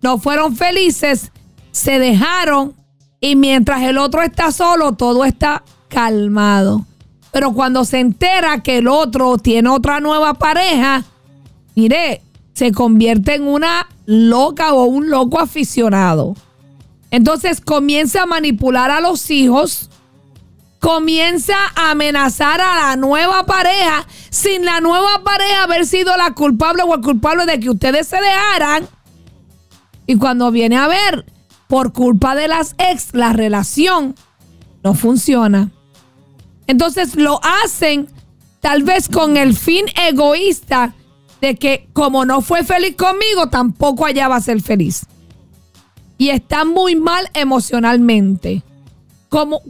no 0.00 0.18
fueron 0.18 0.56
felices, 0.56 1.30
se 1.70 1.98
dejaron 1.98 2.74
y 3.20 3.36
mientras 3.36 3.82
el 3.82 3.98
otro 3.98 4.22
está 4.22 4.50
solo, 4.50 4.92
todo 4.92 5.24
está 5.24 5.62
calmado. 5.88 6.84
Pero 7.30 7.52
cuando 7.52 7.84
se 7.84 8.00
entera 8.00 8.62
que 8.62 8.78
el 8.78 8.88
otro 8.88 9.38
tiene 9.38 9.68
otra 9.68 10.00
nueva 10.00 10.34
pareja, 10.34 11.04
mire, 11.74 12.20
se 12.52 12.72
convierte 12.72 13.36
en 13.36 13.46
una 13.46 13.88
loca 14.06 14.74
o 14.74 14.84
un 14.84 15.08
loco 15.08 15.38
aficionado. 15.38 16.34
Entonces 17.10 17.60
comienza 17.60 18.22
a 18.22 18.26
manipular 18.26 18.90
a 18.90 19.00
los 19.00 19.30
hijos, 19.30 19.88
comienza 20.82 21.54
a 21.76 21.92
amenazar 21.92 22.60
a 22.60 22.74
la 22.74 22.96
nueva 22.96 23.46
pareja 23.46 24.04
sin 24.30 24.64
la 24.64 24.80
nueva 24.80 25.22
pareja 25.22 25.62
haber 25.62 25.86
sido 25.86 26.16
la 26.16 26.34
culpable 26.34 26.82
o 26.82 26.92
el 26.96 27.00
culpable 27.00 27.46
de 27.46 27.60
que 27.60 27.70
ustedes 27.70 28.08
se 28.08 28.16
dejaran. 28.16 28.88
Y 30.08 30.16
cuando 30.16 30.50
viene 30.50 30.76
a 30.76 30.88
ver, 30.88 31.24
por 31.68 31.92
culpa 31.92 32.34
de 32.34 32.48
las 32.48 32.74
ex, 32.78 33.14
la 33.14 33.32
relación 33.32 34.16
no 34.82 34.94
funciona. 34.94 35.70
Entonces 36.66 37.14
lo 37.14 37.38
hacen 37.64 38.08
tal 38.58 38.82
vez 38.82 39.08
con 39.08 39.36
el 39.36 39.56
fin 39.56 39.84
egoísta 40.08 40.96
de 41.40 41.54
que 41.54 41.88
como 41.92 42.24
no 42.24 42.40
fue 42.40 42.64
feliz 42.64 42.96
conmigo, 42.96 43.48
tampoco 43.50 44.04
allá 44.04 44.26
va 44.26 44.34
a 44.34 44.40
ser 44.40 44.60
feliz. 44.60 45.06
Y 46.18 46.30
está 46.30 46.64
muy 46.64 46.96
mal 46.96 47.30
emocionalmente. 47.34 48.64
Como 49.28 49.62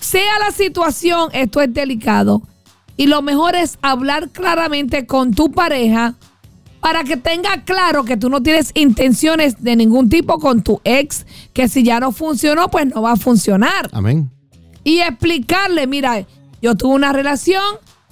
sea 0.00 0.38
la 0.40 0.50
situación, 0.50 1.30
esto 1.32 1.60
es 1.60 1.72
delicado. 1.72 2.42
Y 2.96 3.06
lo 3.06 3.22
mejor 3.22 3.54
es 3.54 3.78
hablar 3.80 4.30
claramente 4.30 5.06
con 5.06 5.32
tu 5.32 5.52
pareja 5.52 6.14
para 6.80 7.04
que 7.04 7.16
tenga 7.16 7.64
claro 7.64 8.04
que 8.04 8.16
tú 8.16 8.28
no 8.30 8.42
tienes 8.42 8.72
intenciones 8.74 9.62
de 9.62 9.76
ningún 9.76 10.08
tipo 10.08 10.38
con 10.38 10.62
tu 10.62 10.80
ex, 10.84 11.26
que 11.52 11.68
si 11.68 11.82
ya 11.82 12.00
no 12.00 12.10
funcionó, 12.10 12.68
pues 12.68 12.86
no 12.86 13.02
va 13.02 13.12
a 13.12 13.16
funcionar 13.16 13.88
Amén. 13.92 14.30
y 14.82 15.00
explicarle, 15.00 15.86
mira, 15.86 16.26
yo 16.62 16.74
tuve 16.74 16.94
una 16.94 17.12
relación, 17.12 17.62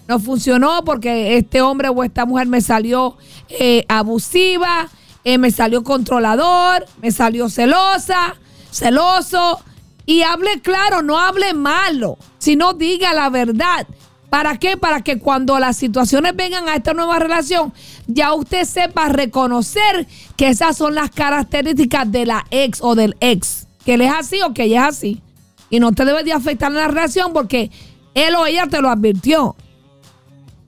no 0.07 0.19
funcionó 0.19 0.85
porque 0.85 1.37
este 1.37 1.63
hombre 1.63 1.89
o 1.89 2.05
esta 2.05 2.27
mujer 2.27 2.47
me 2.47 2.61
salió 2.61 3.17
eh, 3.49 3.85
abusiva, 3.89 4.89
eh, 5.25 5.39
me 5.39 5.51
salió 5.51 5.83
controlador, 5.83 6.87
me 7.03 7.11
salió 7.11 7.49
celosa, 7.49 8.37
celoso. 8.71 9.61
Y 10.09 10.23
hable 10.23 10.63
claro, 10.63 11.03
no 11.03 11.19
hable 11.19 11.53
malo, 11.53 12.17
sino 12.39 12.73
diga 12.73 13.13
la 13.13 13.29
verdad. 13.29 13.87
¿Para 14.31 14.59
qué? 14.59 14.79
Para 14.79 15.03
que 15.03 15.19
cuando 15.19 15.59
las 15.59 15.77
situaciones 15.77 16.35
vengan 16.35 16.67
a 16.67 16.77
esta 16.77 16.95
nueva 16.95 17.19
relación, 17.19 17.75
ya 18.07 18.33
usted 18.33 18.65
sepa 18.65 19.11
reconocer 19.11 20.07
que 20.35 20.49
esas 20.49 20.79
son 20.79 20.95
las 20.95 21.11
características 21.11 22.11
de 22.11 22.25
la 22.25 22.47
ex 22.51 22.79
o 22.81 22.95
del 22.95 23.19
ex. 23.21 23.67
Que 23.85 23.95
él 23.95 24.01
es 24.01 24.11
así 24.11 24.41
o 24.41 24.55
que 24.55 24.63
ella 24.63 24.89
es 24.89 24.97
así. 24.97 25.23
Y 25.69 25.79
no 25.79 25.93
te 25.93 26.07
debe 26.07 26.25
de 26.25 26.33
afectar 26.33 26.71
en 26.71 26.79
la 26.79 26.89
relación 26.89 27.35
porque 27.35 27.71
él 28.15 28.35
o 28.35 28.47
ella 28.47 28.67
te 28.67 28.81
lo 28.81 28.89
advirtió. 28.89 29.57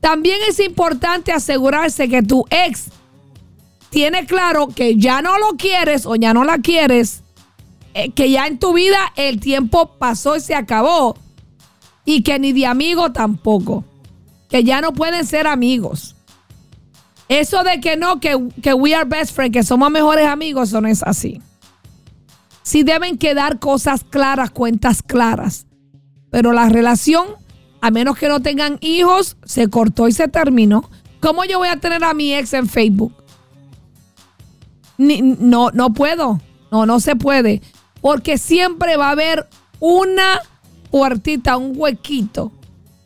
También 0.01 0.36
es 0.51 0.61
importante 0.61 1.32
asegurarse 1.32 2.11
que 2.11 2.22
tu 2.22 2.45
ex 2.51 2.91
tiene 3.88 4.26
claro 4.26 4.68
que 4.68 4.97
ya 4.97 5.22
no 5.22 5.38
lo 5.38 5.57
quieres 5.57 6.05
o 6.05 6.14
ya 6.16 6.34
no 6.34 6.45
la 6.45 6.59
quieres, 6.59 7.22
eh, 7.95 8.11
que 8.12 8.30
ya 8.30 8.47
en 8.47 8.59
tu 8.59 8.72
vida 8.72 8.99
el 9.16 9.41
tiempo 9.41 9.97
pasó 9.99 10.36
y 10.36 10.41
se 10.41 10.55
acabó 10.55 11.16
y 12.05 12.22
que 12.22 12.38
ni 12.38 12.53
de 12.53 12.66
amigo 12.66 13.12
tampoco, 13.12 13.84
que 14.49 14.64
ya 14.64 14.80
no 14.80 14.93
pueden 14.93 15.26
ser 15.26 15.47
amigos. 15.47 16.16
Eso 17.28 17.62
de 17.62 17.80
que 17.80 17.97
no, 17.97 18.18
que, 18.18 18.36
que 18.62 18.74
we 18.74 18.95
are 18.95 19.09
best 19.09 19.34
friends, 19.34 19.53
que 19.53 19.62
somos 19.62 19.91
mejores 19.91 20.26
amigos, 20.26 20.68
eso 20.70 20.80
no 20.80 20.88
es 20.88 21.03
así. 21.05 21.41
Sí 22.62 22.82
deben 22.82 23.18
quedar 23.18 23.59
cosas 23.61 24.05
claras, 24.05 24.51
cuentas 24.51 25.03
claras. 25.03 25.66
Pero 26.30 26.53
la 26.53 26.68
relación, 26.68 27.26
a 27.80 27.91
menos 27.91 28.18
que 28.18 28.28
no 28.28 28.41
tengan 28.41 28.78
hijos, 28.80 29.36
se 29.45 29.68
cortó 29.68 30.09
y 30.09 30.12
se 30.12 30.28
terminó. 30.28 30.88
¿Cómo 31.20 31.45
yo 31.45 31.59
voy 31.59 31.68
a 31.68 31.76
tener 31.78 32.03
a 32.03 32.14
mi 32.14 32.34
ex 32.34 32.53
en 32.53 32.68
Facebook? 32.68 33.14
Ni- 34.99 35.22
no, 35.22 35.70
no 35.72 35.93
puedo. 35.93 36.41
No, 36.70 36.86
no 36.86 37.01
se 37.01 37.16
puede. 37.16 37.62
Porque 38.01 38.38
siempre 38.38 38.96
va 38.96 39.09
a 39.09 39.12
haber 39.12 39.46
una 39.78 40.40
puertita, 40.90 41.57
un 41.57 41.72
huequito, 41.76 42.53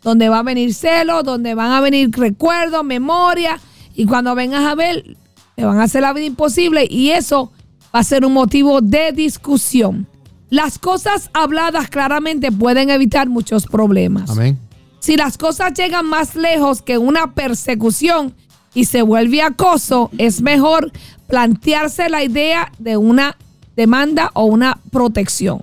donde 0.03 0.29
va 0.29 0.41
a 0.41 0.43
venir 0.43 0.75
celo, 0.75 1.23
donde 1.23 1.55
van 1.55 1.73
a 1.73 1.81
venir 1.81 2.11
recuerdos, 2.13 2.85
memoria. 2.85 3.59
Y 3.95 4.07
cuando 4.07 4.35
vengas 4.35 4.65
a 4.65 4.75
ver, 4.75 5.17
te 5.57 5.65
van 5.65 5.81
a 5.81 5.85
hacer 5.85 6.03
la 6.03 6.13
vida 6.13 6.27
imposible. 6.27 6.87
Y 6.89 7.11
eso 7.11 7.53
va 7.95 8.01
a 8.01 8.05
ser 8.05 8.25
un 8.25 8.33
motivo 8.33 8.81
de 8.81 9.13
discusión. 9.13 10.07
Las 10.51 10.79
cosas 10.79 11.31
habladas 11.33 11.89
claramente 11.89 12.53
pueden 12.53 12.91
evitar 12.91 13.29
muchos 13.29 13.67
problemas. 13.67 14.31
Amén. 14.31 14.59
Si 15.01 15.17
las 15.17 15.37
cosas 15.37 15.75
llegan 15.75 16.07
más 16.07 16.35
lejos 16.35 16.81
que 16.81 16.97
una 16.97 17.35
persecución 17.35 18.35
y 18.73 18.87
se 18.87 19.03
vuelve 19.03 19.43
acoso, 19.43 20.11
es 20.17 20.41
mejor 20.41 20.93
plantearse 21.27 22.09
la 22.09 22.25
idea 22.25 22.73
de 22.79 22.97
una 22.97 23.37
demanda 23.77 24.31
o 24.35 24.45
una 24.45 24.79
protección. 24.91 25.63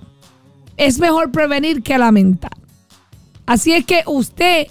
Es 0.76 0.98
mejor 0.98 1.30
prevenir 1.30 1.82
que 1.82 1.98
lamentar. 1.98 2.52
Así 3.46 3.72
es 3.72 3.84
que 3.84 4.02
usted, 4.06 4.66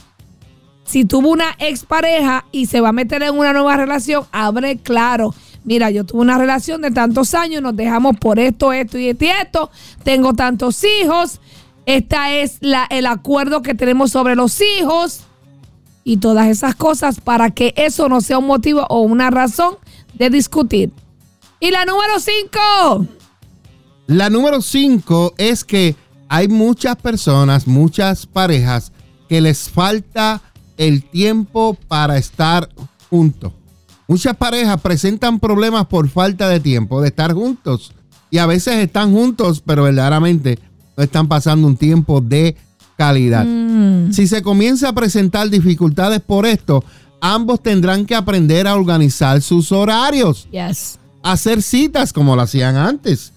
si 0.86 1.06
tuvo 1.06 1.30
una 1.30 1.56
expareja 1.60 2.46
y 2.52 2.66
se 2.66 2.82
va 2.82 2.90
a 2.90 2.94
meter 2.94 3.22
en 3.24 3.38
una 3.38 3.54
nueva 3.54 3.78
relación, 3.78 4.26
abre 4.32 4.78
claro. 4.78 5.34
Mira, 5.64 5.92
yo 5.92 6.06
tuve 6.06 6.22
una 6.22 6.38
relación 6.38 6.82
de 6.82 6.92
tantos 6.92 7.34
años, 7.34 7.62
nos 7.62 7.76
dejamos 7.76 8.18
por 8.18 8.40
esto, 8.40 8.74
esto 8.74 8.98
y 8.98 9.10
esto, 9.10 9.26
y 9.26 9.30
esto. 9.30 9.72
Tengo 10.04 10.34
tantos 10.34 10.84
hijos. 10.84 11.40
Esta 11.86 12.32
es 12.32 12.58
la, 12.62 12.88
el 12.90 13.06
acuerdo 13.06 13.62
que 13.62 13.76
tenemos 13.76 14.12
sobre 14.12 14.36
los 14.36 14.60
hijos 14.62 15.22
y 16.04 16.18
todas 16.18 16.48
esas 16.48 16.76
cosas 16.76 17.20
para 17.20 17.52
que 17.52 17.74
eso 17.78 18.10
no 18.10 18.22
sea 18.22 18.40
un 18.40 18.48
motivo 18.48 18.86
o 18.90 19.02
una 19.02 19.30
razón 19.30 19.76
de 20.14 20.30
discutir. 20.30 20.92
Y 21.60 21.70
la 21.70 21.86
número 21.86 22.20
cinco. 22.20 23.21
La 24.08 24.30
número 24.30 24.62
5 24.62 25.36
es 25.38 25.64
que 25.64 25.96
hay 26.28 26.48
muchas 26.48 26.96
personas, 26.96 27.68
muchas 27.68 28.26
parejas 28.26 28.92
que 29.28 29.42
les 29.42 29.70
falta 29.70 30.42
el 30.78 31.04
tiempo 31.04 31.78
para 31.88 32.18
estar 32.18 32.70
juntos. 33.10 33.54
Muchas 34.08 34.36
parejas 34.36 34.82
presentan 34.82 35.40
problemas 35.40 35.86
por 35.86 36.10
falta 36.10 36.50
de 36.50 36.60
tiempo 36.60 37.02
de 37.02 37.10
estar 37.10 37.34
juntos. 37.34 37.94
Y 38.30 38.40
a 38.40 38.46
veces 38.46 38.76
están 38.76 39.14
juntos, 39.14 39.62
pero 39.66 39.84
verdaderamente 39.84 40.60
no 40.98 41.04
están 41.04 41.28
pasando 41.28 41.68
un 41.68 41.78
tiempo 41.78 42.20
de 42.22 42.56
calidad. 42.98 43.46
Si 44.12 44.28
se 44.28 44.42
comienza 44.42 44.90
a 44.90 44.94
presentar 44.94 45.50
dificultades 45.50 46.20
por 46.22 46.46
esto, 46.46 46.84
ambos 47.20 47.62
tendrán 47.62 48.06
que 48.06 48.16
aprender 48.16 48.68
a 48.68 48.76
organizar 48.76 49.42
sus 49.42 49.72
horarios 49.72 50.48
Yes. 50.52 51.00
Hacer 51.24 51.62
citas 51.62 52.14
como 52.14 52.36
lo 52.36 52.42
hacían 52.42 52.76
antes. 52.76 53.34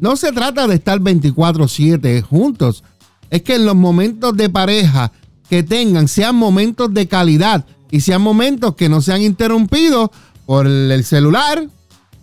No 0.00 0.16
se 0.16 0.32
trata 0.32 0.66
de 0.66 0.74
estar 0.74 1.00
24/7 1.00 2.22
juntos. 2.22 2.84
Es 3.30 3.42
que 3.42 3.56
en 3.56 3.66
los 3.66 3.74
momentos 3.74 4.36
de 4.36 4.48
pareja 4.48 5.12
que 5.48 5.62
tengan 5.62 6.08
sean 6.08 6.36
momentos 6.36 6.92
de 6.92 7.08
calidad 7.08 7.64
y 7.90 8.00
sean 8.00 8.22
momentos 8.22 8.74
que 8.74 8.88
no 8.88 9.00
sean 9.00 9.22
interrumpidos 9.22 10.10
por 10.44 10.66
el 10.66 11.04
celular, 11.04 11.68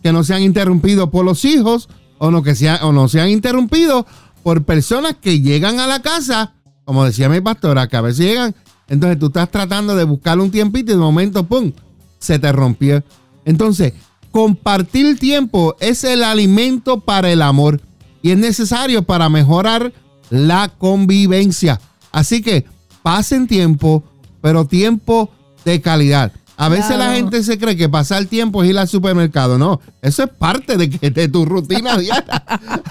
que 0.01 0.13
no 0.13 0.23
sean 0.23 0.41
interrumpidos 0.41 1.09
por 1.09 1.25
los 1.25 1.43
hijos 1.45 1.89
o 2.17 2.31
no, 2.31 2.43
que 2.43 2.55
sea, 2.55 2.79
o 2.83 2.91
no 2.91 3.07
sean 3.07 3.29
interrumpidos 3.29 4.05
por 4.43 4.63
personas 4.63 5.15
que 5.21 5.41
llegan 5.41 5.79
a 5.79 5.87
la 5.87 6.01
casa, 6.01 6.53
como 6.85 7.05
decía 7.05 7.29
mi 7.29 7.41
pastora, 7.41 7.87
que 7.87 7.97
a 7.97 8.01
veces 8.01 8.25
llegan, 8.25 8.55
entonces 8.87 9.19
tú 9.19 9.27
estás 9.27 9.49
tratando 9.49 9.95
de 9.95 10.03
buscar 10.03 10.39
un 10.39 10.51
tiempito 10.51 10.91
y 10.91 10.95
de 10.95 11.01
momento, 11.01 11.45
¡pum!, 11.45 11.71
se 12.19 12.39
te 12.39 12.51
rompió. 12.51 13.03
Entonces, 13.45 13.93
compartir 14.33 15.19
tiempo 15.19 15.75
es 15.79 16.03
el 16.03 16.23
alimento 16.23 17.01
para 17.01 17.31
el 17.31 17.43
amor 17.43 17.79
y 18.23 18.31
es 18.31 18.37
necesario 18.37 19.03
para 19.03 19.29
mejorar 19.29 19.93
la 20.31 20.69
convivencia. 20.69 21.79
Así 22.11 22.41
que 22.41 22.65
pasen 23.03 23.47
tiempo, 23.47 24.03
pero 24.41 24.65
tiempo 24.65 25.29
de 25.65 25.81
calidad. 25.81 26.31
A 26.57 26.67
veces 26.67 26.97
la 26.97 27.13
gente 27.13 27.43
se 27.43 27.59
cree 27.59 27.77
que 27.77 27.89
pasar 27.89 28.25
tiempo 28.25 28.63
es 28.63 28.71
ir 28.71 28.79
al 28.79 28.87
supermercado. 28.87 29.59
No, 29.59 29.79
eso 30.01 30.23
es 30.23 30.29
parte 30.31 30.77
de, 30.77 30.89
que, 30.89 31.11
de 31.11 31.27
tu 31.27 31.45
rutina 31.45 31.95
diaria. 31.99 32.43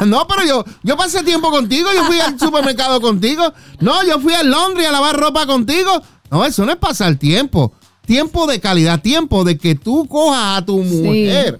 No, 0.06 0.28
pero 0.28 0.44
yo, 0.46 0.64
yo 0.84 0.96
pasé 0.96 1.24
tiempo 1.24 1.50
contigo, 1.50 1.88
yo 1.92 2.04
fui 2.04 2.20
al 2.20 2.38
supermercado 2.38 3.00
contigo. 3.00 3.52
No, 3.80 4.04
yo 4.06 4.20
fui 4.20 4.34
al 4.34 4.48
laundry 4.48 4.84
a 4.84 4.92
lavar 4.92 5.16
ropa 5.16 5.44
contigo. 5.46 6.02
No, 6.30 6.44
eso 6.44 6.64
no 6.64 6.70
es 6.70 6.78
pasar 6.78 7.16
tiempo. 7.16 7.72
Tiempo 8.12 8.46
de 8.46 8.60
calidad, 8.60 9.00
tiempo 9.00 9.42
de 9.42 9.56
que 9.56 9.74
tú 9.74 10.06
cojas 10.06 10.58
a 10.58 10.66
tu 10.66 10.82
mujer, 10.82 11.58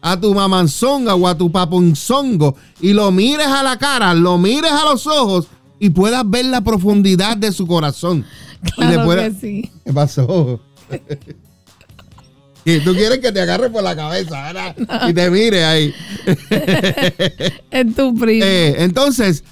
a 0.00 0.18
tu 0.18 0.34
mamanzonga 0.34 1.14
o 1.14 1.28
a 1.28 1.38
tu 1.38 1.52
papunzongo 1.52 2.56
y 2.80 2.92
lo 2.92 3.12
mires 3.12 3.46
a 3.46 3.62
la 3.62 3.78
cara, 3.78 4.12
lo 4.12 4.36
mires 4.36 4.72
a 4.72 4.86
los 4.86 5.06
ojos 5.06 5.46
y 5.78 5.90
puedas 5.90 6.28
ver 6.28 6.46
la 6.46 6.62
profundidad 6.62 7.36
de 7.36 7.52
su 7.52 7.64
corazón. 7.68 8.26
Claro 8.74 9.08
que 9.08 9.34
sí. 9.40 9.70
¿Qué 9.84 9.92
pasó? 9.92 10.60
Y 12.66 12.80
tú 12.80 12.92
quieres 12.94 13.18
que 13.18 13.30
te 13.30 13.42
agarre 13.42 13.70
por 13.70 13.84
la 13.84 13.94
cabeza, 13.94 14.52
¿verdad? 14.52 15.08
Y 15.08 15.12
te 15.12 15.30
mire 15.30 15.64
ahí. 15.64 15.94
es 17.70 17.94
tu 17.94 18.14
primo. 18.14 18.44
Eh, 18.44 18.76
entonces, 18.78 19.44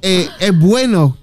eh, 0.00 0.28
es 0.38 0.58
bueno 0.58 1.18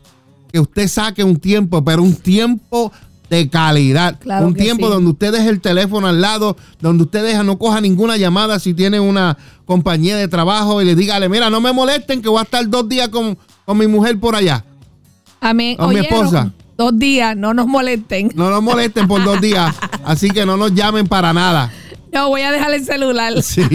que 0.52 0.60
usted 0.60 0.88
saque 0.90 1.24
un 1.24 1.38
tiempo, 1.38 1.82
pero 1.84 2.04
un 2.04 2.14
tiempo 2.14 2.92
de 3.30 3.50
calidad. 3.50 4.20
un 4.42 4.54
tiempo 4.54 4.90
donde 4.90 5.12
usted 5.12 5.32
deje 5.32 5.50
el 5.50 5.62
teléfono 5.62 6.08
al 6.08 6.22
lado, 6.22 6.58
donde 6.80 7.04
usted 7.04 7.24
deja, 7.24 7.44
no 7.44 7.58
coja 7.58 7.82
ninguna 7.82 8.18
llamada 8.18 8.60
si 8.60 8.74
tiene 8.74 9.00
una 9.00 9.38
compañía 9.66 10.18
de 10.18 10.28
trabajo 10.28 10.82
y 10.82 10.86
le 10.86 10.96
dígale, 10.96 11.30
mira, 11.30 11.50
no 11.50 11.62
me 11.62 11.72
molesten 11.72 12.22
que 12.22 12.30
voy 12.30 12.40
a 12.40 12.44
estar 12.44 12.68
dos 12.70 12.88
días 12.88 13.10
con, 13.10 13.38
mi 13.78 13.88
mujer 13.88 14.20
por 14.20 14.36
allá. 14.36 14.64
Amén. 15.40 15.78
Con 15.78 15.94
mi 15.94 16.00
esposa. 16.00 16.52
Dos 16.78 16.98
días, 16.98 17.38
no 17.38 17.54
nos 17.54 17.68
molesten. 17.68 18.32
No 18.36 18.50
nos 18.50 18.64
molesten 18.64 19.08
por 19.08 19.24
dos 19.24 19.40
días, 19.40 19.76
así 20.04 20.30
que 20.30 20.46
no 20.46 20.58
nos 20.58 20.74
llamen 20.74 21.08
para 21.08 21.34
nada. 21.34 21.72
No, 22.12 22.30
voy 22.30 22.42
a 22.42 22.52
dejar 22.52 22.74
el 22.74 22.86
celular. 22.86 23.42
Sí. 23.42 23.64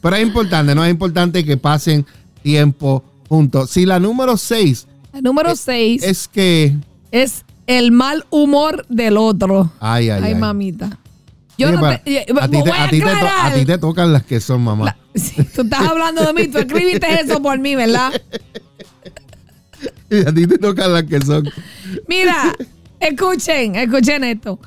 Pero 0.00 0.16
es 0.16 0.22
importante, 0.22 0.74
¿no? 0.74 0.82
Es 0.82 0.90
importante 0.90 1.44
que 1.44 1.58
pasen 1.58 2.06
tiempo 2.42 3.04
juntos. 3.28 3.70
Si 3.70 3.84
la 3.84 4.00
número 4.00 4.38
seis. 4.38 4.86
La 5.12 5.20
número 5.20 5.54
seis. 5.56 6.02
Es 6.02 6.28
que. 6.28 6.74
Es 7.12 7.44
el 7.68 7.92
mal 7.92 8.26
humor 8.30 8.84
del 8.88 9.16
otro. 9.16 9.70
Ay, 9.78 10.10
ay, 10.10 10.20
ay. 10.22 10.32
Ay, 10.32 10.34
mamita. 10.34 10.98
Yo 11.56 11.70
no 11.70 11.80
te, 11.80 11.94
a, 11.94 12.02
ti 12.02 12.14
te, 12.14 12.72
a, 12.72 12.88
ti 12.88 13.00
te 13.00 13.10
a, 13.10 13.54
ti 13.54 13.64
te 13.64 13.78
tocan 13.78 14.12
las 14.12 14.24
que 14.24 14.40
son 14.40 14.62
mamá. 14.62 14.96
tú 15.54 15.62
estás 15.62 15.80
hablando 15.80 16.24
de 16.24 16.32
mí, 16.32 16.48
tú 16.48 16.58
escribiste 16.58 17.20
eso 17.20 17.40
por 17.40 17.58
mí, 17.58 17.74
¿verdad? 17.74 18.12
Y 20.10 20.20
a 20.20 20.32
ti 20.32 20.46
te 20.46 20.58
tocan 20.58 20.92
las 20.92 21.04
que 21.04 21.20
son. 21.22 21.48
Mira, 22.06 22.54
escuchen, 23.00 23.76
escuchen 23.76 24.24
esto. 24.24 24.58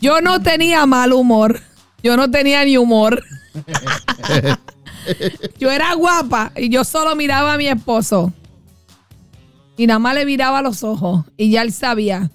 Yo 0.00 0.20
no 0.20 0.40
tenía 0.40 0.86
mal 0.86 1.12
humor. 1.12 1.60
Yo 2.02 2.16
no 2.16 2.30
tenía 2.30 2.64
ni 2.64 2.76
humor. 2.76 3.22
yo 5.58 5.70
era 5.70 5.94
guapa 5.94 6.52
y 6.56 6.68
yo 6.68 6.84
solo 6.84 7.16
miraba 7.16 7.54
a 7.54 7.58
mi 7.58 7.66
esposo. 7.66 8.32
Y 9.82 9.86
nada 9.88 9.98
más 9.98 10.14
le 10.14 10.24
miraba 10.24 10.62
los 10.62 10.84
ojos. 10.84 11.24
Y 11.36 11.50
ya 11.50 11.62
él 11.62 11.72
sabía. 11.72 12.30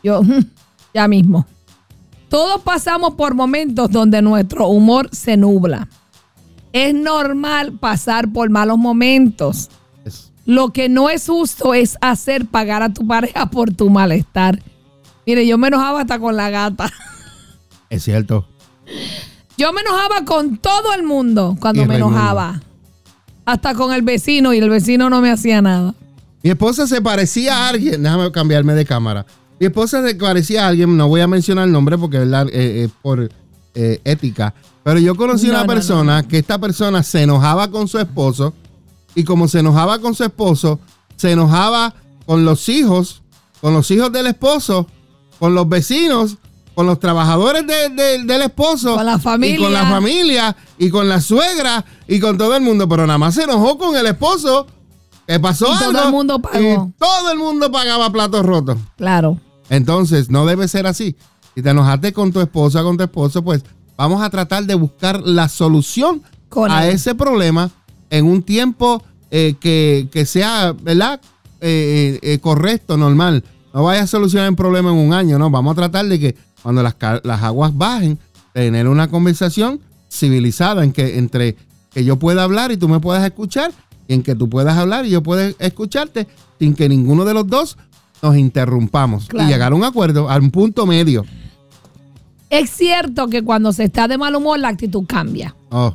Yo, 0.00 0.20
ya 0.94 1.08
mismo. 1.08 1.46
Todos 2.28 2.62
pasamos 2.62 3.14
por 3.14 3.34
momentos 3.34 3.90
donde 3.90 4.22
nuestro 4.22 4.68
humor 4.68 5.08
se 5.10 5.36
nubla. 5.36 5.88
Es 6.72 6.94
normal 6.94 7.72
pasar 7.72 8.32
por 8.32 8.50
malos 8.50 8.78
momentos. 8.78 9.68
Lo 10.46 10.72
que 10.72 10.88
no 10.88 11.10
es 11.10 11.26
justo 11.26 11.74
es 11.74 11.98
hacer 12.00 12.46
pagar 12.46 12.84
a 12.84 12.94
tu 12.94 13.04
pareja 13.04 13.46
por 13.46 13.74
tu 13.74 13.90
malestar. 13.90 14.62
Mire, 15.26 15.44
yo 15.44 15.58
me 15.58 15.66
enojaba 15.66 16.02
hasta 16.02 16.20
con 16.20 16.36
la 16.36 16.50
gata. 16.50 16.88
Es 17.90 18.04
cierto. 18.04 18.46
Yo 19.58 19.72
me 19.72 19.80
enojaba 19.80 20.24
con 20.24 20.58
todo 20.58 20.94
el 20.94 21.02
mundo 21.02 21.56
cuando 21.58 21.84
me 21.84 21.96
enojaba. 21.96 22.60
Hasta 23.44 23.74
con 23.74 23.92
el 23.92 24.02
vecino 24.02 24.52
y 24.52 24.58
el 24.58 24.70
vecino 24.70 25.10
no 25.10 25.20
me 25.20 25.30
hacía 25.30 25.60
nada. 25.62 25.94
Mi 26.42 26.50
esposa 26.50 26.86
se 26.86 27.00
parecía 27.00 27.56
a 27.56 27.68
alguien. 27.68 28.02
Déjame 28.02 28.30
cambiarme 28.32 28.74
de 28.74 28.84
cámara. 28.84 29.26
Mi 29.62 29.66
esposa 29.66 30.06
se 30.06 30.14
parecía 30.16 30.64
a 30.64 30.68
alguien, 30.68 30.96
no 30.96 31.06
voy 31.06 31.20
a 31.20 31.28
mencionar 31.28 31.66
el 31.66 31.72
nombre 31.72 31.96
porque 31.96 32.20
es 32.20 32.28
eh, 32.28 32.48
eh, 32.52 32.88
por 33.00 33.30
eh, 33.74 34.00
ética. 34.04 34.52
Pero 34.82 34.98
yo 34.98 35.14
conocí 35.14 35.46
a 35.48 35.50
una 35.50 35.66
persona 35.66 36.26
que 36.26 36.38
esta 36.38 36.58
persona 36.58 37.04
se 37.04 37.22
enojaba 37.22 37.70
con 37.70 37.86
su 37.86 38.00
esposo 38.00 38.54
y 39.14 39.22
como 39.22 39.46
se 39.46 39.60
enojaba 39.60 40.00
con 40.00 40.16
su 40.16 40.24
esposo, 40.24 40.80
se 41.14 41.30
enojaba 41.30 41.94
con 42.26 42.44
los 42.44 42.68
hijos, 42.68 43.22
con 43.60 43.74
los 43.74 43.88
hijos 43.92 44.10
del 44.10 44.26
esposo, 44.26 44.88
con 45.38 45.54
los 45.54 45.68
vecinos, 45.68 46.38
con 46.74 46.86
los 46.86 46.98
trabajadores 46.98 47.66
del 47.66 48.42
esposo, 48.42 48.96
con 48.96 49.06
la 49.06 49.18
familia. 49.18 49.56
y 49.56 49.62
con 49.62 49.72
la 49.72 49.86
familia, 49.86 50.56
y 50.78 50.90
con 50.90 51.08
la 51.08 51.20
suegra, 51.20 51.84
y 52.08 52.18
con 52.20 52.38
todo 52.38 52.56
el 52.56 52.62
mundo, 52.62 52.88
pero 52.88 53.06
nada 53.06 53.18
más 53.18 53.34
se 53.34 53.44
enojó 53.44 53.78
con 53.78 53.96
el 53.96 54.06
esposo. 54.06 54.66
¿Qué 55.26 55.38
pasó? 55.38 55.72
Y 55.72 55.78
todo 55.78 56.04
el 56.04 56.10
mundo 56.10 56.40
pagó. 56.40 56.58
Y 56.58 56.98
todo 56.98 57.32
el 57.32 57.38
mundo 57.38 57.70
pagaba 57.70 58.10
platos 58.10 58.44
rotos. 58.44 58.78
Claro. 58.96 59.38
Entonces, 59.68 60.30
no 60.30 60.46
debe 60.46 60.68
ser 60.68 60.86
así. 60.86 61.16
Si 61.54 61.62
te 61.62 61.70
enojaste 61.70 62.12
con 62.12 62.32
tu 62.32 62.40
esposa, 62.40 62.82
con 62.82 62.96
tu 62.96 63.04
esposo, 63.04 63.42
pues 63.42 63.62
vamos 63.96 64.22
a 64.22 64.30
tratar 64.30 64.64
de 64.64 64.74
buscar 64.74 65.22
la 65.22 65.48
solución 65.48 66.22
a 66.68 66.88
ese 66.88 67.14
problema 67.14 67.70
en 68.10 68.26
un 68.26 68.42
tiempo 68.42 69.02
eh, 69.30 69.54
que, 69.60 70.26
sea, 70.26 70.74
¿verdad? 70.82 71.20
Eh, 71.60 72.18
eh, 72.22 72.38
correcto, 72.40 72.96
normal. 72.96 73.44
No 73.72 73.84
vaya 73.84 74.02
a 74.02 74.06
solucionar 74.06 74.48
el 74.48 74.56
problema 74.56 74.90
en 74.90 74.96
un 74.96 75.14
año, 75.14 75.38
no. 75.38 75.50
Vamos 75.50 75.72
a 75.72 75.76
tratar 75.76 76.06
de 76.06 76.20
que 76.20 76.36
cuando 76.62 76.82
las, 76.82 76.94
aguas 77.42 77.76
bajen, 77.76 78.18
tener 78.52 78.88
una 78.88 79.08
conversación 79.08 79.80
civilizada 80.10 80.84
en 80.84 80.92
que 80.92 81.18
entre 81.18 81.56
que 81.92 82.04
yo 82.04 82.18
pueda 82.18 82.44
hablar 82.44 82.72
y 82.72 82.76
tú 82.76 82.88
me 82.88 83.00
puedas 83.00 83.24
escuchar, 83.24 83.72
y 84.08 84.14
en 84.14 84.22
que 84.22 84.34
tú 84.34 84.48
puedas 84.48 84.76
hablar 84.76 85.06
y 85.06 85.10
yo 85.10 85.22
pueda 85.22 85.52
escucharte 85.58 86.26
sin 86.58 86.74
que 86.74 86.88
ninguno 86.88 87.24
de 87.24 87.34
los 87.34 87.46
dos 87.46 87.76
nos 88.22 88.36
interrumpamos 88.36 89.28
y 89.32 89.44
llegar 89.44 89.72
a 89.72 89.74
un 89.74 89.84
acuerdo, 89.84 90.30
a 90.30 90.36
un 90.36 90.50
punto 90.50 90.86
medio. 90.86 91.24
Es 92.50 92.70
cierto 92.70 93.28
que 93.28 93.42
cuando 93.42 93.72
se 93.72 93.84
está 93.84 94.06
de 94.08 94.18
mal 94.18 94.34
humor 94.36 94.58
la 94.58 94.68
actitud 94.68 95.04
cambia. 95.06 95.56
Oh. 95.70 95.94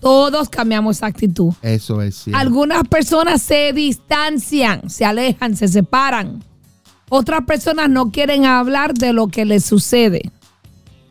Todos 0.00 0.48
cambiamos 0.48 1.02
actitud. 1.02 1.52
Eso 1.60 2.00
es 2.02 2.16
cierto. 2.16 2.40
Algunas 2.40 2.86
personas 2.88 3.42
se 3.42 3.72
distancian, 3.72 4.88
se 4.88 5.04
alejan, 5.04 5.56
se 5.56 5.68
separan. 5.68 6.42
Otras 7.08 7.44
personas 7.44 7.88
no 7.88 8.10
quieren 8.10 8.44
hablar 8.44 8.94
de 8.94 9.12
lo 9.12 9.28
que 9.28 9.44
les 9.44 9.64
sucede. 9.64 10.30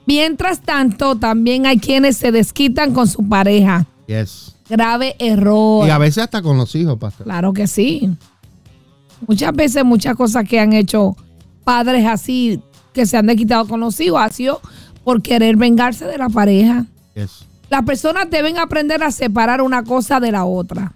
Mientras 0.05 0.61
tanto, 0.61 1.17
también 1.17 1.65
hay 1.65 1.79
quienes 1.79 2.17
se 2.17 2.31
desquitan 2.31 2.93
con 2.93 3.07
su 3.07 3.27
pareja. 3.27 3.87
Yes. 4.07 4.55
Grave 4.69 5.15
error. 5.19 5.87
Y 5.87 5.89
a 5.89 5.97
veces 5.97 6.23
hasta 6.23 6.41
con 6.41 6.57
los 6.57 6.73
hijos, 6.75 6.97
pastor. 6.97 7.25
Claro 7.25 7.51
que 7.51 7.67
sí. 7.67 8.09
Muchas 9.27 9.53
veces, 9.53 9.83
muchas 9.83 10.15
cosas 10.15 10.47
que 10.47 10.59
han 10.59 10.73
hecho 10.73 11.17
padres 11.63 12.05
así, 12.05 12.61
que 12.93 13.05
se 13.05 13.17
han 13.17 13.25
desquitado 13.25 13.67
con 13.67 13.79
los 13.79 13.99
hijos, 13.99 14.21
ha 14.21 14.29
sido 14.29 14.61
por 15.03 15.21
querer 15.21 15.57
vengarse 15.57 16.05
de 16.05 16.17
la 16.17 16.29
pareja. 16.29 16.85
Yes. 17.15 17.45
Las 17.69 17.83
personas 17.83 18.29
deben 18.29 18.57
aprender 18.59 19.03
a 19.03 19.11
separar 19.11 19.61
una 19.61 19.83
cosa 19.83 20.19
de 20.19 20.31
la 20.31 20.45
otra. 20.45 20.93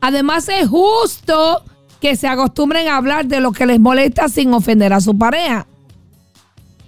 Además, 0.00 0.48
es 0.48 0.68
justo 0.68 1.64
que 2.04 2.16
se 2.16 2.28
acostumbren 2.28 2.86
a 2.88 2.98
hablar 2.98 3.24
de 3.24 3.40
lo 3.40 3.52
que 3.52 3.64
les 3.64 3.80
molesta 3.80 4.28
sin 4.28 4.52
ofender 4.52 4.92
a 4.92 5.00
su 5.00 5.16
pareja. 5.16 5.66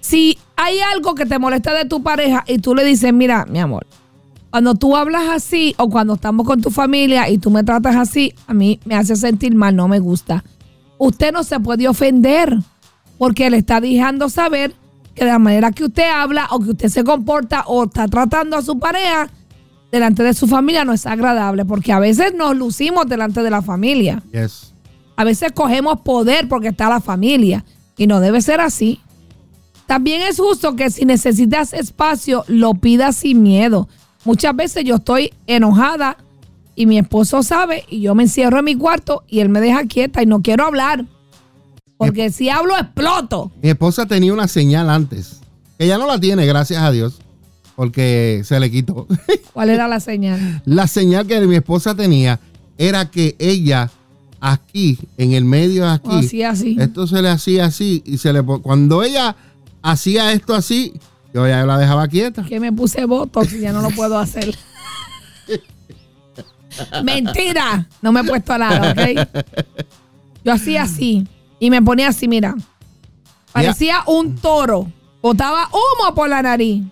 Si 0.01 0.37
hay 0.57 0.79
algo 0.95 1.15
que 1.15 1.25
te 1.25 1.39
molesta 1.39 1.73
de 1.73 1.87
tu 1.87 2.03
pareja 2.03 2.45
y 2.47 2.59
tú 2.59 2.75
le 2.75 2.85
dices, 2.85 3.15
mira, 3.15 3.47
mi 3.47 3.59
amor, 3.59 3.87
cuando 4.51 4.75
tú 4.75 4.95
hablas 4.95 5.23
así 5.31 5.75
o 5.79 5.89
cuando 5.89 6.17
estamos 6.17 6.47
con 6.47 6.61
tu 6.61 6.71
familia 6.71 7.31
y 7.31 7.39
tú 7.39 7.49
me 7.51 7.65
tratas 7.65 7.97
así, 7.97 8.35
a 8.47 8.53
mí 8.53 8.79
me 8.85 8.95
hace 8.95 9.17
sentir 9.17 9.55
mal, 9.55 9.75
no 9.75 9.89
me 9.89 10.01
gusta. 10.01 10.45
Usted 10.99 11.33
no 11.33 11.45
se 11.45 11.61
puede 11.61 11.89
ofender 11.89 12.55
porque 13.17 13.49
le 13.49 13.57
está 13.57 13.81
dejando 13.81 14.29
saber 14.29 14.75
que 15.15 15.25
de 15.25 15.31
la 15.31 15.39
manera 15.39 15.73
que 15.73 15.85
usted 15.85 16.11
habla 16.11 16.47
o 16.51 16.61
que 16.61 16.73
usted 16.73 16.91
se 16.91 17.05
comporta 17.05 17.65
o 17.69 17.85
está 17.85 18.07
tratando 18.07 18.59
a 18.59 18.61
su 18.61 18.79
pareja 18.79 19.31
delante 19.91 20.23
de 20.23 20.35
su 20.35 20.47
familia 20.47 20.85
no 20.85 20.93
es 20.93 21.07
agradable, 21.07 21.65
porque 21.65 21.91
a 21.95 22.01
veces 22.01 22.35
nos 22.35 22.55
lucimos 22.55 23.09
delante 23.09 23.43
de 23.43 23.49
la 23.49 23.63
familia. 23.63 24.23
A 25.17 25.25
veces 25.25 25.53
cogemos 25.53 26.01
poder 26.01 26.49
porque 26.49 26.69
está 26.69 26.89
la 26.89 27.01
familia 27.01 27.65
y 27.97 28.07
no 28.07 28.21
debe 28.21 28.41
ser 28.43 28.61
así. 28.61 29.01
También 29.87 30.23
es 30.23 30.39
justo 30.39 30.77
que 30.77 30.91
si 30.91 31.05
necesitas 31.05 31.73
espacio, 31.73 32.45
lo 32.49 32.75
pidas 32.75 33.17
sin 33.17 33.43
miedo. 33.43 33.89
Muchas 34.25 34.55
veces 34.55 34.85
yo 34.85 34.97
estoy 34.97 35.33
enojada 35.47 36.19
y 36.75 36.87
mi 36.87 36.99
esposo 36.99 37.43
sabe 37.43 37.85
y 37.89 38.01
yo 38.01 38.15
me 38.15 38.25
encierro 38.25 38.59
en 38.59 38.65
mi 38.67 38.77
cuarto 38.77 39.25
y 39.29 39.41
él 39.41 39.49
me 39.49 39.61
deja 39.61 39.85
quieta 39.85 40.23
y 40.23 40.27
no 40.27 40.43
quiero 40.43 40.67
hablar. 40.67 41.07
Porque 41.97 42.31
si 42.31 42.51
hablo, 42.51 42.77
exploto. 42.77 43.51
Mi 43.63 43.71
esposa 43.71 44.05
tenía 44.07 44.33
una 44.33 44.49
señal 44.49 44.91
antes. 44.91 45.41
Que 45.79 45.87
ya 45.87 45.97
no 45.97 46.07
la 46.07 46.21
tiene, 46.21 46.45
gracias 46.47 46.83
a 46.83 46.91
Dios. 46.91 47.21
Porque 47.75 48.43
se 48.45 48.59
le 48.61 48.71
quitó. 48.71 49.07
¿Cuál 49.53 49.71
era 49.71 49.89
la 49.89 50.01
señal? 50.01 50.63
La 50.65 50.87
señal 50.87 51.27
que 51.27 51.41
mi 51.41 51.57
esposa 51.57 51.95
tenía 51.95 52.41
era 52.77 53.11
que 53.11 53.37
ella 53.39 53.91
aquí, 54.41 54.99
en 55.17 55.33
el 55.33 55.45
medio 55.45 55.85
de 55.85 55.91
aquí, 55.91 56.11
hacía 56.11 56.51
así. 56.51 56.77
esto 56.79 57.07
se 57.07 57.23
le 57.23 57.29
hacía 57.29 57.67
así 57.67 58.03
y 58.05 58.19
se 58.19 58.33
le 58.33 58.43
cuando 58.43 59.03
ella 59.03 59.37
hacía 59.83 60.33
esto 60.33 60.55
así, 60.55 60.95
yo 61.33 61.47
ya 61.47 61.65
la 61.65 61.79
dejaba 61.79 62.09
quieta. 62.09 62.45
Que 62.45 62.61
me 62.61 62.73
puse 62.73 63.05
votos 63.05 63.53
y 63.53 63.61
ya 63.61 63.73
no 63.73 63.83
lo 63.83 63.91
puedo 63.91 64.19
hacer. 64.19 64.57
Mentira, 67.05 67.89
no 68.03 68.13
me 68.13 68.21
he 68.21 68.25
puesto 68.25 68.57
nada, 68.59 68.93
¿ok? 68.93 69.29
Yo 70.45 70.53
hacía 70.53 70.83
así 70.83 71.27
y 71.59 71.71
me 71.71 71.83
ponía 71.83 72.09
así, 72.09 72.29
mira. 72.29 72.55
Parecía 73.53 74.03
un 74.07 74.37
toro. 74.37 74.91
Botaba 75.23 75.69
humo 75.69 76.15
por 76.15 76.29
la 76.29 76.43
nariz 76.43 76.85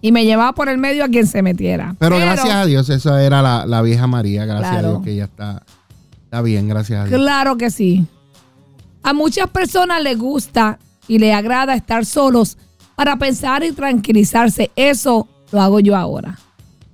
y 0.00 0.12
me 0.12 0.24
llevaba 0.24 0.52
por 0.52 0.68
el 0.68 0.78
medio 0.78 1.04
a 1.04 1.08
quien 1.08 1.26
se 1.26 1.42
metiera. 1.42 1.96
Pero, 1.98 2.18
gracias 2.18 2.54
a 2.54 2.66
Dios, 2.66 2.88
esa 2.90 3.24
era 3.24 3.66
la, 3.66 3.82
vieja 3.82 4.06
María. 4.06 4.44
Gracias 4.44 4.76
a 4.76 4.82
Dios 4.82 5.02
que 5.02 5.12
ella 5.12 5.24
está, 5.24 5.62
está 6.26 6.42
bien, 6.42 6.68
gracias 6.68 7.00
a 7.00 7.04
Dios. 7.06 7.18
Claro 7.18 7.56
que 7.56 7.70
sí. 7.70 8.04
A 9.02 9.12
muchas 9.12 9.48
personas 9.48 10.02
les 10.02 10.18
gusta 10.18 10.78
y 11.08 11.18
les 11.18 11.34
agrada 11.34 11.74
estar 11.74 12.04
solos 12.04 12.58
para 12.96 13.16
pensar 13.16 13.64
y 13.64 13.72
tranquilizarse. 13.72 14.70
Eso 14.76 15.28
lo 15.52 15.60
hago 15.60 15.80
yo 15.80 15.96
ahora. 15.96 16.38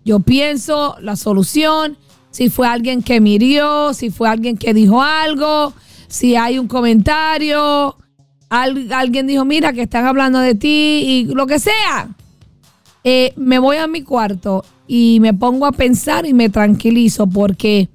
Yo 0.04 0.20
pienso 0.20 0.96
la 1.00 1.16
solución, 1.16 1.96
si 2.30 2.50
fue 2.50 2.66
alguien 2.66 3.02
que 3.02 3.20
mirió, 3.20 3.94
si 3.94 4.10
fue 4.10 4.28
alguien 4.28 4.56
que 4.56 4.74
dijo 4.74 5.02
algo, 5.02 5.72
si 6.08 6.36
hay 6.36 6.58
un 6.58 6.68
comentario, 6.68 7.96
alguien 8.48 9.26
dijo, 9.26 9.44
mira, 9.44 9.72
que 9.72 9.82
están 9.82 10.06
hablando 10.06 10.38
de 10.38 10.54
ti 10.54 11.04
y 11.06 11.24
lo 11.34 11.46
que 11.46 11.58
sea. 11.58 12.08
Eh, 13.04 13.32
me 13.36 13.58
voy 13.58 13.78
a 13.78 13.86
mi 13.86 14.02
cuarto 14.02 14.64
y 14.86 15.18
me 15.20 15.34
pongo 15.34 15.66
a 15.66 15.72
pensar 15.72 16.26
y 16.26 16.34
me 16.34 16.50
tranquilizo 16.50 17.26
porque 17.26 17.88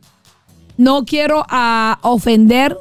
no 0.77 1.05
quiero 1.05 1.45
a 1.49 1.99
ofender, 2.03 2.77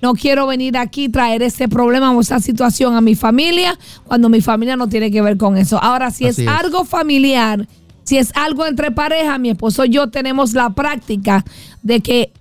no 0.00 0.14
quiero 0.14 0.46
venir 0.46 0.76
aquí 0.76 1.08
traer 1.08 1.42
ese 1.42 1.68
problema 1.68 2.12
o 2.12 2.20
esa 2.20 2.40
situación 2.40 2.94
a 2.94 3.00
mi 3.00 3.14
familia 3.14 3.78
cuando 4.04 4.28
mi 4.28 4.40
familia 4.40 4.76
no 4.76 4.88
tiene 4.88 5.10
que 5.10 5.22
ver 5.22 5.36
con 5.36 5.56
eso. 5.56 5.82
Ahora, 5.82 6.10
si 6.10 6.26
es, 6.26 6.38
algo 6.46 6.84
familiar, 6.84 7.66
si 8.04 8.18
es 8.18 8.32
algo 8.34 8.66
entre 8.66 8.90
pareja, 8.90 9.38
mi 9.38 9.50
esposo 9.50 9.84
y 9.84 9.90
yo 9.90 10.08
tenemos 10.08 10.54
la 10.54 10.70
práctica 10.70 11.44
de 11.82 12.00
que 12.00 12.32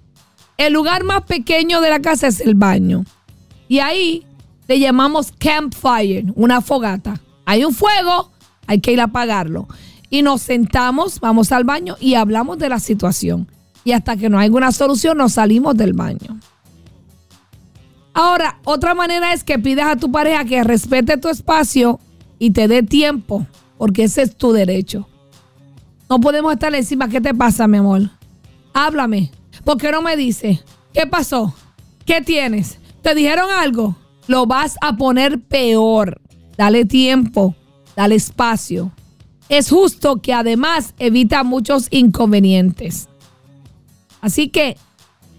el 0.57 0.73
lugar 0.73 1.03
más 1.03 1.23
pequeño 1.23 1.81
de 1.81 1.89
la 1.89 1.99
casa 1.99 2.27
es 2.27 2.39
el 2.39 2.55
baño. 2.55 3.05
Y 3.67 3.79
ahí 3.79 4.25
le 4.67 4.79
llamamos 4.79 5.31
campfire, 5.37 6.25
una 6.35 6.61
fogata. 6.61 7.19
Hay 7.45 7.63
un 7.65 7.73
fuego, 7.73 8.31
hay 8.65 8.79
que 8.79 8.91
ir 8.91 9.01
a 9.01 9.05
apagarlo. 9.05 9.67
Y 10.09 10.21
nos 10.21 10.41
sentamos, 10.41 11.19
vamos 11.19 11.51
al 11.51 11.63
baño 11.63 11.97
y 11.99 12.15
hablamos 12.15 12.57
de 12.59 12.69
la 12.69 12.79
situación. 12.79 13.47
Y 13.87 13.93
hasta 13.93 14.17
que 14.17 14.27
no 14.27 14.37
hay 14.37 14.49
una 14.49 14.73
solución, 14.73 15.17
nos 15.17 15.31
salimos 15.31 15.77
del 15.77 15.93
baño. 15.93 16.37
Ahora, 18.13 18.59
otra 18.65 18.93
manera 18.93 19.31
es 19.31 19.45
que 19.45 19.57
pidas 19.59 19.87
a 19.87 19.95
tu 19.95 20.11
pareja 20.11 20.43
que 20.43 20.61
respete 20.61 21.15
tu 21.15 21.29
espacio 21.29 22.01
y 22.37 22.51
te 22.51 22.67
dé 22.67 22.83
tiempo, 22.83 23.47
porque 23.77 24.03
ese 24.03 24.23
es 24.23 24.35
tu 24.35 24.51
derecho. 24.51 25.07
No 26.09 26.19
podemos 26.19 26.51
estar 26.51 26.75
encima. 26.75 27.07
¿Qué 27.07 27.21
te 27.21 27.33
pasa, 27.33 27.65
mi 27.65 27.77
amor? 27.77 28.09
Háblame. 28.73 29.31
¿Por 29.63 29.77
qué 29.77 29.89
no 29.89 30.01
me 30.01 30.17
dice? 30.17 30.61
¿Qué 30.93 31.07
pasó? 31.07 31.55
¿Qué 32.05 32.19
tienes? 32.19 32.79
¿Te 33.01 33.15
dijeron 33.15 33.49
algo? 33.57 33.95
Lo 34.27 34.47
vas 34.47 34.75
a 34.81 34.97
poner 34.97 35.39
peor. 35.39 36.19
Dale 36.57 36.83
tiempo 36.83 37.55
dale 37.95 38.15
espacio. 38.15 38.91
Es 39.47 39.69
justo 39.69 40.21
que 40.21 40.33
además 40.33 40.93
evita 40.99 41.45
muchos 41.45 41.87
inconvenientes. 41.89 43.07
Así 44.21 44.49
que 44.49 44.77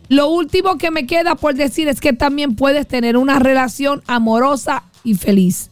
lo 0.09 0.29
último 0.29 0.79
que 0.79 0.91
me 0.91 1.07
queda 1.07 1.35
por 1.35 1.55
decir 1.55 1.89
es 1.89 2.01
que 2.01 2.13
también 2.13 2.57
puedes 2.57 2.87
tener 2.89 3.17
una 3.17 3.39
relación 3.39 4.03
amorosa 4.07 4.85
y 5.05 5.15
feliz. 5.15 5.71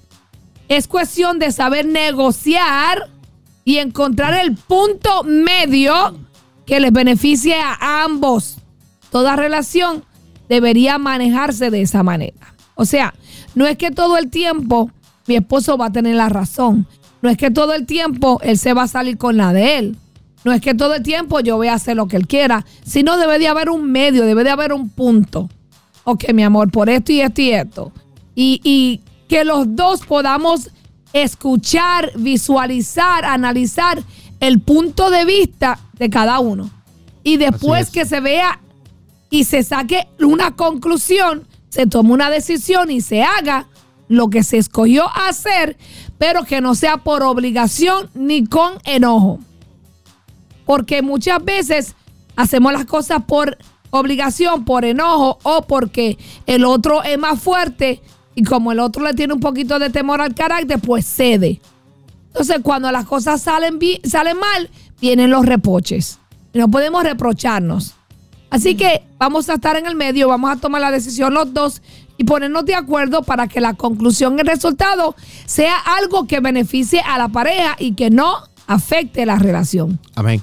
Es 0.69 0.89
cuestión 0.89 1.39
de 1.39 1.53
saber 1.53 1.87
negociar 1.87 3.09
y 3.65 3.79
encontrar 3.79 4.35
el 4.35 4.55
punto 4.55 5.23
medio 5.25 6.19
que 6.67 6.81
les 6.81 6.93
beneficie 6.93 7.55
a 7.55 8.05
ambos. 8.05 8.59
Toda 9.11 9.37
relación 9.37 10.05
debería 10.49 10.99
manejarse 10.99 11.71
de 11.71 11.83
esa 11.83 12.03
manera. 12.03 12.55
O 12.75 12.85
sea, 12.85 13.15
no 13.55 13.67
es 13.67 13.79
que 13.79 13.91
todo 13.91 14.19
el 14.19 14.29
tiempo 14.31 14.91
mi 15.27 15.37
esposo 15.37 15.77
va 15.77 15.87
a 15.87 15.93
tener 15.93 16.15
la 16.15 16.29
razón. 16.29 16.87
No 17.23 17.31
es 17.31 17.37
que 17.37 17.51
todo 17.51 17.75
el 17.75 17.87
tiempo 17.87 18.41
él 18.43 18.59
se 18.59 18.75
va 18.75 18.83
a 18.83 18.89
salir 18.89 19.19
con 19.19 19.37
la 19.37 19.53
de 19.53 19.79
él. 19.79 19.97
No 20.47 20.53
es 20.53 20.61
que 20.61 20.75
todo 20.75 20.95
el 20.95 21.03
tiempo 21.03 21.41
yo 21.41 21.57
voy 21.57 21.67
a 21.67 21.75
hacer 21.75 21.97
lo 21.97 22.07
que 22.07 22.17
él 22.17 22.29
quiera, 22.29 22.65
sino 22.85 23.17
debe 23.17 23.41
de 23.41 23.49
haber 23.49 23.69
un 23.69 23.91
medio, 23.91 24.25
debe 24.25 24.45
de 24.45 24.51
haber 24.51 24.73
un 24.73 24.89
punto. 24.89 25.51
Ok, 26.05 26.33
mi 26.33 26.45
amor, 26.45 26.71
por 26.71 26.89
esto 26.89 27.11
y 27.11 27.21
esto 27.21 27.43
y 27.43 27.51
esto. 27.51 27.93
Y, 28.37 28.61
y 28.63 29.01
que 29.29 29.45
los 29.45 29.75
dos 29.75 30.07
podamos 30.07 30.71
escuchar, 31.13 32.13
visualizar, 32.15 33.25
analizar 33.25 34.01
el 34.39 34.61
punto 34.61 35.11
de 35.11 35.25
vista 35.25 35.81
de 35.95 36.11
cada 36.11 36.39
uno. 36.39 36.71
Y 37.25 37.39
después 37.39 37.91
que 37.91 38.07
se 38.07 38.21
vea 38.21 38.61
y 39.31 39.43
se 39.43 39.65
saque 39.65 40.07
una 40.21 40.55
conclusión, 40.55 41.45
se 41.71 41.89
tome 41.89 42.13
una 42.13 42.31
decisión 42.31 42.93
y 42.93 43.01
se 43.01 43.25
haga 43.25 43.67
lo 44.07 44.31
que 44.31 44.45
se 44.45 44.59
escogió 44.59 45.09
hacer, 45.13 45.77
pero 46.19 46.45
que 46.45 46.61
no 46.61 46.77
sea 46.77 46.99
por 46.99 47.25
obligación 47.25 48.11
ni 48.15 48.47
con 48.47 48.75
enojo. 48.85 49.41
Porque 50.67 51.01
muchas 51.01 51.43
veces 51.43 51.95
hacemos 52.37 52.73
las 52.75 52.85
cosas 52.85 53.23
por 53.27 53.57
obligación, 53.91 54.65
por 54.67 54.85
enojo 54.85 55.39
o 55.43 55.63
porque 55.63 56.19
el 56.47 56.65
otro 56.65 57.03
es 57.03 57.19
más 57.19 57.41
fuerte 57.41 58.03
y 58.35 58.45
como 58.45 58.73
el 58.73 58.81
otro 58.81 59.03
le 59.03 59.15
tiene 59.15 59.33
un 59.33 59.41
poquito 59.41 59.79
de 59.79 59.89
temor 59.89 60.21
al 60.21 60.35
carácter, 60.35 60.79
pues 60.79 61.07
cede. 61.07 61.61
Entonces, 62.27 62.59
cuando 62.63 62.93
las 62.93 63.07
cosas 63.07 63.41
salen, 63.41 63.79
salen 64.05 64.39
mal, 64.39 64.69
vienen 65.01 65.31
los 65.31 65.47
reproches. 65.47 66.19
No 66.53 66.71
podemos 66.71 67.03
reprocharnos. 67.03 67.95
Así 68.51 68.75
que 68.77 69.03
vamos 69.19 69.49
a 69.49 69.55
estar 69.55 69.77
en 69.77 69.87
el 69.87 69.97
medio, 69.97 70.29
vamos 70.29 70.51
a 70.51 70.57
tomar 70.57 70.81
la 70.81 70.91
decisión 70.91 71.35
los 71.35 71.53
dos 71.53 71.83
y 72.19 72.25
ponernos 72.25 72.65
de 72.65 72.75
acuerdo 72.75 73.23
para 73.23 73.49
que 73.49 73.61
la 73.61 73.75
conclusión 73.75 74.39
el 74.39 74.47
resultado 74.47 75.15
sea 75.47 75.77
algo 75.79 76.27
que 76.27 76.41
beneficie 76.41 77.01
a 77.01 77.19
la 77.19 77.29
pareja 77.29 77.77
y 77.79 77.95
que 77.95 78.11
no 78.11 78.37
afecte 78.67 79.27
la 79.27 79.37
relación. 79.37 79.99
Amén. 80.15 80.43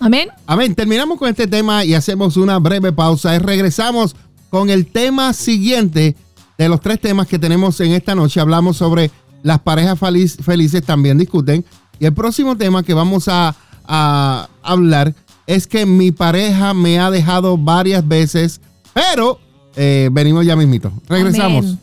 Amén. 0.00 0.28
Amén. 0.46 0.74
Terminamos 0.74 1.18
con 1.18 1.28
este 1.28 1.46
tema 1.46 1.84
y 1.84 1.94
hacemos 1.94 2.36
una 2.36 2.58
breve 2.58 2.92
pausa 2.92 3.34
y 3.34 3.38
regresamos 3.38 4.14
con 4.50 4.70
el 4.70 4.86
tema 4.86 5.32
siguiente 5.32 6.16
de 6.58 6.68
los 6.68 6.80
tres 6.80 7.00
temas 7.00 7.26
que 7.26 7.38
tenemos 7.38 7.80
en 7.80 7.92
esta 7.92 8.14
noche. 8.14 8.40
Hablamos 8.40 8.76
sobre 8.76 9.10
las 9.42 9.60
parejas 9.60 9.98
felices 9.98 10.84
también 10.84 11.18
discuten. 11.18 11.64
Y 11.98 12.06
el 12.06 12.12
próximo 12.12 12.56
tema 12.56 12.82
que 12.82 12.94
vamos 12.94 13.28
a, 13.28 13.54
a 13.86 14.48
hablar 14.62 15.14
es 15.46 15.66
que 15.66 15.86
mi 15.86 16.12
pareja 16.12 16.74
me 16.74 16.98
ha 16.98 17.10
dejado 17.10 17.56
varias 17.56 18.06
veces, 18.06 18.60
pero 18.92 19.38
eh, 19.76 20.08
venimos 20.12 20.44
ya 20.44 20.56
mismito. 20.56 20.92
Regresamos. 21.08 21.76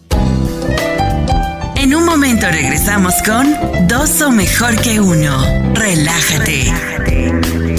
En 1.76 1.96
un 1.96 2.06
momento 2.06 2.48
regresamos 2.50 3.14
con 3.26 3.54
Dos 3.88 4.22
o 4.22 4.32
mejor 4.32 4.80
que 4.82 5.00
uno. 5.00 5.38
Relájate. 5.74 7.73